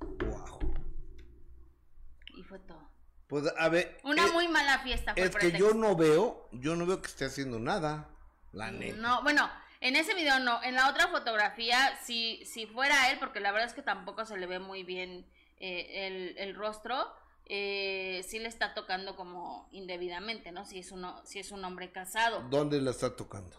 Wow. 0.00 0.74
Y 2.34 2.42
fue 2.42 2.58
todo. 2.58 2.90
Pues 3.28 3.44
a 3.56 3.68
ver. 3.68 3.98
Una 4.02 4.26
eh, 4.26 4.32
muy 4.32 4.48
mala 4.48 4.80
fiesta. 4.80 5.12
es 5.16 5.34
que 5.36 5.52
yo 5.52 5.72
no 5.72 5.94
veo, 5.96 6.48
yo 6.52 6.74
no 6.74 6.84
veo 6.84 7.00
que 7.00 7.08
esté 7.08 7.26
haciendo 7.26 7.60
nada. 7.60 8.10
La 8.52 8.70
neta. 8.70 8.96
No, 8.96 9.22
bueno, 9.22 9.48
en 9.80 9.96
ese 9.96 10.14
video 10.14 10.40
no. 10.40 10.62
En 10.62 10.74
la 10.74 10.88
otra 10.88 11.08
fotografía, 11.08 11.96
si, 12.02 12.44
si 12.44 12.66
fuera 12.66 13.10
él, 13.10 13.18
porque 13.18 13.40
la 13.40 13.52
verdad 13.52 13.68
es 13.68 13.74
que 13.74 13.82
tampoco 13.82 14.24
se 14.24 14.36
le 14.36 14.46
ve 14.46 14.58
muy 14.58 14.82
bien 14.82 15.26
eh, 15.58 16.06
el, 16.06 16.38
el 16.38 16.54
rostro 16.54 17.12
eh, 17.46 18.24
sí 18.26 18.38
le 18.38 18.48
está 18.48 18.74
tocando 18.74 19.16
como 19.16 19.68
indebidamente, 19.70 20.52
¿no? 20.52 20.64
Si 20.64 20.78
es, 20.78 20.92
uno, 20.92 21.20
si 21.24 21.38
es 21.38 21.50
un 21.50 21.64
hombre 21.64 21.92
casado. 21.92 22.40
¿Dónde 22.48 22.80
le 22.80 22.90
está 22.90 23.14
tocando? 23.16 23.56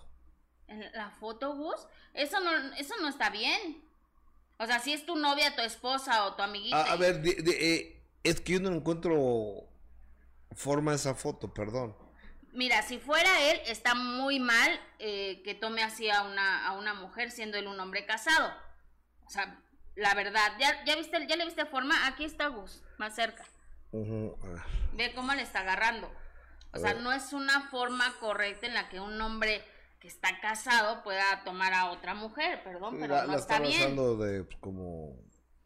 En 0.67 0.91
la 0.93 1.11
foto, 1.11 1.55
Eso 2.13 2.39
no, 2.39 2.51
eso 2.75 2.95
no 2.99 3.07
está 3.07 3.29
bien. 3.29 3.83
O 4.57 4.65
sea, 4.65 4.79
si 4.79 4.93
es 4.93 5.05
tu 5.05 5.15
novia, 5.15 5.55
tu 5.55 5.61
esposa 5.61 6.25
o 6.25 6.35
tu 6.35 6.41
amiguita. 6.41 6.91
A, 6.91 6.95
ver, 6.95 7.21
eh, 7.25 8.01
es 8.23 8.41
que 8.41 8.53
yo 8.53 8.59
no 8.59 8.71
encuentro 8.71 9.69
forma 10.55 10.93
esa 10.93 11.13
foto, 11.13 11.53
perdón. 11.53 11.95
Mira, 12.53 12.81
si 12.81 12.97
fuera 12.97 13.51
él, 13.51 13.59
está 13.65 13.95
muy 13.95 14.39
mal 14.39 14.79
eh, 14.97 15.41
que 15.43 15.55
tome 15.55 15.83
así 15.83 16.09
a 16.09 16.23
una, 16.23 16.65
a 16.65 16.71
una 16.71 16.93
mujer 16.93 17.29
siendo 17.31 17.57
él 17.57 17.67
un 17.67 17.79
hombre 17.79 18.05
casado. 18.05 18.53
O 19.25 19.29
sea, 19.29 19.61
la 19.95 20.13
verdad, 20.13 20.53
¿ya, 20.57 20.83
ya, 20.85 20.95
viste, 20.95 21.27
ya 21.27 21.35
le 21.35 21.45
viste 21.45 21.65
forma? 21.65 22.07
Aquí 22.07 22.23
está 22.23 22.47
Gus, 22.47 22.81
más 22.97 23.13
cerca. 23.13 23.45
Ve 23.91 25.13
cómo 25.15 25.33
le 25.33 25.41
está 25.41 25.61
agarrando. 25.61 26.11
O 26.73 26.79
sea, 26.79 26.93
no 26.95 27.13
es 27.13 27.31
una 27.31 27.69
forma 27.69 28.13
correcta 28.19 28.67
en 28.67 28.73
la 28.73 28.89
que 28.89 28.99
un 28.99 29.19
hombre 29.21 29.63
que 29.99 30.07
está 30.09 30.39
casado 30.41 31.03
pueda 31.03 31.43
tomar 31.45 31.73
a 31.73 31.89
otra 31.91 32.13
mujer, 32.13 32.61
perdón, 32.63 32.97
pero 32.99 33.25
no 33.25 33.35
está, 33.35 33.59
bien. 33.59 33.95
de 33.95 34.43
pues, 34.43 34.57
como 34.59 35.17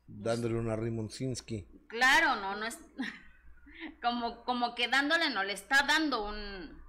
dándole 0.06 0.60
una 0.60 0.76
Rimonsinski. 0.76 1.68
Claro, 1.88 2.36
no, 2.36 2.56
no 2.56 2.66
es 2.66 2.78
como 4.02 4.44
como 4.44 4.76
que 4.76 4.88
dándole 4.88 5.32
no 5.32 5.44
le 5.44 5.54
está 5.54 5.84
dando 5.88 6.26
un 6.26 6.80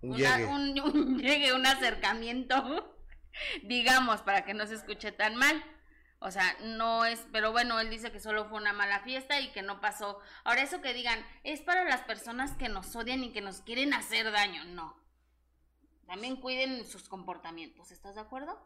un, 0.00 0.12
un, 0.84 1.18
llegue, 1.18 1.52
un 1.52 1.66
acercamiento, 1.66 2.96
digamos, 3.64 4.22
para 4.22 4.44
que 4.44 4.54
no 4.54 4.66
se 4.66 4.74
escuche 4.74 5.12
tan 5.12 5.36
mal. 5.36 5.62
O 6.20 6.30
sea, 6.32 6.56
no 6.62 7.04
es, 7.04 7.26
pero 7.32 7.52
bueno, 7.52 7.78
él 7.78 7.90
dice 7.90 8.10
que 8.10 8.18
solo 8.18 8.46
fue 8.46 8.58
una 8.58 8.72
mala 8.72 9.00
fiesta 9.00 9.40
y 9.40 9.52
que 9.52 9.62
no 9.62 9.80
pasó. 9.80 10.18
Ahora 10.44 10.62
eso 10.62 10.80
que 10.80 10.92
digan, 10.92 11.24
es 11.44 11.60
para 11.60 11.84
las 11.84 12.02
personas 12.02 12.56
que 12.56 12.68
nos 12.68 12.94
odian 12.96 13.22
y 13.22 13.32
que 13.32 13.40
nos 13.40 13.60
quieren 13.60 13.94
hacer 13.94 14.30
daño, 14.32 14.64
no. 14.64 14.96
También 16.06 16.36
cuiden 16.36 16.84
sus 16.84 17.08
comportamientos, 17.08 17.92
¿estás 17.92 18.16
de 18.16 18.22
acuerdo? 18.22 18.58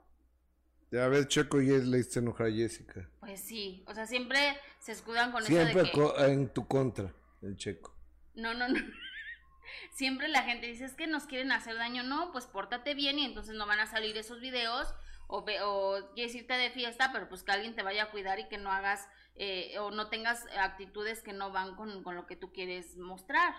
Ya 0.91 1.09
ves, 1.09 1.29
Checo 1.29 1.61
y 1.61 1.67
le 1.67 1.99
hice 1.99 2.21
enojar 2.21 2.47
a 2.47 2.53
Jessica. 2.53 3.09
Pues 3.21 3.41
sí, 3.41 3.85
o 3.87 3.95
sea, 3.95 4.07
siempre 4.07 4.39
se 4.79 4.93
escudan 4.93 5.33
con 5.33 5.43
eso 5.43 5.53
de 5.53 5.91
que... 5.91 6.25
en 6.27 6.49
tu 6.53 6.67
contra, 6.67 7.13
el 7.43 7.57
Checo. 7.57 7.95
No, 8.35 8.55
no, 8.55 8.69
no. 8.69 8.79
siempre 9.93 10.29
la 10.29 10.43
gente 10.43 10.67
dice, 10.67 10.85
es 10.85 10.95
que 10.95 11.07
nos 11.07 11.25
quieren 11.25 11.53
hacer 11.53 11.77
daño. 11.77 12.03
No, 12.03 12.33
pues 12.33 12.47
pórtate 12.47 12.95
bien 12.95 13.19
y 13.19 13.25
entonces 13.25 13.55
no 13.55 13.67
van 13.67 13.81
a 13.81 13.87
salir 13.87 14.17
esos 14.17 14.41
videos 14.41 14.95
o, 15.33 15.45
o 15.65 16.13
quieres 16.15 16.35
irte 16.35 16.53
de 16.53 16.71
fiesta, 16.71 17.11
pero 17.13 17.29
pues 17.29 17.43
que 17.43 17.53
alguien 17.53 17.75
te 17.75 17.83
vaya 17.83 18.05
a 18.05 18.11
cuidar 18.11 18.39
y 18.39 18.49
que 18.49 18.59
no 18.59 18.71
hagas 18.71 19.09
eh, 19.35 19.79
o 19.79 19.91
no 19.91 20.11
tengas 20.11 20.45
actitudes 20.59 21.23
que 21.23 21.33
no 21.33 21.51
van 21.51 21.75
con, 21.75 22.03
lo 22.15 22.27
que 22.27 22.37
tú 22.37 22.53
quieres 22.53 22.99
mostrar. 22.99 23.55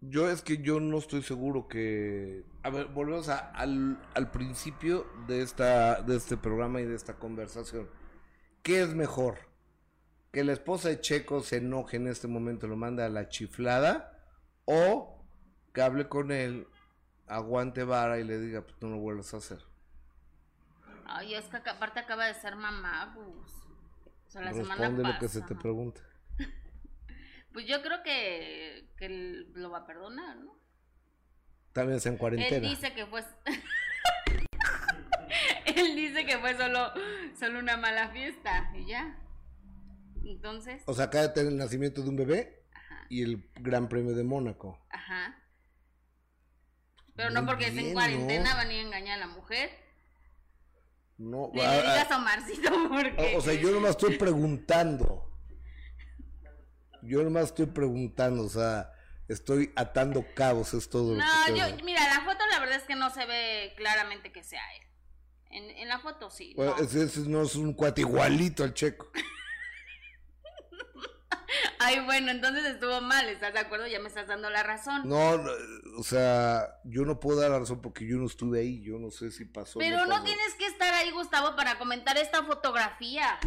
Yo 0.00 0.30
es 0.30 0.42
que 0.42 0.58
yo 0.58 0.80
no 0.80 0.98
estoy 0.98 1.22
seguro 1.22 1.68
que... 1.68 2.44
A 2.62 2.70
ver, 2.70 2.86
volvemos 2.86 3.28
al, 3.28 4.00
al 4.14 4.30
principio 4.30 5.06
de, 5.26 5.42
esta, 5.42 6.02
de 6.02 6.16
este 6.16 6.36
programa 6.36 6.80
y 6.80 6.86
de 6.86 6.94
esta 6.94 7.18
conversación. 7.18 7.88
¿Qué 8.62 8.82
es 8.82 8.94
mejor? 8.94 9.38
¿Que 10.32 10.44
la 10.44 10.52
esposa 10.52 10.88
de 10.88 11.00
Checo 11.00 11.40
se 11.40 11.56
enoje 11.56 11.96
en 11.96 12.06
este 12.06 12.28
momento, 12.28 12.66
lo 12.66 12.76
manda 12.76 13.06
a 13.06 13.10
la 13.10 13.28
chiflada? 13.28 14.18
¿O 14.64 15.24
que 15.72 15.82
hable 15.82 16.08
con 16.08 16.30
él 16.30 16.66
aguante 17.32 17.84
vara 17.84 18.18
y 18.18 18.24
le 18.24 18.38
diga, 18.38 18.62
pues 18.62 18.76
no 18.80 18.90
lo 18.90 18.98
vuelvas 18.98 19.32
a 19.34 19.38
hacer. 19.38 19.58
Ay, 21.06 21.34
es 21.34 21.46
que 21.46 21.56
aparte 21.56 22.00
acaba 22.00 22.26
de 22.26 22.34
ser 22.34 22.56
mamá, 22.56 23.12
pues. 23.14 23.26
O 24.26 24.30
sea, 24.30 24.42
la 24.42 24.52
Responde 24.52 25.02
lo 25.02 25.18
que 25.18 25.28
se 25.28 25.42
te 25.42 25.54
pregunta. 25.54 26.00
Pues 27.52 27.66
yo 27.66 27.82
creo 27.82 28.02
que, 28.02 28.88
que 28.96 29.44
lo 29.52 29.70
va 29.70 29.80
a 29.80 29.86
perdonar, 29.86 30.38
¿no? 30.38 30.56
También 31.74 31.98
es 31.98 32.06
en 32.06 32.16
cuarentena. 32.16 32.66
Él 32.66 32.72
dice 32.74 32.94
que 32.94 33.04
fue... 33.04 33.22
Él 35.66 35.94
dice 35.94 36.24
que 36.24 36.38
fue 36.38 36.56
solo, 36.56 36.90
solo 37.38 37.58
una 37.58 37.76
mala 37.76 38.08
fiesta 38.08 38.72
y 38.74 38.86
ya. 38.86 39.18
Entonces. 40.24 40.82
O 40.86 40.94
sea, 40.94 41.04
acaba 41.04 41.26
de 41.26 41.34
tener 41.34 41.52
el 41.52 41.58
nacimiento 41.58 42.02
de 42.02 42.08
un 42.08 42.16
bebé 42.16 42.64
y 43.10 43.22
el 43.22 43.46
Gran 43.56 43.90
Premio 43.90 44.14
de 44.14 44.24
Mónaco. 44.24 44.82
Ajá. 44.88 45.41
Pero 47.14 47.30
no 47.30 47.44
porque 47.46 47.66
es 47.66 47.76
en 47.76 47.92
cuarentena 47.92 48.54
van 48.54 48.68
a 48.68 48.72
ir 48.72 48.80
a 48.80 48.82
engañar 48.86 49.22
a 49.22 49.26
la 49.26 49.32
mujer. 49.32 49.70
No, 51.18 51.50
le 51.54 51.60
digas 51.62 52.10
a 52.10 52.18
Marcito 52.18 52.70
porque. 52.88 53.34
O 53.36 53.40
sea, 53.40 53.54
yo 53.54 53.70
nomás 53.70 53.90
estoy 53.90 54.16
preguntando. 54.16 55.28
Yo 57.02 57.22
nomás 57.22 57.46
estoy 57.46 57.66
preguntando, 57.66 58.44
o 58.44 58.48
sea, 58.48 58.92
estoy 59.28 59.72
atando 59.76 60.24
cabos, 60.34 60.72
es 60.72 60.88
todo. 60.88 61.16
No, 61.16 61.48
yo, 61.48 61.84
mira, 61.84 62.00
la 62.08 62.24
foto 62.24 62.44
la 62.50 62.60
verdad 62.60 62.76
es 62.76 62.84
que 62.84 62.94
no 62.94 63.10
se 63.10 63.26
ve 63.26 63.72
claramente 63.76 64.32
que 64.32 64.42
sea 64.42 64.62
él. 64.76 64.82
En, 65.50 65.70
en 65.78 65.88
la 65.88 65.98
foto 65.98 66.30
sí. 66.30 66.54
no. 66.56 66.76
Ese, 66.78 67.20
no 67.28 67.42
es 67.42 67.56
un 67.56 67.74
cuate 67.74 68.02
igualito 68.02 68.64
al 68.64 68.72
checo. 68.72 69.10
Ay, 71.78 72.00
bueno, 72.04 72.30
entonces 72.30 72.64
estuvo 72.64 73.00
mal, 73.00 73.28
¿estás 73.28 73.52
de 73.52 73.60
acuerdo? 73.60 73.86
Ya 73.86 74.00
me 74.00 74.08
estás 74.08 74.26
dando 74.26 74.50
la 74.50 74.62
razón. 74.62 75.08
No, 75.08 75.42
o 75.96 76.02
sea, 76.02 76.80
yo 76.84 77.04
no 77.04 77.20
puedo 77.20 77.40
dar 77.40 77.50
la 77.50 77.58
razón 77.58 77.80
porque 77.80 78.06
yo 78.06 78.16
no 78.16 78.26
estuve 78.26 78.60
ahí, 78.60 78.82
yo 78.82 78.98
no 78.98 79.10
sé 79.10 79.30
si 79.30 79.44
pasó. 79.44 79.78
Pero 79.78 80.06
no, 80.06 80.22
tienes 80.22 80.54
que 80.54 80.66
estar 80.66 80.92
ahí, 80.94 81.10
Gustavo, 81.10 81.56
para 81.56 81.78
comentar 81.78 82.16
esta 82.16 82.44
fotografía. 82.44 83.38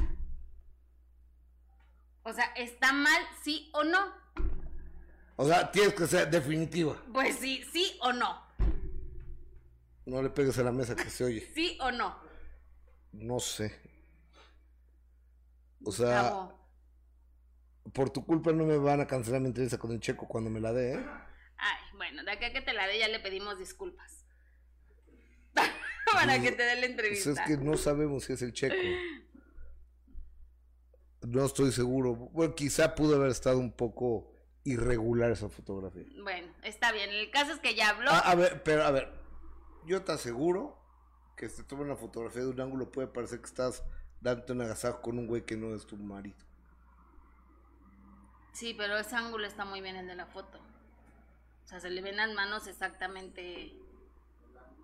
O 2.24 2.34
sea, 2.34 2.46
¿está 2.56 2.92
mal, 2.92 3.22
sí 3.44 3.70
o 3.74 3.84
no? 3.84 4.14
O 5.36 5.46
sea, 5.48 5.72
tienes 5.72 5.94
que 5.94 6.08
ser 6.08 6.30
definitiva. 6.30 6.96
Pues 7.14 7.38
sí, 7.38 7.64
sí 7.72 7.98
o 8.02 8.14
no. 8.14 8.44
No 10.06 10.22
le 10.22 10.30
pegues 10.30 10.58
a 10.60 10.64
la 10.64 10.72
mesa 10.72 10.96
que 10.96 11.10
se 11.10 11.24
oye. 11.24 11.52
¿Sí 11.54 11.78
o 11.82 11.92
no? 11.92 12.18
No 13.12 13.40
sé. 13.40 13.80
O 15.84 15.92
sea, 15.92 16.50
por 17.94 18.10
tu 18.10 18.26
culpa 18.26 18.52
no 18.52 18.66
me 18.66 18.78
van 18.78 19.02
a 19.02 19.08
cancelar 19.08 19.42
mi 19.42 19.48
entrevista 19.48 19.78
con 19.78 19.92
el 19.92 20.00
checo 20.00 20.28
cuando 20.28 20.50
me 20.50 20.60
la 20.60 20.74
dé, 20.74 20.94
¿eh? 20.94 21.06
Ay, 21.58 21.98
bueno, 21.98 22.24
de 22.24 22.32
acá 22.32 22.52
que 22.52 22.62
te 22.62 22.74
la 22.74 22.88
dé 22.88 23.00
ya 23.00 23.08
le 23.08 23.20
pedimos 23.20 23.58
disculpas. 23.58 24.26
Para 26.14 26.42
que 26.42 26.52
te 26.52 26.64
dé 26.64 26.76
la 26.76 26.86
entrevista. 26.86 27.32
Pues 27.32 27.40
es 27.40 27.46
que 27.46 27.64
no 27.64 27.78
sabemos 27.78 28.26
si 28.26 28.34
es 28.34 28.42
el 28.42 28.54
checo. 28.54 28.76
No 31.22 31.46
estoy 31.46 31.72
seguro. 31.72 32.16
Bueno, 32.16 32.54
quizá 32.56 32.96
pudo 32.96 33.16
haber 33.16 33.32
estado 33.32 33.58
un 33.58 33.72
poco 33.72 34.32
irregular 34.64 35.32
esa 35.32 35.50
fotografía. 35.50 36.06
Bueno, 36.22 36.54
está 36.64 36.92
bien. 36.92 37.10
El 37.10 37.32
caso 37.32 37.54
es 37.54 37.60
que 37.60 37.76
ya 37.76 37.90
habló. 37.90 38.12
Ah, 38.12 38.32
a 38.32 38.36
ver, 38.36 38.62
pero 38.64 38.84
a 38.84 38.92
ver. 38.92 39.12
Yo 39.86 40.04
te 40.04 40.12
aseguro 40.12 40.80
que 41.38 41.50
si 41.50 41.58
te 41.58 41.64
toman 41.64 41.86
una 41.86 41.96
fotografía 41.96 42.42
de 42.42 42.50
un 42.50 42.60
ángulo 42.60 42.92
puede 42.92 43.08
parecer 43.08 43.40
que 43.40 43.46
estás 43.46 43.84
dándote 44.22 44.54
un 44.54 44.62
agasajo 44.62 45.02
con 45.02 45.20
un 45.20 45.28
güey 45.28 45.46
que 45.46 45.56
no 45.56 45.76
es 45.76 45.86
tu 45.86 45.98
marido. 45.98 46.38
Sí, 48.56 48.74
pero 48.74 48.98
ese 48.98 49.18
ángulo 49.18 49.46
está 49.46 49.66
muy 49.66 49.82
bien 49.82 49.98
el 49.98 50.08
de 50.08 50.16
la 50.16 50.28
foto. 50.28 50.60
O 51.66 51.68
sea, 51.68 51.82
se 51.82 51.90
le 51.90 52.02
ven 52.02 52.16
las 52.16 52.32
manos 52.34 52.68
exactamente 52.68 53.74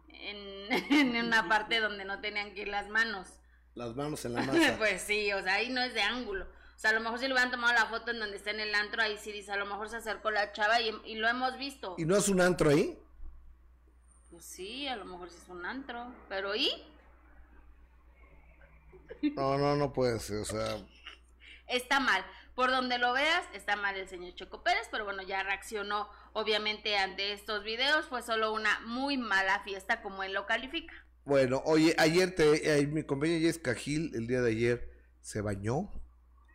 en, 0.10 1.16
una 1.26 1.48
parte 1.48 1.80
donde 1.80 2.04
no 2.04 2.20
tenían 2.20 2.54
que 2.54 2.64
ir 2.64 2.68
las 2.68 2.90
manos. 2.90 3.30
Las 3.76 3.96
manos 3.96 4.26
en 4.26 4.34
la 4.34 4.42
masa. 4.46 4.76
pues 4.78 5.02
sí, 5.02 5.32
o 5.32 5.42
sea, 5.42 5.54
ahí 5.54 5.70
no 5.70 5.82
es 5.82 5.94
de 5.94 6.02
ángulo. 6.02 6.44
O 6.76 6.80
sea, 6.82 6.90
a 6.90 6.94
lo 6.94 7.00
mejor 7.00 7.20
si 7.20 7.28
le 7.28 7.34
hubieran 7.34 7.52
tomado 7.52 7.74
la 7.74 7.86
foto 7.86 8.12
en 8.12 8.20
donde 8.20 8.36
está 8.36 8.52
en 8.52 8.60
el 8.60 8.76
antro, 8.76 9.02
ahí 9.02 9.18
sí 9.18 9.32
dice, 9.32 9.54
a 9.54 9.56
lo 9.56 9.66
mejor 9.66 9.88
se 9.88 9.96
acercó 9.96 10.32
la 10.32 10.52
chava 10.52 10.82
y, 10.82 10.94
y 11.06 11.16
lo 11.16 11.30
hemos 11.30 11.58
visto. 11.58 11.96
¿Y 11.98 12.04
no 12.04 12.18
es 12.18 12.28
un 12.28 12.42
antro 12.42 12.72
ahí? 12.72 13.00
Pues 14.32 14.44
sí, 14.44 14.86
a 14.90 14.98
lo 14.98 15.06
mejor 15.06 15.30
sí 15.30 15.38
es 15.42 15.48
un 15.48 15.66
antro. 15.66 16.14
Pero 16.28 16.56
¿y? 16.56 16.70
No, 19.34 19.58
no, 19.58 19.78
no 19.78 19.94
puede 19.94 20.20
ser, 20.20 20.40
o 20.40 20.46
sea. 20.46 20.78
Está 21.68 22.02
mal 22.02 22.26
por 22.56 22.70
donde 22.72 22.98
lo 22.98 23.14
veas, 23.14 23.46
está 23.54 23.76
mal 23.76 23.96
el 23.96 24.08
señor 24.08 24.36
Checo 24.36 24.64
Pérez, 24.64 24.88
pero 24.92 25.06
bueno, 25.06 25.24
ya 25.24 25.44
reaccionó 25.44 26.10
obviamente 26.34 26.98
ante 26.98 27.34
estos 27.34 27.64
videos, 27.64 28.06
fue 28.08 28.22
solo 28.22 28.54
una 28.54 28.80
muy 28.82 29.18
mala 29.18 29.62
fiesta 29.64 30.02
como 30.02 30.24
él 30.24 30.34
lo 30.34 30.46
califica. 30.46 30.94
Bueno, 31.24 31.62
oye, 31.66 31.96
ayer 31.98 32.34
te, 32.36 32.80
eh, 32.80 32.88
mi 32.88 33.04
compañera 33.04 33.40
Jessica 33.40 33.76
Gil, 33.76 34.12
el 34.16 34.28
día 34.28 34.42
de 34.42 34.52
ayer, 34.52 34.92
se 35.22 35.42
bañó, 35.42 35.90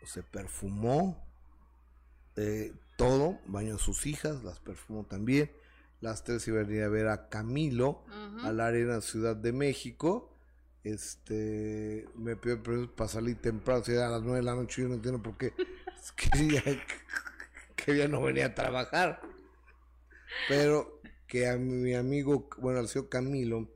se 0.05 0.22
perfumó, 0.22 1.24
eh, 2.36 2.74
todo, 2.97 3.38
bañó 3.47 3.76
a 3.76 3.78
sus 3.78 4.07
hijas, 4.07 4.42
las 4.42 4.59
perfumó 4.61 5.05
también. 5.05 5.51
Las 6.01 6.24
tres 6.24 6.47
iban 6.49 6.68
a 6.68 6.72
ir 6.72 6.82
a 6.82 6.88
ver 6.88 7.09
a 7.09 7.28
Camilo 7.28 8.05
a 8.42 8.53
la 8.53 8.66
Arena 8.66 9.01
Ciudad 9.01 9.34
de 9.34 9.53
México 9.53 10.36
este 10.93 12.09
me 12.14 12.37
pidió 12.37 12.62
permiso 12.62 12.95
para 12.95 13.09
salir 13.09 13.41
temprano, 13.41 13.82
si 13.84 13.93
a 13.97 14.09
las 14.09 14.22
nueve 14.22 14.39
de 14.39 14.45
la 14.45 14.55
noche, 14.55 14.82
yo 14.82 14.89
no 14.89 14.95
entiendo 14.95 15.22
por 15.22 15.37
qué 15.37 15.53
quería 16.14 16.62
que 17.76 17.97
ya 17.97 18.09
no 18.09 18.22
venía 18.22 18.47
a 18.47 18.55
trabajar. 18.55 19.20
Pero 20.49 21.01
que 21.26 21.49
a 21.49 21.57
mi 21.57 21.95
amigo, 21.95 22.49
bueno, 22.59 22.78
al 22.78 22.89
señor 22.89 23.09
Camilo, 23.09 23.68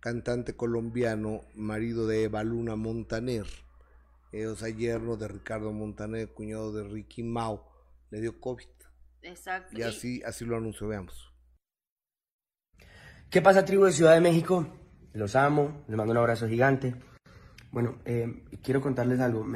cantante 0.00 0.56
colombiano, 0.56 1.42
marido 1.54 2.06
de 2.06 2.24
Eva 2.24 2.44
Luna 2.44 2.76
Montaner, 2.76 3.46
eh, 4.32 4.46
o 4.46 4.56
sea, 4.56 4.68
yerno 4.68 5.16
de 5.16 5.28
Ricardo 5.28 5.72
Montaner, 5.72 6.32
cuñado 6.32 6.72
de 6.72 6.84
Ricky 6.84 7.22
Mau, 7.22 7.62
le 8.10 8.20
dio 8.20 8.40
COVID. 8.40 8.66
Exacto. 9.22 9.78
Y 9.78 9.82
así, 9.82 10.22
así 10.22 10.44
lo 10.44 10.56
anunció, 10.56 10.86
veamos. 10.88 11.32
¿Qué 13.30 13.42
pasa, 13.42 13.64
tribu 13.64 13.84
de 13.84 13.92
Ciudad 13.92 14.14
de 14.14 14.20
México? 14.20 14.66
Los 15.12 15.36
amo, 15.36 15.82
les 15.88 15.96
mando 15.96 16.12
un 16.12 16.18
abrazo 16.18 16.48
gigante. 16.48 16.94
Bueno, 17.70 17.96
eh, 18.04 18.44
quiero 18.62 18.80
contarles 18.80 19.20
algo. 19.20 19.46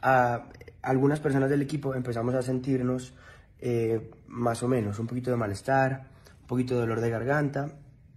A, 0.00 0.48
algunas 0.82 1.20
personas 1.20 1.50
del 1.50 1.62
equipo 1.62 1.94
empezamos 1.94 2.34
a 2.34 2.42
sentirnos 2.42 3.14
eh, 3.60 4.10
más 4.26 4.62
o 4.62 4.68
menos 4.68 4.98
un 4.98 5.06
poquito 5.06 5.30
de 5.30 5.36
malestar, 5.36 6.06
un 6.42 6.46
poquito 6.46 6.74
de 6.74 6.80
dolor 6.80 7.00
de 7.00 7.10
garganta 7.10 7.72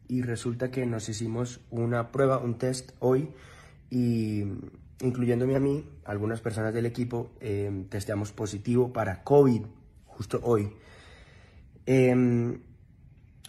y 0.08 0.22
resulta 0.22 0.72
que 0.72 0.86
nos 0.86 1.10
hicimos 1.10 1.62
una 1.70 2.12
prueba, 2.12 2.38
un 2.38 2.58
test 2.58 2.92
hoy 3.00 3.30
y 3.90 4.44
incluyéndome 5.02 5.56
a 5.56 5.60
mí, 5.60 5.90
algunas 6.06 6.42
personas 6.42 6.74
del 6.74 6.86
equipo 6.86 7.32
eh, 7.40 7.86
testeamos 7.90 8.32
positivo 8.32 8.94
para 8.94 9.24
COVID 9.24 9.64
justo 10.06 10.40
hoy. 10.44 10.72
Em, 11.86 12.60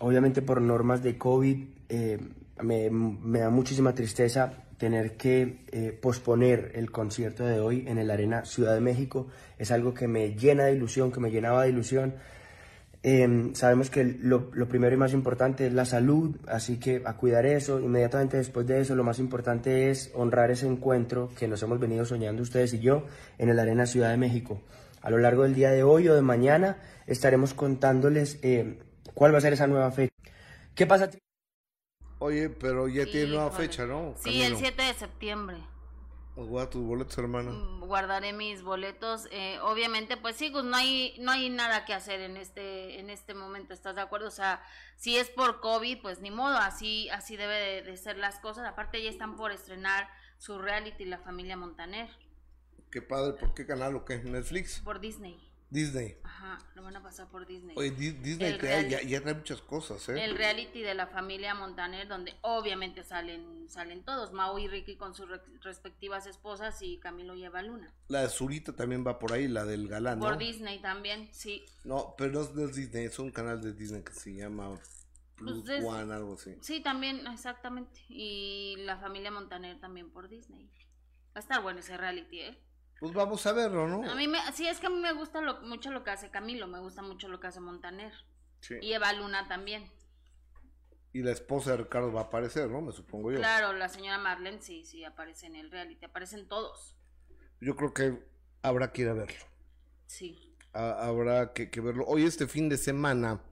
obviamente 0.02 0.42
por 0.42 0.60
normas 0.60 1.02
de 1.02 1.16
COVID 1.16 1.64
eh, 1.88 2.18
me, 2.60 3.38
da 3.38 3.50
muchísima 3.50 3.94
tristeza 3.94 4.52
tener 4.76 5.16
que 5.16 5.64
eh, 5.70 5.96
posponer 6.00 6.72
el 6.74 6.90
concierto 6.90 7.44
de 7.44 7.60
hoy 7.60 7.84
en 7.86 7.98
el 7.98 8.10
Arena 8.10 8.44
Ciudad 8.44 8.74
de 8.74 8.80
México. 8.80 9.28
Es 9.58 9.70
algo 9.70 9.94
que 9.94 10.08
me 10.08 10.34
llena 10.34 10.64
de 10.64 10.74
ilusión, 10.74 11.12
que 11.12 11.20
me 11.20 11.30
llenaba 11.30 11.62
de 11.62 11.68
ilusión. 11.68 12.14
Em, 13.04 13.54
sabemos 13.54 13.90
que 13.90 14.04
lo, 14.04 14.50
lo, 14.52 14.68
primero 14.68 14.94
y 14.94 14.98
más 14.98 15.12
importante 15.12 15.68
es 15.68 15.72
la 15.72 15.84
salud, 15.84 16.36
así 16.48 16.78
que 16.78 17.02
a 17.04 17.16
cuidar 17.16 17.46
eso. 17.46 17.78
Inmediatamente 17.78 18.36
después 18.36 18.66
de 18.66 18.80
eso, 18.80 18.96
lo 18.96 19.04
más 19.04 19.20
importante 19.20 19.90
es 19.90 20.10
honrar 20.14 20.50
ese 20.50 20.66
encuentro 20.66 21.30
que 21.38 21.46
nos 21.46 21.62
hemos 21.62 21.78
venido 21.78 22.04
soñando 22.04 22.42
ustedes 22.42 22.74
y 22.74 22.80
yo 22.80 23.06
en 23.38 23.50
el 23.50 23.58
Arena 23.58 23.86
Ciudad 23.86 24.10
de 24.10 24.16
México. 24.16 24.60
A 25.00 25.10
lo 25.10 25.18
largo 25.18 25.44
del 25.44 25.54
día 25.54 25.70
de 25.70 25.84
hoy 25.84 26.08
o 26.08 26.14
de 26.14 26.22
mañana 26.22 26.78
estaremos 27.06 27.54
contándoles 27.54 28.38
eh, 28.42 28.78
cuál 29.14 29.34
va 29.34 29.38
a 29.38 29.40
ser 29.40 29.52
esa 29.52 29.66
nueva 29.66 29.90
fecha. 29.90 30.14
¿Qué 30.74 30.86
pasa? 30.86 31.10
Oye, 32.18 32.48
pero 32.48 32.88
ya 32.88 33.04
tiene 33.04 33.30
nueva 33.30 33.50
fecha, 33.50 33.84
¿no? 33.84 34.14
Sí, 34.22 34.42
el 34.42 34.56
7 34.56 34.80
de 34.82 34.94
septiembre. 34.94 35.58
Pues 36.34 36.48
guarda 36.48 36.70
tus 36.70 36.82
boletos, 36.82 37.18
hermana. 37.18 37.50
Mm, 37.50 37.80
guardaré 37.80 38.32
mis 38.32 38.62
boletos. 38.62 39.28
Eh, 39.32 39.58
obviamente, 39.60 40.16
pues 40.16 40.36
sí, 40.36 40.48
pues 40.50 40.64
no 40.64 40.76
hay, 40.76 41.14
no 41.20 41.30
hay 41.30 41.50
nada 41.50 41.84
que 41.84 41.92
hacer 41.92 42.20
en 42.20 42.38
este, 42.38 43.00
en 43.00 43.10
este 43.10 43.34
momento, 43.34 43.74
¿estás 43.74 43.96
de 43.96 44.00
acuerdo? 44.00 44.28
O 44.28 44.30
sea, 44.30 44.62
si 44.96 45.18
es 45.18 45.28
por 45.28 45.60
COVID, 45.60 46.00
pues 46.00 46.20
ni 46.20 46.30
modo, 46.30 46.56
así, 46.56 47.10
así 47.10 47.36
debe 47.36 47.82
de, 47.82 47.96
ser 47.98 48.16
las 48.16 48.38
cosas. 48.38 48.66
Aparte 48.66 49.02
ya 49.02 49.10
están 49.10 49.36
por 49.36 49.52
estrenar 49.52 50.08
su 50.38 50.58
reality 50.58 51.04
La 51.04 51.18
Familia 51.18 51.56
Montaner. 51.58 52.08
Qué 52.90 53.02
padre, 53.02 53.34
¿por 53.34 53.52
qué 53.52 53.66
canal 53.66 53.94
o 53.96 54.04
qué? 54.06 54.18
¿Netflix? 54.18 54.80
Por 54.80 55.00
Disney. 55.00 55.51
Disney. 55.72 56.18
Ajá, 56.22 56.58
lo 56.74 56.82
van 56.82 56.96
a 56.96 57.02
pasar 57.02 57.28
por 57.28 57.46
Disney. 57.46 57.74
Oye, 57.78 57.90
Disney 57.90 58.58
ya, 58.60 59.02
ya, 59.02 59.22
trae 59.22 59.34
muchas 59.34 59.62
cosas, 59.62 60.06
¿eh? 60.10 60.22
El 60.22 60.36
reality 60.36 60.82
de 60.82 60.92
la 60.94 61.06
familia 61.06 61.54
Montaner, 61.54 62.06
donde 62.06 62.34
obviamente 62.42 63.02
salen 63.02 63.70
salen 63.70 64.04
todos, 64.04 64.32
Mau 64.32 64.58
y 64.58 64.68
Ricky 64.68 64.96
con 64.96 65.14
sus 65.14 65.26
respectivas 65.62 66.26
esposas 66.26 66.82
y 66.82 66.98
Camilo 66.98 67.34
lleva 67.34 67.62
Luna. 67.62 67.90
La 68.08 68.20
de 68.20 68.28
Zurita 68.28 68.76
también 68.76 69.02
va 69.06 69.18
por 69.18 69.32
ahí, 69.32 69.48
la 69.48 69.64
del 69.64 69.88
galán, 69.88 70.20
Por 70.20 70.36
Disney 70.36 70.78
también, 70.80 71.30
sí. 71.32 71.64
No, 71.84 72.14
pero 72.18 72.32
no 72.32 72.64
es, 72.64 72.74
Disney, 72.74 73.06
es 73.06 73.18
un 73.18 73.30
canal 73.30 73.62
de 73.62 73.72
Disney 73.72 74.02
que 74.02 74.12
se 74.12 74.34
llama 74.34 74.78
Plus 75.36 75.64
pues 75.64 75.82
One, 75.82 76.12
algo 76.12 76.34
así. 76.34 76.54
Sí, 76.60 76.80
también, 76.80 77.26
exactamente. 77.28 77.98
Y 78.10 78.76
la 78.80 78.98
familia 78.98 79.30
Montaner 79.30 79.80
también 79.80 80.10
por 80.10 80.28
Disney. 80.28 80.68
Va 81.28 81.36
a 81.36 81.40
estar 81.40 81.62
bueno 81.62 81.80
ese 81.80 81.96
reality, 81.96 82.40
¿eh? 82.40 82.58
Pues 83.02 83.14
vamos 83.14 83.44
a 83.48 83.52
verlo, 83.52 83.88
¿no? 83.88 84.08
A 84.08 84.14
mí 84.14 84.28
me, 84.28 84.38
sí, 84.52 84.68
es 84.68 84.78
que 84.78 84.86
a 84.86 84.88
mí 84.88 85.00
me 85.00 85.12
gusta 85.12 85.40
mucho 85.64 85.90
lo 85.90 86.04
que 86.04 86.12
hace 86.12 86.30
Camilo, 86.30 86.68
me 86.68 86.78
gusta 86.78 87.02
mucho 87.02 87.26
lo 87.26 87.40
que 87.40 87.48
hace 87.48 87.58
Montaner. 87.58 88.12
Sí. 88.60 88.76
Y 88.80 88.92
Eva 88.92 89.12
Luna 89.12 89.48
también. 89.48 89.90
Y 91.12 91.22
la 91.22 91.32
esposa 91.32 91.72
de 91.72 91.78
Ricardo 91.78 92.12
va 92.12 92.20
a 92.20 92.24
aparecer, 92.26 92.70
¿no? 92.70 92.80
Me 92.80 92.92
supongo 92.92 93.32
yo. 93.32 93.38
Claro, 93.38 93.72
la 93.72 93.88
señora 93.88 94.18
Marlene 94.18 94.60
sí, 94.60 94.84
sí, 94.84 95.02
aparece 95.02 95.46
en 95.46 95.56
el 95.56 95.72
reality, 95.72 96.04
aparecen 96.04 96.46
todos. 96.46 96.94
Yo 97.60 97.74
creo 97.74 97.92
que 97.92 98.24
habrá 98.62 98.92
que 98.92 99.02
ir 99.02 99.08
a 99.08 99.14
verlo. 99.14 99.46
Sí. 100.06 100.54
habrá 100.72 101.54
que, 101.54 101.72
que 101.72 101.80
verlo. 101.80 102.04
Hoy 102.06 102.22
este 102.22 102.46
fin 102.46 102.68
de 102.68 102.76
semana 102.76 103.42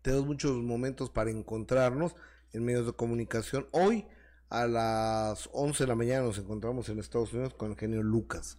tenemos 0.00 0.24
muchos 0.24 0.52
momentos 0.52 1.10
para 1.10 1.30
encontrarnos 1.30 2.16
en 2.54 2.64
medios 2.64 2.86
de 2.86 2.94
comunicación. 2.94 3.68
Hoy 3.72 4.06
a 4.50 4.66
las 4.66 5.48
11 5.52 5.84
de 5.84 5.88
la 5.88 5.94
mañana 5.94 6.26
nos 6.26 6.36
encontramos 6.38 6.88
en 6.88 6.98
Estados 6.98 7.32
Unidos 7.32 7.54
con 7.54 7.70
el 7.70 7.76
genio 7.78 8.02
Lucas. 8.02 8.58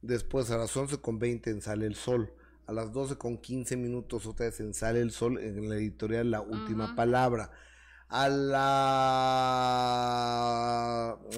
Después 0.00 0.50
a 0.50 0.56
las 0.56 0.74
11 0.74 1.02
con 1.02 1.18
20 1.18 1.50
en 1.50 1.60
Sale 1.60 1.86
el 1.86 1.94
Sol. 1.94 2.32
A 2.66 2.72
las 2.72 2.92
12 2.92 3.18
con 3.18 3.36
15 3.36 3.76
minutos 3.76 4.24
otra 4.26 4.46
vez 4.46 4.58
en 4.60 4.72
Sale 4.72 5.00
el 5.00 5.10
Sol 5.10 5.38
en 5.38 5.68
la 5.68 5.74
editorial 5.76 6.30
La 6.30 6.40
Última 6.40 6.96
Palabra. 6.96 7.50
A 8.08 8.28
la... 8.30 8.68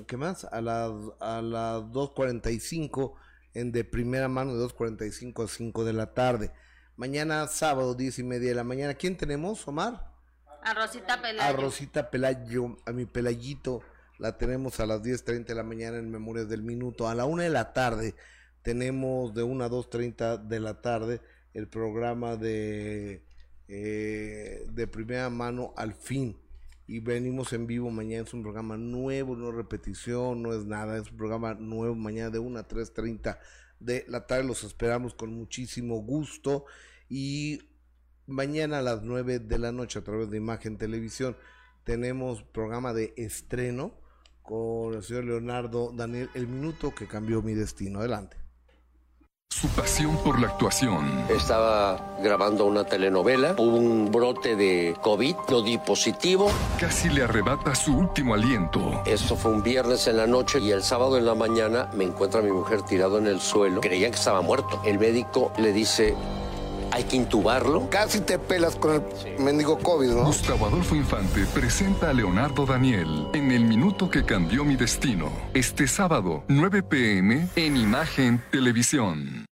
¿Qué 0.06 0.16
más? 0.16 0.44
A 0.44 0.60
las 0.60 0.92
a 1.20 1.42
las 1.42 1.82
2.45 1.82 3.14
en 3.54 3.72
De 3.72 3.82
Primera 3.84 4.28
Mano 4.28 4.54
de 4.54 4.64
2.45 4.66 5.44
a 5.44 5.48
5 5.48 5.84
de 5.84 5.92
la 5.92 6.14
tarde. 6.14 6.52
Mañana 6.96 7.48
sábado 7.48 7.96
10 7.96 8.20
y 8.20 8.22
media 8.22 8.50
de 8.50 8.54
la 8.54 8.62
mañana. 8.64 8.94
¿Quién 8.94 9.16
tenemos, 9.16 9.66
Omar? 9.66 10.13
A 10.64 10.72
Rosita 10.72 11.20
Pelayo. 11.20 11.42
A 11.42 11.52
Rosita 11.52 12.10
Pelayo, 12.10 12.78
a 12.86 12.92
mi 12.92 13.04
Pelayito, 13.04 13.82
la 14.18 14.38
tenemos 14.38 14.80
a 14.80 14.86
las 14.86 15.02
10.30 15.02 15.44
de 15.44 15.54
la 15.54 15.62
mañana 15.62 15.98
en 15.98 16.10
Memorias 16.10 16.48
del 16.48 16.62
Minuto. 16.62 17.06
A 17.06 17.14
la 17.14 17.26
una 17.26 17.42
de 17.42 17.50
la 17.50 17.74
tarde 17.74 18.14
tenemos 18.62 19.34
de 19.34 19.42
1 19.42 19.62
a 19.62 19.68
2.30 19.68 20.42
de 20.42 20.60
la 20.60 20.80
tarde 20.80 21.20
el 21.52 21.68
programa 21.68 22.36
de, 22.36 23.22
eh, 23.68 24.66
de 24.70 24.86
primera 24.86 25.28
mano 25.28 25.74
al 25.76 25.92
fin. 25.92 26.34
Y 26.86 27.00
venimos 27.00 27.52
en 27.52 27.66
vivo 27.66 27.90
mañana, 27.90 28.24
es 28.24 28.32
un 28.32 28.42
programa 28.42 28.78
nuevo, 28.78 29.36
no 29.36 29.52
repetición, 29.52 30.42
no 30.42 30.54
es 30.54 30.64
nada, 30.64 30.96
es 30.96 31.10
un 31.10 31.18
programa 31.18 31.52
nuevo 31.52 31.94
mañana 31.94 32.30
de 32.30 32.38
1 32.38 32.58
a 32.58 32.66
3.30 32.66 33.38
de 33.80 34.06
la 34.08 34.26
tarde. 34.26 34.44
Los 34.44 34.64
esperamos 34.64 35.12
con 35.12 35.34
muchísimo 35.34 35.96
gusto. 35.96 36.64
Y 37.10 37.60
Mañana 38.26 38.78
a 38.78 38.82
las 38.82 39.02
9 39.02 39.38
de 39.38 39.58
la 39.58 39.70
noche 39.70 39.98
a 39.98 40.02
través 40.02 40.30
de 40.30 40.38
Imagen 40.38 40.78
Televisión 40.78 41.36
tenemos 41.84 42.42
programa 42.42 42.94
de 42.94 43.12
estreno 43.18 43.92
con 44.42 44.94
el 44.94 45.02
señor 45.02 45.24
Leonardo 45.24 45.92
Daniel, 45.94 46.30
El 46.34 46.46
Minuto 46.46 46.94
que 46.94 47.06
cambió 47.06 47.42
mi 47.42 47.52
destino. 47.52 47.98
Adelante. 47.98 48.38
Su 49.50 49.68
pasión 49.68 50.16
por 50.24 50.40
la 50.40 50.48
actuación. 50.48 51.06
Estaba 51.28 52.16
grabando 52.22 52.64
una 52.64 52.84
telenovela, 52.84 53.54
hubo 53.58 53.76
un 53.76 54.10
brote 54.10 54.56
de 54.56 54.96
COVID, 55.00 55.36
lo 55.50 55.62
di 55.62 55.78
positivo. 55.78 56.50
Casi 56.80 57.08
le 57.10 57.22
arrebata 57.22 57.74
su 57.74 57.96
último 57.96 58.34
aliento. 58.34 59.02
Esto 59.06 59.36
fue 59.36 59.52
un 59.52 59.62
viernes 59.62 60.08
en 60.08 60.16
la 60.16 60.26
noche 60.26 60.58
y 60.58 60.72
el 60.72 60.82
sábado 60.82 61.18
en 61.18 61.26
la 61.26 61.34
mañana 61.34 61.90
me 61.94 62.04
encuentra 62.04 62.42
mi 62.42 62.50
mujer 62.50 62.82
tirado 62.82 63.18
en 63.18 63.26
el 63.26 63.40
suelo. 63.40 63.80
Creían 63.80 64.10
que 64.10 64.18
estaba 64.18 64.40
muerto. 64.40 64.82
El 64.84 64.98
médico 64.98 65.52
le 65.58 65.72
dice, 65.72 66.16
hay 66.94 67.04
que 67.04 67.16
intubarlo. 67.16 67.90
Casi 67.90 68.20
te 68.20 68.38
pelas 68.38 68.76
con 68.76 69.04
el 69.26 69.42
mendigo 69.42 69.78
COVID, 69.80 70.10
¿no? 70.10 70.24
Gustavo 70.26 70.66
Adolfo 70.66 70.94
Infante 70.94 71.44
presenta 71.52 72.10
a 72.10 72.12
Leonardo 72.12 72.64
Daniel 72.66 73.26
en 73.34 73.50
El 73.50 73.64
Minuto 73.64 74.08
que 74.08 74.24
Cambió 74.24 74.64
Mi 74.64 74.76
Destino. 74.76 75.32
Este 75.54 75.88
sábado, 75.88 76.44
9 76.46 76.84
pm, 76.84 77.48
en 77.56 77.76
Imagen 77.76 78.40
Televisión. 78.52 79.44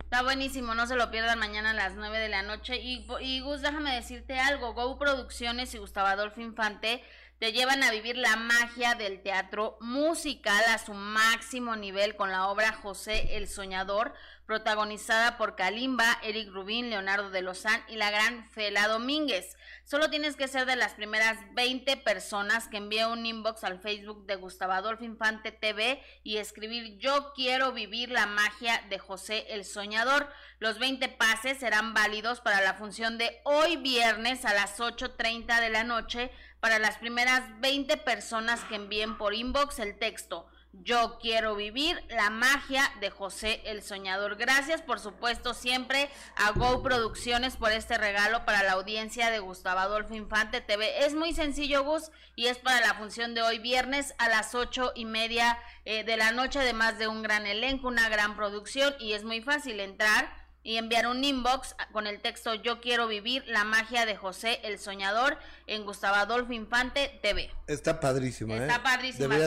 Está 0.00 0.22
buenísimo, 0.22 0.74
no 0.74 0.86
se 0.86 0.96
lo 0.96 1.10
pierdan 1.10 1.38
mañana 1.38 1.70
a 1.70 1.74
las 1.74 1.96
9 1.96 2.18
de 2.18 2.28
la 2.30 2.42
noche. 2.42 2.76
Y, 2.80 3.06
y 3.20 3.40
Gus, 3.40 3.60
déjame 3.60 3.94
decirte 3.94 4.38
algo. 4.38 4.72
Go 4.72 4.98
Producciones 4.98 5.74
y 5.74 5.78
Gustavo 5.78 6.06
Adolfo 6.06 6.40
Infante 6.40 7.02
te 7.38 7.52
llevan 7.52 7.82
a 7.82 7.90
vivir 7.90 8.16
la 8.16 8.36
magia 8.36 8.94
del 8.94 9.22
teatro 9.22 9.76
musical 9.82 10.64
a 10.70 10.78
su 10.78 10.94
máximo 10.94 11.76
nivel 11.76 12.16
con 12.16 12.30
la 12.30 12.46
obra 12.48 12.72
José 12.72 13.36
el 13.36 13.46
Soñador, 13.46 14.14
protagonizada 14.46 15.36
por 15.36 15.56
Kalimba, 15.56 16.18
Eric 16.22 16.50
Rubín, 16.50 16.88
Leonardo 16.88 17.30
de 17.30 17.42
Lozán 17.42 17.82
y 17.88 17.96
la 17.96 18.10
gran 18.10 18.48
Fela 18.50 18.86
Domínguez. 18.88 19.56
Solo 19.84 20.08
tienes 20.08 20.36
que 20.36 20.48
ser 20.48 20.66
de 20.66 20.76
las 20.76 20.94
primeras 20.94 21.38
20 21.54 21.96
personas 21.98 22.68
que 22.68 22.76
envíe 22.76 23.04
un 23.04 23.26
inbox 23.26 23.64
al 23.64 23.80
Facebook 23.80 24.24
de 24.26 24.36
Gustavo 24.36 24.72
Adolfo 24.72 25.04
Infante 25.04 25.50
TV 25.52 26.00
y 26.22 26.36
escribir 26.36 26.98
Yo 26.98 27.32
quiero 27.34 27.72
vivir 27.72 28.10
la 28.10 28.26
magia 28.26 28.84
de 28.88 28.98
José 28.98 29.46
el 29.50 29.64
Soñador. 29.64 30.28
Los 30.58 30.78
20 30.78 31.08
pases 31.08 31.58
serán 31.58 31.92
válidos 31.92 32.40
para 32.40 32.60
la 32.60 32.74
función 32.74 33.18
de 33.18 33.40
hoy 33.44 33.76
viernes 33.76 34.44
a 34.44 34.54
las 34.54 34.78
8.30 34.78 35.60
de 35.60 35.70
la 35.70 35.84
noche 35.84 36.30
para 36.60 36.78
las 36.78 36.98
primeras 36.98 37.42
20 37.60 37.96
personas 37.98 38.64
que 38.64 38.76
envíen 38.76 39.18
por 39.18 39.34
inbox 39.34 39.80
el 39.80 39.98
texto. 39.98 40.48
Yo 40.82 41.18
quiero 41.20 41.56
vivir 41.56 42.02
la 42.08 42.30
magia 42.30 42.90
de 43.00 43.10
José 43.10 43.62
el 43.64 43.82
Soñador. 43.82 44.36
Gracias, 44.36 44.82
por 44.82 45.00
supuesto, 45.00 45.54
siempre 45.54 46.10
a 46.36 46.52
Go 46.52 46.82
Producciones 46.82 47.56
por 47.56 47.72
este 47.72 47.98
regalo 47.98 48.44
para 48.44 48.62
la 48.62 48.72
audiencia 48.72 49.30
de 49.30 49.38
Gustavo 49.38 49.80
Adolfo 49.80 50.14
Infante 50.14 50.60
TV. 50.60 51.04
Es 51.04 51.14
muy 51.14 51.32
sencillo, 51.32 51.82
Gus, 51.82 52.10
y 52.34 52.46
es 52.46 52.58
para 52.58 52.80
la 52.80 52.94
función 52.94 53.34
de 53.34 53.42
hoy 53.42 53.58
viernes 53.58 54.14
a 54.18 54.28
las 54.28 54.54
ocho 54.54 54.92
y 54.94 55.06
media 55.06 55.58
eh, 55.84 56.04
de 56.04 56.16
la 56.16 56.32
noche, 56.32 56.58
además 56.58 56.98
de 56.98 57.08
un 57.08 57.22
gran 57.22 57.46
elenco, 57.46 57.88
una 57.88 58.08
gran 58.08 58.36
producción, 58.36 58.94
y 59.00 59.14
es 59.14 59.24
muy 59.24 59.40
fácil 59.40 59.80
entrar 59.80 60.45
y 60.66 60.78
enviar 60.78 61.06
un 61.06 61.22
inbox 61.22 61.76
con 61.92 62.08
el 62.08 62.20
texto 62.20 62.52
Yo 62.54 62.80
quiero 62.80 63.06
vivir 63.06 63.44
la 63.46 63.62
magia 63.62 64.04
de 64.04 64.16
José 64.16 64.58
el 64.64 64.80
Soñador 64.80 65.38
en 65.68 65.84
Gustavo 65.84 66.16
Adolfo 66.16 66.52
Infante 66.52 67.20
TV. 67.22 67.52
Está 67.68 68.00
padrísima, 68.00 68.56
Está 68.56 68.76
¿eh? 68.76 68.80
padrísima. 68.82 69.38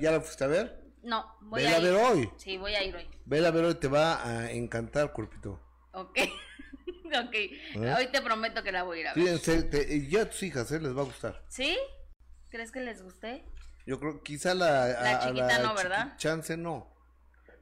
¿Ya 0.00 0.10
la 0.10 0.20
fuiste 0.20 0.42
a 0.42 0.48
ver? 0.48 0.82
No, 1.04 1.36
voy 1.42 1.64
a, 1.64 1.78
ver 1.78 1.94
hoy. 1.94 2.28
Sí, 2.38 2.56
voy 2.56 2.74
a 2.74 2.82
ir 2.82 2.96
hoy. 2.96 3.08
Vela 3.24 3.48
a 3.48 3.50
ver 3.52 3.64
hoy, 3.64 3.74
te 3.76 3.86
va 3.86 4.26
a 4.26 4.50
encantar, 4.50 5.12
cuerpito. 5.12 5.60
Ok. 5.92 6.18
ok. 7.04 7.34
¿Eh? 7.34 7.94
Hoy 7.96 8.08
te 8.08 8.20
prometo 8.20 8.64
que 8.64 8.72
la 8.72 8.82
voy 8.82 8.98
a 8.98 9.00
ir 9.02 9.08
a 9.08 9.14
ver. 9.14 9.38
Fíjense, 9.38 10.08
ya 10.08 10.22
a 10.22 10.24
tus 10.28 10.42
hijas 10.42 10.72
¿eh? 10.72 10.80
les 10.80 10.96
va 10.96 11.02
a 11.02 11.04
gustar. 11.04 11.44
¿Sí? 11.46 11.78
¿Crees 12.48 12.72
que 12.72 12.80
les 12.80 13.00
guste? 13.00 13.44
Yo 13.86 14.00
creo 14.00 14.24
quizá 14.24 14.54
la... 14.54 14.88
La 14.88 15.20
chiquita 15.20 15.60
no, 15.60 15.74
¿verdad? 15.74 16.16
Chance 16.16 16.56
no. 16.56 16.92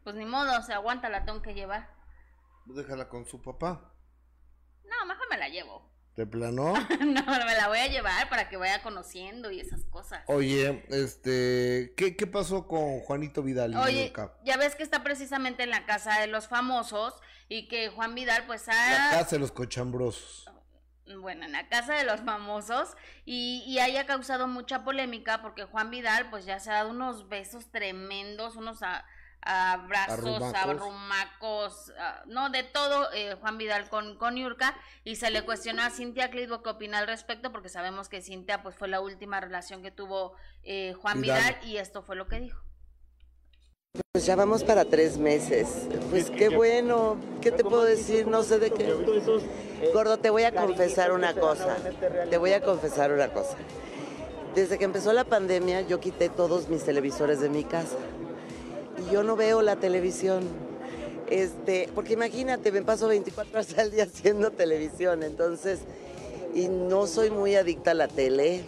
Pues 0.02 0.16
ni 0.16 0.24
modo, 0.24 0.58
o 0.58 0.62
sea, 0.62 0.76
aguanta, 0.76 1.10
la 1.10 1.26
tengo 1.26 1.42
que 1.42 1.52
llevar. 1.52 1.91
Déjala 2.66 3.08
con 3.08 3.26
su 3.26 3.40
papá. 3.40 3.92
No, 4.84 5.06
mejor 5.06 5.28
me 5.30 5.38
la 5.38 5.48
llevo. 5.48 5.92
¿Te 6.14 6.26
planó? 6.26 6.74
no, 7.00 7.24
me 7.24 7.54
la 7.54 7.68
voy 7.68 7.78
a 7.78 7.86
llevar 7.86 8.28
para 8.28 8.50
que 8.50 8.58
vaya 8.58 8.82
conociendo 8.82 9.50
y 9.50 9.60
esas 9.60 9.84
cosas. 9.84 10.22
Oye, 10.26 10.84
este, 10.90 11.94
¿qué, 11.96 12.16
qué 12.16 12.26
pasó 12.26 12.68
con 12.68 13.00
Juanito 13.00 13.42
Vidal? 13.42 13.74
Oye, 13.76 14.12
ya 14.44 14.58
ves 14.58 14.76
que 14.76 14.82
está 14.82 15.02
precisamente 15.02 15.62
en 15.62 15.70
la 15.70 15.86
casa 15.86 16.20
de 16.20 16.26
los 16.26 16.48
famosos 16.48 17.14
y 17.48 17.66
que 17.66 17.88
Juan 17.88 18.14
Vidal 18.14 18.44
pues 18.46 18.68
ha... 18.68 19.10
La 19.10 19.18
casa 19.18 19.36
de 19.36 19.38
los 19.38 19.52
cochambrosos. 19.52 20.50
Bueno, 21.18 21.46
en 21.46 21.52
la 21.52 21.68
casa 21.68 21.94
de 21.94 22.04
los 22.04 22.20
famosos 22.20 22.94
y, 23.24 23.64
y 23.66 23.78
haya 23.78 24.06
causado 24.06 24.46
mucha 24.46 24.84
polémica 24.84 25.40
porque 25.40 25.64
Juan 25.64 25.90
Vidal 25.90 26.28
pues 26.28 26.44
ya 26.44 26.60
se 26.60 26.70
ha 26.70 26.74
dado 26.74 26.90
unos 26.90 27.30
besos 27.30 27.70
tremendos, 27.70 28.56
unos... 28.56 28.82
A, 28.82 29.06
abrazos, 29.42 30.42
arrumacos, 30.54 31.92
ah, 31.98 32.22
no, 32.26 32.50
de 32.50 32.62
todo, 32.62 33.12
eh, 33.12 33.36
Juan 33.40 33.58
Vidal 33.58 33.88
con, 33.88 34.16
con 34.16 34.36
Yurka, 34.36 34.74
y 35.04 35.16
se 35.16 35.30
le 35.30 35.44
cuestionó 35.44 35.82
a 35.82 35.90
Cintia 35.90 36.30
Clitbo 36.30 36.62
qué 36.62 36.70
opina 36.70 36.98
al 36.98 37.06
respecto, 37.06 37.50
porque 37.50 37.68
sabemos 37.68 38.08
que 38.08 38.22
Cintia 38.22 38.62
pues 38.62 38.76
fue 38.76 38.88
la 38.88 39.00
última 39.00 39.40
relación 39.40 39.82
que 39.82 39.90
tuvo 39.90 40.34
eh, 40.62 40.94
Juan 40.94 41.20
Vidal. 41.20 41.58
y 41.64 41.76
esto 41.76 42.02
fue 42.02 42.16
lo 42.16 42.28
que 42.28 42.40
dijo. 42.40 42.62
Pues 44.12 44.24
ya 44.24 44.36
vamos 44.36 44.64
para 44.64 44.86
tres 44.86 45.18
meses. 45.18 45.86
Pues 46.08 46.30
qué 46.30 46.48
bueno, 46.48 47.18
¿qué 47.42 47.50
te 47.50 47.62
puedo 47.62 47.84
decir? 47.84 48.26
No 48.26 48.42
sé 48.42 48.58
de 48.58 48.70
qué. 48.70 48.90
Gordo, 49.92 50.18
te 50.18 50.30
voy 50.30 50.44
a 50.44 50.54
confesar 50.54 51.12
una 51.12 51.34
cosa. 51.34 51.76
Te 52.30 52.38
voy 52.38 52.54
a 52.54 52.62
confesar 52.62 53.12
una 53.12 53.28
cosa. 53.28 53.56
Desde 54.54 54.78
que 54.78 54.84
empezó 54.84 55.12
la 55.12 55.24
pandemia, 55.24 55.82
yo 55.82 56.00
quité 56.00 56.30
todos 56.30 56.68
mis 56.68 56.84
televisores 56.84 57.40
de 57.40 57.50
mi 57.50 57.64
casa 57.64 57.96
yo 59.12 59.22
no 59.22 59.36
veo 59.36 59.62
la 59.62 59.76
televisión. 59.76 60.42
Este, 61.28 61.88
porque 61.94 62.14
imagínate, 62.14 62.72
me 62.72 62.82
paso 62.82 63.08
24 63.08 63.52
horas 63.52 63.78
al 63.78 63.90
día 63.90 64.04
haciendo 64.04 64.50
televisión, 64.50 65.22
entonces, 65.22 65.80
y 66.54 66.68
no 66.68 67.06
soy 67.06 67.30
muy 67.30 67.54
adicta 67.54 67.92
a 67.92 67.94
la 67.94 68.08
tele, 68.08 68.62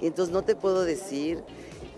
y 0.00 0.06
entonces 0.06 0.32
no 0.32 0.42
te 0.42 0.54
puedo 0.54 0.84
decir, 0.84 1.42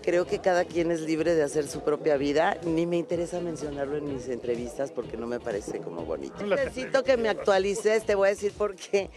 creo 0.01 0.25
que 0.25 0.39
cada 0.39 0.65
quien 0.65 0.89
es 0.91 1.01
libre 1.01 1.35
de 1.35 1.43
hacer 1.43 1.67
su 1.67 1.81
propia 1.81 2.17
vida, 2.17 2.57
ni 2.65 2.85
me 2.87 2.97
interesa 2.97 3.39
mencionarlo 3.39 3.97
en 3.97 4.11
mis 4.11 4.29
entrevistas 4.29 4.91
porque 4.91 5.17
no 5.17 5.27
me 5.27 5.39
parece 5.39 5.79
como 5.79 6.03
bonito. 6.03 6.43
Necesito 6.43 7.03
que 7.03 7.17
me 7.17 7.29
actualices, 7.29 8.03
te 8.05 8.15
voy 8.15 8.27
a 8.27 8.31
decir 8.31 8.51
por 8.53 8.75
qué 8.75 9.09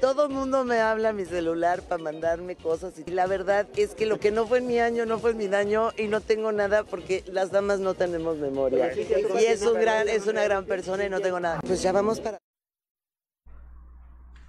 Todo 0.00 0.26
el 0.26 0.32
mundo 0.32 0.64
me 0.64 0.80
habla 0.80 1.10
a 1.10 1.12
mi 1.12 1.24
celular 1.24 1.82
para 1.82 2.02
mandarme 2.02 2.56
cosas 2.56 2.94
y 2.98 3.10
la 3.10 3.26
verdad 3.26 3.66
es 3.76 3.94
que 3.94 4.06
lo 4.06 4.20
que 4.20 4.30
no 4.30 4.46
fue 4.46 4.58
en 4.58 4.66
mi 4.66 4.78
año 4.78 5.06
no 5.06 5.18
fue 5.18 5.30
en 5.30 5.38
mi 5.38 5.48
daño 5.48 5.92
y 5.96 6.08
no 6.08 6.20
tengo 6.20 6.52
nada 6.52 6.84
porque 6.84 7.24
las 7.26 7.50
damas 7.50 7.80
no 7.80 7.94
tenemos 7.94 8.36
memoria. 8.36 8.92
Y 8.94 9.44
es 9.44 9.62
un 9.62 9.80
gran, 9.80 10.08
es 10.08 10.26
una 10.26 10.44
gran 10.44 10.66
persona 10.66 11.04
y 11.04 11.10
no 11.10 11.20
tengo 11.20 11.40
nada. 11.40 11.60
Pues 11.60 11.82
ya 11.82 11.92
vamos 11.92 12.20
para. 12.20 12.38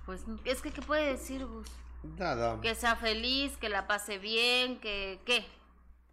Pues 0.06 0.22
es 0.46 0.62
que 0.62 0.72
qué 0.72 0.82
puede 0.82 1.12
decir 1.14 1.46
Gus. 1.46 1.68
Nada. 2.18 2.60
Que 2.62 2.76
sea 2.76 2.96
feliz, 2.96 3.58
que 3.58 3.70
la 3.70 3.88
pase 3.88 4.18
bien, 4.18 4.80
que 4.80 5.20
qué. 5.26 5.46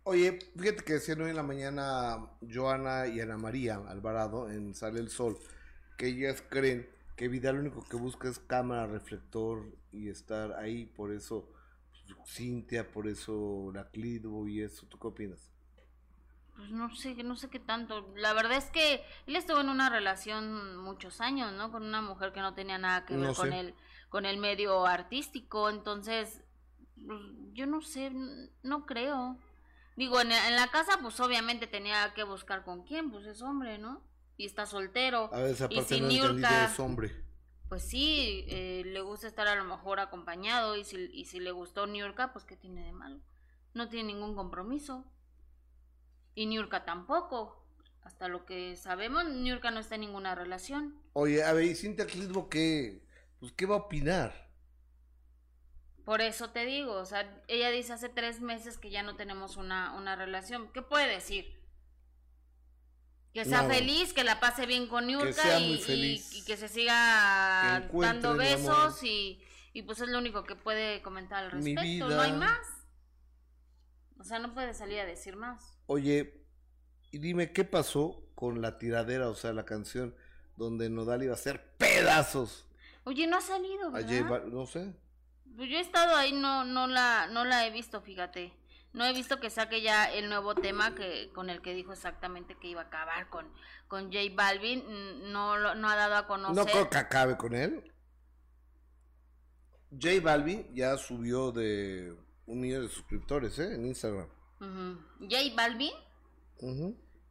Oye, 0.04 0.38
fíjate 0.58 0.84
que 0.84 0.92
decían 0.94 1.20
hoy 1.22 1.30
en 1.30 1.36
la 1.36 1.42
mañana 1.42 2.30
Joana 2.52 3.06
y 3.06 3.20
Ana 3.20 3.38
María 3.38 3.80
Alvarado 3.88 4.50
en 4.50 4.74
Sale 4.74 5.00
el 5.00 5.10
Sol 5.10 5.38
que 5.96 6.08
ellas 6.08 6.42
creen 6.48 6.88
que 7.16 7.28
Vidal 7.28 7.56
lo 7.56 7.60
único 7.62 7.84
que 7.84 7.96
busca 7.96 8.28
es 8.28 8.38
cámara, 8.38 8.86
reflector 8.86 9.76
y 9.92 10.08
estar 10.08 10.52
ahí, 10.54 10.86
por 10.86 11.12
eso 11.12 11.48
pues, 11.92 12.28
Cintia, 12.28 12.90
por 12.90 13.08
eso 13.08 13.70
la 13.72 13.88
Clido 13.90 14.46
y 14.48 14.62
eso. 14.62 14.86
¿Tú 14.86 14.98
qué 14.98 15.06
opinas? 15.06 15.50
Pues 16.56 16.70
no 16.70 16.94
sé, 16.94 17.14
no 17.22 17.36
sé 17.36 17.48
qué 17.48 17.58
tanto. 17.58 18.12
La 18.16 18.32
verdad 18.32 18.56
es 18.56 18.66
que 18.66 19.02
él 19.26 19.36
estuvo 19.36 19.60
en 19.60 19.68
una 19.68 19.90
relación 19.90 20.76
muchos 20.76 21.20
años, 21.20 21.52
¿no? 21.52 21.72
Con 21.72 21.84
una 21.84 22.00
mujer 22.00 22.32
que 22.32 22.40
no 22.40 22.54
tenía 22.54 22.78
nada 22.78 23.04
que 23.04 23.16
ver 23.16 23.34
con 23.34 23.52
el 23.52 23.74
con 24.08 24.26
el 24.26 24.38
medio 24.38 24.86
artístico, 24.86 25.68
entonces 25.68 26.44
pues, 27.04 27.20
yo 27.52 27.66
no 27.66 27.80
sé, 27.82 28.12
no 28.62 28.86
creo. 28.86 29.36
Digo, 29.96 30.20
en, 30.20 30.30
en 30.30 30.54
la 30.54 30.68
casa 30.68 30.98
pues 31.02 31.18
obviamente 31.18 31.66
tenía 31.66 32.14
que 32.14 32.22
buscar 32.22 32.64
con 32.64 32.84
quién, 32.84 33.10
pues 33.10 33.26
es 33.26 33.42
hombre, 33.42 33.78
¿no? 33.78 34.02
Y 34.36 34.46
está 34.46 34.66
soltero. 34.66 35.30
A 35.32 35.40
veces 35.40 35.68
y 35.70 35.80
si 35.82 36.00
no 36.00 36.08
es 36.08 36.80
hombre. 36.80 37.24
Pues 37.68 37.82
sí, 37.82 38.44
eh, 38.48 38.82
le 38.84 39.00
gusta 39.00 39.26
estar 39.26 39.48
a 39.48 39.54
lo 39.54 39.64
mejor 39.64 40.00
acompañado 40.00 40.76
y 40.76 40.84
si, 40.84 41.10
y 41.12 41.24
si 41.24 41.40
le 41.40 41.50
gustó 41.50 41.86
Niurka, 41.86 42.32
pues 42.32 42.44
¿qué 42.44 42.56
tiene 42.56 42.84
de 42.84 42.92
malo? 42.92 43.20
No 43.72 43.88
tiene 43.88 44.12
ningún 44.12 44.34
compromiso. 44.34 45.04
Y 46.34 46.46
Niurka 46.46 46.84
tampoco. 46.84 47.64
Hasta 48.02 48.28
lo 48.28 48.44
que 48.44 48.76
sabemos, 48.76 49.24
Niurka 49.24 49.70
no 49.70 49.80
está 49.80 49.94
en 49.94 50.02
ninguna 50.02 50.34
relación. 50.34 51.00
Oye, 51.14 51.42
a 51.42 51.54
ver, 51.54 51.64
¿y 51.64 51.74
Cintia 51.74 52.06
Clismo 52.06 52.50
qué, 52.50 53.02
pues, 53.40 53.52
qué 53.52 53.64
va 53.64 53.76
a 53.76 53.78
opinar? 53.78 54.50
Por 56.04 56.20
eso 56.20 56.50
te 56.50 56.66
digo, 56.66 56.92
o 56.92 57.06
sea, 57.06 57.42
ella 57.48 57.70
dice 57.70 57.94
hace 57.94 58.10
tres 58.10 58.42
meses 58.42 58.76
que 58.76 58.90
ya 58.90 59.02
no 59.02 59.16
tenemos 59.16 59.56
una, 59.56 59.96
una 59.96 60.16
relación. 60.16 60.70
¿Qué 60.72 60.82
puede 60.82 61.08
decir? 61.08 61.63
Que 63.34 63.44
sea 63.44 63.64
feliz, 63.64 64.12
que 64.12 64.22
la 64.22 64.38
pase 64.38 64.64
bien 64.64 64.86
con 64.86 65.08
Yurka 65.08 65.58
y, 65.58 65.82
y, 65.88 66.44
que 66.44 66.56
se 66.56 66.68
siga 66.68 67.84
dando 67.92 68.36
besos 68.36 69.02
y, 69.02 69.40
y, 69.72 69.82
pues 69.82 70.00
es 70.00 70.08
lo 70.08 70.18
único 70.18 70.44
que 70.44 70.54
puede 70.54 71.02
comentar 71.02 71.44
al 71.44 71.50
respecto, 71.50 72.08
no 72.08 72.20
hay 72.20 72.32
más. 72.32 72.60
O 74.20 74.24
sea, 74.24 74.38
no 74.38 74.54
puede 74.54 74.72
salir 74.72 75.00
a 75.00 75.04
decir 75.04 75.34
más. 75.34 75.76
Oye, 75.86 76.46
y 77.10 77.18
dime, 77.18 77.52
¿qué 77.52 77.64
pasó 77.64 78.24
con 78.36 78.62
la 78.62 78.78
tiradera, 78.78 79.28
o 79.28 79.34
sea, 79.34 79.52
la 79.52 79.64
canción 79.64 80.14
donde 80.56 80.88
Nodal 80.88 81.24
iba 81.24 81.32
a 81.32 81.34
hacer 81.34 81.74
pedazos? 81.76 82.66
Oye, 83.02 83.26
no 83.26 83.36
ha 83.36 83.40
salido, 83.40 83.90
¿verdad? 83.90 84.44
no 84.44 84.64
sé. 84.66 84.94
Pues 85.56 85.68
yo 85.68 85.76
he 85.76 85.80
estado 85.80 86.16
ahí, 86.16 86.32
no, 86.32 86.64
no, 86.64 86.86
la, 86.86 87.26
no 87.32 87.44
la 87.44 87.66
he 87.66 87.70
visto, 87.70 88.00
fíjate. 88.00 88.52
No 88.94 89.04
he 89.04 89.12
visto 89.12 89.40
que 89.40 89.50
saque 89.50 89.82
ya 89.82 90.04
el 90.04 90.28
nuevo 90.28 90.54
tema 90.54 90.94
que 90.94 91.30
con 91.34 91.50
el 91.50 91.60
que 91.60 91.74
dijo 91.74 91.92
exactamente 91.92 92.56
que 92.56 92.68
iba 92.68 92.82
a 92.82 92.84
acabar 92.84 93.28
con, 93.28 93.44
con 93.88 94.04
J 94.04 94.20
Balvin. 94.34 95.32
No, 95.32 95.74
no 95.74 95.88
ha 95.88 95.96
dado 95.96 96.14
a 96.14 96.26
conocer. 96.28 96.54
No 96.54 96.64
creo 96.64 96.88
que 96.88 96.98
acabe 96.98 97.36
con 97.36 97.54
él. 97.54 97.92
J 99.90 100.20
Balvin 100.22 100.72
ya 100.74 100.96
subió 100.96 101.50
de 101.50 102.16
un 102.46 102.60
millón 102.60 102.82
de 102.82 102.88
suscriptores 102.88 103.58
¿eh? 103.58 103.74
en 103.74 103.84
Instagram. 103.84 104.28
J 104.60 105.36
Balvin. 105.56 105.92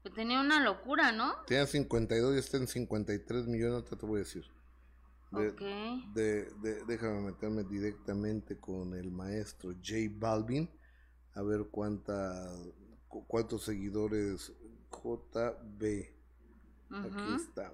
Que 0.04 0.10
tenía 0.10 0.42
una 0.42 0.60
locura, 0.62 1.14
¿no? 1.14 1.34
Tenía 1.48 1.66
52 1.66 2.36
y 2.36 2.40
está 2.40 2.58
en 2.58 2.68
53 2.68 3.48
millones, 3.48 3.86
te 3.86 4.06
voy 4.06 4.18
a 4.18 4.24
decir. 4.24 4.46
de, 5.32 6.84
déjame 6.88 7.22
meterme 7.22 7.64
directamente 7.64 8.60
con 8.60 8.94
el 8.94 9.12
maestro 9.12 9.72
J 9.72 9.96
Balvin 10.12 10.70
a 11.36 11.42
ver 11.42 11.66
cuánta, 11.72 12.52
cuántos 13.28 13.64
seguidores 13.64 14.52
JB. 14.92 16.10
Aquí 16.92 17.34
está. 17.36 17.74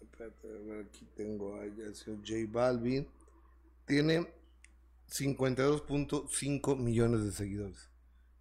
Espérate, 0.00 0.48
a 0.48 0.58
ver, 0.66 0.86
aquí 0.86 1.06
tengo 1.14 1.54
a 1.56 1.64
J 1.64 2.32
Balvin. 2.48 3.08
Tiene 3.86 4.26
52.5 5.08 6.76
millones 6.76 7.24
de 7.24 7.32
seguidores. 7.32 7.88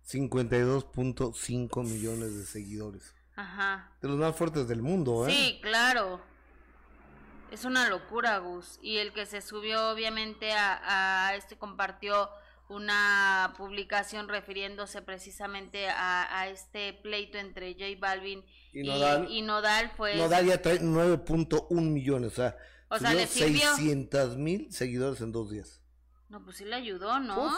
52.5 0.07 1.83
millones 1.83 2.35
de 2.35 2.45
seguidores. 2.45 3.13
Ajá. 3.35 3.91
De 4.01 4.07
los 4.07 4.17
más 4.17 4.35
fuertes 4.35 4.67
del 4.67 4.81
mundo, 4.81 5.27
¿eh? 5.27 5.31
Sí, 5.31 5.59
claro. 5.61 6.19
Es 7.51 7.65
una 7.65 7.87
locura, 7.89 8.39
Gus. 8.39 8.79
Y 8.81 8.97
el 8.97 9.13
que 9.13 9.25
se 9.25 9.41
subió, 9.41 9.89
obviamente, 9.91 10.51
a, 10.53 11.27
a 11.27 11.35
este 11.35 11.57
compartió 11.57 12.29
una 12.69 13.53
publicación 13.57 14.29
refiriéndose 14.29 15.01
precisamente 15.01 15.87
a, 15.89 16.47
este 16.49 16.93
pleito 16.93 17.37
entre 17.37 17.73
J 17.73 17.85
Balvin 17.99 18.45
y 18.71 19.41
Nodal, 19.41 19.91
fue... 19.97 20.15
Nodal 20.15 20.45
ya 20.45 20.61
trae 20.61 20.79
9.1 20.79 21.81
millones, 21.81 22.33
o 22.33 22.35
sea, 22.35 22.57
o 22.89 22.99
sea 22.99 23.11
600 23.11 24.37
mil 24.37 24.71
seguidores 24.71 25.19
en 25.21 25.31
dos 25.31 25.49
días. 25.49 25.81
No, 26.29 26.43
pues 26.45 26.57
sí 26.57 26.65
le 26.65 26.75
ayudó, 26.75 27.19
¿no? 27.19 27.51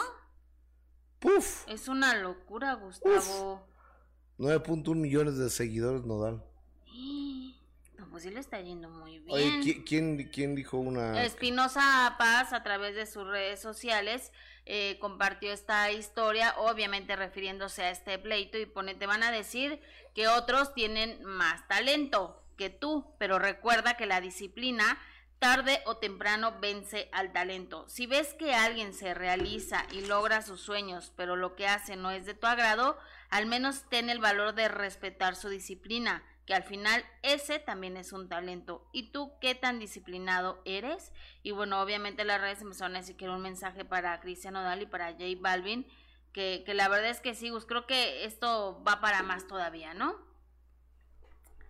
Puf. 1.18 1.68
Es 1.68 1.88
una 1.88 2.16
locura, 2.16 2.74
Gustavo. 2.74 3.68
9.1 4.38 4.94
millones 4.96 5.36
de 5.36 5.50
seguidores 5.50 6.04
Nodal. 6.04 6.42
No, 7.98 8.08
pues 8.08 8.24
sí 8.24 8.30
le 8.30 8.40
está 8.40 8.60
yendo 8.60 8.90
muy 8.90 9.20
bien. 9.20 9.30
Oye, 9.30 9.84
¿quién, 9.86 10.28
quién 10.30 10.54
dijo 10.56 10.78
una...? 10.78 11.22
Espinosa 11.22 12.16
Paz, 12.18 12.52
a 12.52 12.62
través 12.64 12.96
de 12.96 13.06
sus 13.06 13.24
redes 13.26 13.60
sociales, 13.60 14.32
eh, 14.64 14.98
compartió 15.00 15.52
esta 15.52 15.90
historia, 15.90 16.54
obviamente 16.58 17.16
refiriéndose 17.16 17.82
a 17.82 17.90
este 17.90 18.18
pleito 18.18 18.58
y 18.58 18.66
pone, 18.66 18.94
te 18.94 19.06
van 19.06 19.22
a 19.22 19.32
decir 19.32 19.80
que 20.14 20.28
otros 20.28 20.74
tienen 20.74 21.22
más 21.24 21.66
talento 21.68 22.42
que 22.56 22.70
tú, 22.70 23.14
pero 23.18 23.38
recuerda 23.38 23.96
que 23.96 24.06
la 24.06 24.20
disciplina 24.20 24.98
tarde 25.40 25.82
o 25.86 25.96
temprano 25.96 26.60
vence 26.60 27.08
al 27.10 27.32
talento. 27.32 27.88
Si 27.88 28.06
ves 28.06 28.34
que 28.34 28.54
alguien 28.54 28.94
se 28.94 29.12
realiza 29.12 29.84
y 29.90 30.06
logra 30.06 30.40
sus 30.42 30.60
sueños, 30.60 31.12
pero 31.16 31.34
lo 31.34 31.56
que 31.56 31.66
hace 31.66 31.96
no 31.96 32.12
es 32.12 32.26
de 32.26 32.34
tu 32.34 32.46
agrado, 32.46 32.96
al 33.28 33.46
menos 33.46 33.88
ten 33.88 34.08
el 34.08 34.20
valor 34.20 34.54
de 34.54 34.68
respetar 34.68 35.34
su 35.34 35.48
disciplina 35.48 36.22
que 36.46 36.54
al 36.54 36.64
final 36.64 37.04
ese 37.22 37.58
también 37.58 37.96
es 37.96 38.12
un 38.12 38.28
talento. 38.28 38.86
¿Y 38.92 39.12
tú 39.12 39.32
qué 39.40 39.54
tan 39.54 39.78
disciplinado 39.78 40.60
eres? 40.64 41.12
Y 41.42 41.52
bueno, 41.52 41.80
obviamente 41.80 42.24
las 42.24 42.40
redes 42.40 42.62
empezaron 42.62 42.96
a 42.96 43.00
decir 43.00 43.16
que 43.16 43.26
era 43.26 43.34
un 43.34 43.42
mensaje 43.42 43.84
para 43.84 44.20
Cristiano 44.20 44.62
Dal 44.62 44.82
y 44.82 44.86
para 44.86 45.12
J 45.12 45.24
Balvin, 45.40 45.86
que, 46.32 46.62
que 46.66 46.74
la 46.74 46.88
verdad 46.88 47.10
es 47.10 47.20
que 47.20 47.34
sí, 47.34 47.50
pues 47.50 47.64
creo 47.64 47.86
que 47.86 48.24
esto 48.24 48.82
va 48.86 49.00
para 49.00 49.22
más 49.22 49.46
todavía, 49.46 49.94
¿no? 49.94 50.16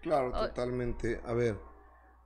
Claro, 0.01 0.33
totalmente. 0.33 1.21
A 1.25 1.33
ver, 1.33 1.59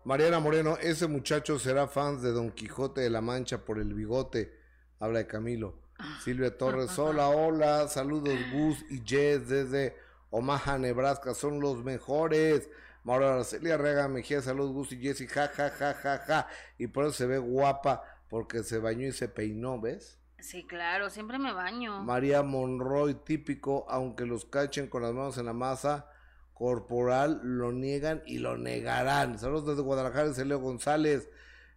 Mariana 0.05 0.39
Moreno, 0.39 0.79
ese 0.81 1.09
muchacho 1.09 1.59
será 1.59 1.89
fan 1.89 2.23
de 2.23 2.33
Don 2.33 2.51
Quijote 2.53 3.01
de 3.03 3.11
la 3.11 3.21
Mancha 3.21 3.65
por 3.65 3.79
el 3.79 3.93
bigote. 3.93 4.57
Habla 5.01 5.19
de 5.19 5.27
Camilo. 5.27 5.81
Silvia 6.25 6.57
Torres, 6.57 6.99
hola, 6.99 7.29
hola, 7.29 7.89
saludos 7.89 8.39
Gus 8.53 8.85
y 8.91 9.03
Jess 9.05 9.49
desde 9.49 9.97
Omaha, 10.37 10.77
Nebraska, 10.77 11.33
son 11.33 11.61
los 11.61 11.83
mejores. 11.83 12.69
Mauro 13.05 13.27
Arcelia 13.27 13.79
Rega 13.79 14.07
Mejía, 14.07 14.43
saludos, 14.43 14.73
Gus 14.73 14.93
y 14.93 14.99
Jessy, 14.99 15.27
ja, 15.27 15.49
ja, 15.49 15.71
ja, 15.71 15.95
ja, 15.95 16.19
ja. 16.19 16.47
Y 16.77 16.89
por 16.89 17.05
eso 17.05 17.15
se 17.15 17.27
ve 17.27 17.39
guapa, 17.39 18.03
porque 18.29 18.63
se 18.63 18.79
bañó 18.79 19.07
y 19.07 19.13
se 19.13 19.29
peinó, 19.29 19.81
¿ves? 19.81 20.19
Sí, 20.39 20.67
claro, 20.67 21.09
siempre 21.09 21.39
me 21.39 21.55
baño. 21.55 22.03
María 22.03 22.43
Monroy, 22.43 23.15
típico, 23.15 23.87
aunque 23.89 24.27
los 24.27 24.45
cachen 24.45 24.89
con 24.89 25.03
las 25.03 25.15
manos 25.15 25.39
en 25.39 25.47
la 25.47 25.55
masa 25.55 26.11
corporal, 26.53 27.41
lo 27.43 27.73
niegan 27.73 28.23
y 28.27 28.37
lo 28.37 28.59
negarán. 28.59 29.39
Saludos 29.39 29.69
desde 29.69 29.83
Guadalajara, 29.83 30.35
Celio 30.35 30.61
González. 30.61 31.31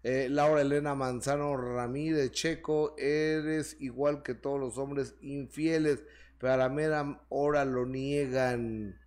Eh, 0.03 0.27
Laura 0.29 0.61
Elena 0.61 0.95
Manzano 0.95 1.55
Ramírez, 1.55 2.31
Checo, 2.31 2.93
eres 2.97 3.77
igual 3.79 4.21
que 4.21 4.33
todos 4.33 4.59
los 4.59 4.77
hombres 4.77 5.15
infieles 5.21 6.03
pero 6.39 6.53
a 6.53 6.57
la 6.57 6.69
mera 6.69 7.21
hora 7.29 7.65
lo 7.65 7.85
niegan. 7.85 8.99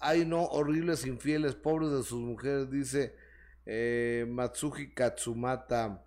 Ay 0.00 0.24
no, 0.24 0.44
horribles 0.44 1.06
infieles, 1.06 1.54
pobres 1.54 1.90
de 1.90 2.02
sus 2.02 2.20
mujeres, 2.20 2.70
dice 2.70 3.14
eh, 3.66 4.24
Matsuji 4.28 4.94
Katsumata. 4.94 6.02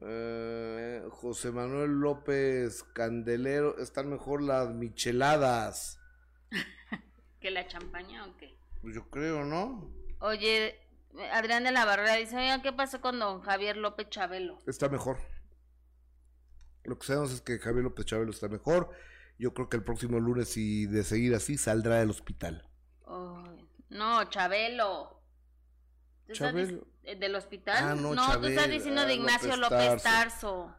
Eh, 0.00 1.02
José 1.10 1.52
Manuel 1.52 2.00
López 2.00 2.82
Candelero, 2.92 3.78
están 3.78 4.10
mejor 4.10 4.42
las 4.42 4.70
micheladas. 4.70 5.98
¿Que 7.40 7.50
la 7.50 7.66
champaña 7.66 8.26
o 8.26 8.36
qué? 8.36 8.58
Pues 8.82 8.94
yo 8.94 9.08
creo, 9.08 9.44
¿no? 9.44 9.90
Oye, 10.20 10.78
Adrián 11.32 11.64
de 11.64 11.72
la 11.72 11.84
Barrera 11.84 12.14
dice, 12.16 12.36
oiga, 12.36 12.62
¿qué 12.62 12.72
pasó 12.72 13.00
con 13.00 13.18
don 13.18 13.40
Javier 13.40 13.76
López 13.76 14.08
Chabelo? 14.10 14.58
Está 14.66 14.88
mejor. 14.88 15.18
Lo 16.84 16.98
que 16.98 17.06
sabemos 17.06 17.32
es 17.32 17.40
que 17.40 17.58
Javier 17.58 17.84
López 17.84 18.06
Chabelo 18.06 18.30
está 18.30 18.48
mejor. 18.48 18.90
Yo 19.38 19.52
creo 19.52 19.68
que 19.68 19.76
el 19.76 19.84
próximo 19.84 20.18
lunes, 20.18 20.48
si 20.48 20.86
de 20.86 21.04
seguir 21.04 21.34
así, 21.34 21.58
saldrá 21.58 21.96
del 21.98 22.10
hospital. 22.10 22.68
no, 23.88 24.24
Chabelo. 24.30 25.22
¿Chabelo? 26.32 26.86
¿Del 27.02 27.34
hospital? 27.34 27.76
Ah, 27.78 27.94
no, 27.94 28.14
no 28.14 28.40
tú 28.40 28.46
estás 28.46 28.68
diciendo 28.68 29.02
de 29.02 29.12
ah, 29.12 29.16
Ignacio 29.16 29.56
López 29.56 30.02
Tarso 30.02 30.74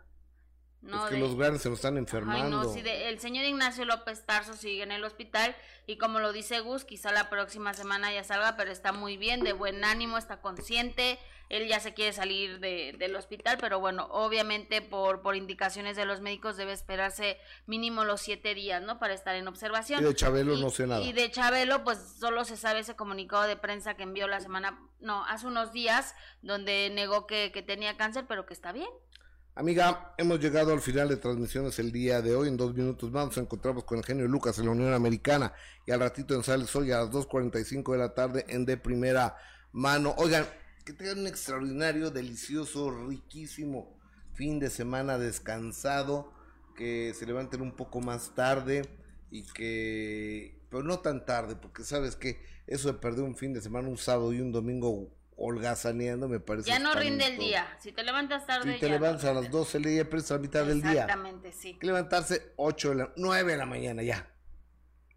es 0.87 1.09
que 1.09 1.17
los 1.17 1.35
grandes 1.35 1.61
se 1.61 1.69
nos 1.69 1.79
están 1.79 1.97
enfermando. 1.97 2.63
no, 2.63 2.75
el 2.75 3.19
señor 3.19 3.45
Ignacio 3.45 3.83
López 3.85 4.25
Tarso 4.25 4.53
sigue 4.53 4.83
en 4.83 4.91
el 4.91 5.03
hospital 5.03 5.55
y 5.85 5.97
como 5.97 6.19
lo 6.19 6.31
dice 6.31 6.59
Gus, 6.59 6.85
quizá 6.85 7.11
la 7.11 7.29
próxima 7.29 7.73
semana 7.73 8.13
ya 8.13 8.23
salga, 8.23 8.55
pero 8.55 8.71
está 8.71 8.91
muy 8.91 9.17
bien, 9.17 9.43
de 9.43 9.53
buen 9.53 9.83
ánimo, 9.83 10.17
está 10.17 10.39
consciente, 10.39 11.19
él 11.49 11.67
ya 11.67 11.79
se 11.79 11.93
quiere 11.93 12.13
salir 12.13 12.59
de, 12.59 12.95
del 12.97 13.15
hospital, 13.15 13.57
pero 13.59 13.79
bueno, 13.79 14.07
obviamente 14.11 14.81
por, 14.81 15.21
por 15.21 15.35
indicaciones 15.35 15.95
de 15.95 16.05
los 16.05 16.21
médicos 16.21 16.57
debe 16.57 16.73
esperarse 16.73 17.37
mínimo 17.65 18.03
los 18.03 18.21
siete 18.21 18.53
días, 18.53 18.81
¿no? 18.81 18.99
Para 18.99 19.13
estar 19.13 19.35
en 19.35 19.47
observación. 19.47 20.01
Y 20.01 20.05
de 20.05 20.15
Chabelo 20.15 20.57
no 20.57 20.69
sé 20.69 20.87
nada. 20.87 21.01
Y 21.01 21.13
de 21.13 21.31
Chabelo, 21.31 21.83
pues 21.83 21.99
solo 22.19 22.45
se 22.45 22.57
sabe 22.57 22.79
ese 22.79 22.95
comunicado 22.95 23.43
de 23.43 23.55
prensa 23.55 23.95
que 23.95 24.03
envió 24.03 24.27
la 24.27 24.39
semana, 24.39 24.79
no, 24.99 25.25
hace 25.25 25.47
unos 25.47 25.71
días, 25.71 26.15
donde 26.41 26.89
negó 26.93 27.27
que, 27.27 27.51
que 27.51 27.61
tenía 27.61 27.97
cáncer, 27.97 28.25
pero 28.27 28.45
que 28.45 28.53
está 28.53 28.71
bien. 28.71 28.89
Amiga, 29.57 30.13
hemos 30.19 30.39
llegado 30.39 30.71
al 30.71 30.81
final 30.81 31.09
de 31.09 31.17
transmisiones 31.17 31.79
el 31.79 31.91
día 31.91 32.21
de 32.21 32.35
hoy. 32.35 32.47
En 32.47 32.57
dos 32.57 32.75
minutos 32.75 33.09
más 33.11 33.25
nos 33.25 33.37
encontramos 33.37 33.85
con 33.85 33.97
el 33.97 34.05
genio 34.05 34.27
Lucas 34.27 34.59
en 34.59 34.65
la 34.65 34.71
Unión 34.71 34.93
Americana 34.93 35.51
y 35.87 35.91
al 35.91 35.99
ratito 35.99 36.35
en 36.35 36.43
Sales 36.43 36.75
hoy 36.75 36.91
a 36.91 36.99
las 36.99 37.09
2.45 37.09 37.93
de 37.93 37.97
la 37.97 38.13
tarde 38.13 38.45
en 38.49 38.67
de 38.67 38.77
primera 38.77 39.35
mano. 39.71 40.13
Oigan, 40.19 40.45
que 40.87 40.93
tengan 40.93 41.19
un 41.19 41.27
extraordinario, 41.27 42.11
delicioso, 42.11 42.89
riquísimo 43.09 43.93
fin 44.35 44.57
de 44.57 44.69
semana 44.69 45.17
descansado, 45.17 46.31
que 46.77 47.13
se 47.13 47.25
levanten 47.25 47.61
un 47.61 47.73
poco 47.73 47.99
más 47.99 48.35
tarde 48.35 48.83
y 49.29 49.43
que, 49.47 50.61
pero 50.69 50.83
no 50.83 50.99
tan 50.99 51.25
tarde, 51.25 51.57
porque 51.57 51.83
sabes 51.83 52.15
que 52.15 52.39
eso 52.67 52.87
de 52.87 52.99
perder 52.99 53.25
un 53.25 53.35
fin 53.35 53.53
de 53.53 53.59
semana, 53.59 53.89
un 53.89 53.97
sábado 53.97 54.31
y 54.31 54.39
un 54.39 54.53
domingo 54.53 55.13
holgazaneando, 55.35 56.29
me 56.29 56.39
parece. 56.39 56.69
Ya 56.69 56.79
no 56.79 56.95
rinde 56.95 57.25
el 57.25 57.37
día. 57.37 57.67
Si 57.81 57.91
te 57.91 58.03
levantas 58.03 58.47
tarde. 58.47 58.75
Si 58.75 58.79
te 58.79 58.87
levantas 58.87 59.25
a 59.25 59.33
las 59.33 59.51
12 59.51 59.81
le 59.81 59.89
día, 59.89 60.07
a 60.09 60.33
la 60.33 60.39
mitad 60.39 60.65
del 60.65 60.81
día. 60.81 60.91
Exactamente, 61.03 61.51
sí. 61.51 61.67
Hay 61.69 61.79
que 61.79 61.87
levantarse 61.87 62.53
8 62.55 62.89
de 62.91 62.95
la, 62.95 63.13
9 63.17 63.51
de 63.51 63.57
la 63.57 63.65
mañana 63.65 64.03
ya. 64.03 64.31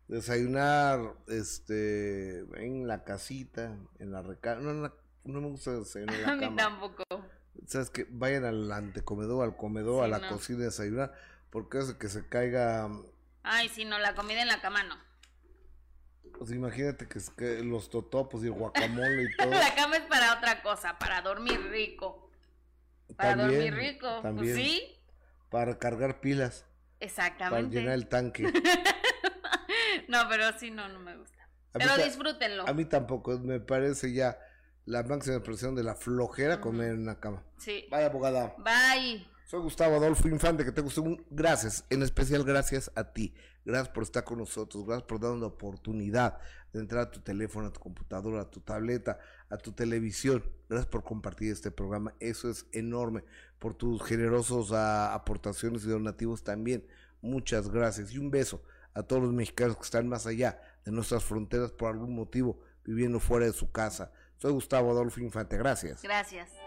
Desayunar 0.08 1.14
este 1.28 2.40
en 2.56 2.88
la 2.88 3.04
casita, 3.04 3.78
en 4.00 4.10
la 4.10 4.22
recámara. 4.22 4.72
No, 4.72 4.99
no, 5.24 5.40
me 5.40 5.48
gusta 5.48 5.72
desayunar 5.72 6.14
en 6.14 6.20
la 6.22 6.26
cama. 6.26 6.46
A 6.46 6.50
mí 6.50 6.56
tampoco. 6.56 7.04
Sabes 7.66 7.90
que 7.90 8.06
vayan 8.08 8.44
al 8.44 8.70
antecomedor, 8.72 9.44
al 9.44 9.56
comedor, 9.56 10.04
a 10.04 10.08
la 10.08 10.28
cocina 10.28 10.60
a 10.60 10.64
desayunar, 10.66 11.12
porque 11.50 11.78
hace 11.78 11.98
que 11.98 12.08
se 12.08 12.26
caiga. 12.28 12.88
Ay, 13.42 13.68
si 13.68 13.84
no, 13.84 13.98
la 13.98 14.14
comida 14.14 14.42
en 14.42 14.48
la 14.48 14.60
cama 14.60 14.82
no. 14.84 14.96
Pues 16.38 16.52
imagínate 16.52 17.06
que, 17.06 17.18
es 17.18 17.28
que 17.30 17.62
los 17.62 17.90
totopos 17.90 18.42
y 18.42 18.46
el 18.46 18.52
guacamole 18.52 19.24
y 19.24 19.36
todo. 19.36 19.50
la 19.50 19.74
cama 19.74 19.96
es 19.96 20.04
para 20.04 20.34
otra 20.34 20.62
cosa, 20.62 20.98
para 20.98 21.20
dormir 21.22 21.60
rico. 21.70 22.30
Para 23.16 23.36
dormir 23.36 23.74
rico, 23.74 24.08
pues 24.08 24.22
también, 24.22 24.56
sí. 24.56 24.98
Para 25.50 25.78
cargar 25.78 26.20
pilas. 26.20 26.64
Exactamente. 27.00 27.68
Para 27.68 27.80
llenar 27.80 27.94
el 27.94 28.08
tanque. 28.08 28.44
no, 30.08 30.28
pero 30.28 30.58
sí, 30.58 30.70
no, 30.70 30.88
no 30.88 31.00
me 31.00 31.16
gusta. 31.16 31.48
pero 31.72 31.96
disfrútenlo. 31.96 32.66
A 32.66 32.72
mí 32.72 32.84
tampoco, 32.84 33.38
me 33.38 33.60
parece 33.60 34.12
ya 34.12 34.38
la 34.86 35.02
máxima 35.02 35.36
expresión 35.36 35.74
de 35.74 35.82
la 35.82 35.94
flojera 35.94 36.60
comer 36.60 36.92
en 36.92 37.00
una 37.00 37.20
cama. 37.20 37.42
Sí. 37.58 37.84
Vaya 37.90 38.06
abogada. 38.06 38.54
Bye. 38.58 39.26
Soy 39.50 39.62
Gustavo 39.62 39.96
Adolfo 39.96 40.28
Infante, 40.28 40.64
que 40.64 40.70
te 40.70 40.80
gustó 40.80 41.02
un 41.02 41.24
gracias, 41.28 41.84
en 41.90 42.02
especial 42.02 42.44
gracias 42.44 42.92
a 42.94 43.12
ti. 43.12 43.34
Gracias 43.64 43.88
por 43.88 44.04
estar 44.04 44.22
con 44.22 44.38
nosotros, 44.38 44.86
gracias 44.86 45.08
por 45.08 45.18
darnos 45.18 45.40
la 45.40 45.48
oportunidad 45.48 46.38
de 46.72 46.78
entrar 46.78 47.02
a 47.02 47.10
tu 47.10 47.20
teléfono, 47.20 47.66
a 47.66 47.72
tu 47.72 47.80
computadora, 47.80 48.42
a 48.42 48.50
tu 48.50 48.60
tableta, 48.60 49.18
a 49.48 49.56
tu 49.56 49.72
televisión. 49.72 50.44
Gracias 50.68 50.88
por 50.88 51.02
compartir 51.02 51.50
este 51.50 51.72
programa, 51.72 52.14
eso 52.20 52.48
es 52.48 52.66
enorme. 52.70 53.24
Por 53.58 53.74
tus 53.74 54.02
generosos 54.04 54.70
ah, 54.72 55.14
aportaciones 55.14 55.84
y 55.84 55.88
donativos 55.88 56.44
también. 56.44 56.86
Muchas 57.20 57.70
gracias 57.70 58.12
y 58.12 58.18
un 58.18 58.30
beso 58.30 58.62
a 58.94 59.02
todos 59.02 59.22
los 59.22 59.32
mexicanos 59.32 59.76
que 59.76 59.82
están 59.82 60.08
más 60.08 60.26
allá 60.26 60.62
de 60.84 60.92
nuestras 60.92 61.24
fronteras 61.24 61.72
por 61.72 61.90
algún 61.90 62.14
motivo, 62.14 62.60
viviendo 62.84 63.18
fuera 63.18 63.46
de 63.46 63.52
su 63.52 63.70
casa. 63.72 64.12
Soy 64.40 64.52
Gustavo 64.52 64.90
Adolfo 64.90 65.20
Infante, 65.20 65.58
gracias. 65.58 66.00
Gracias. 66.00 66.59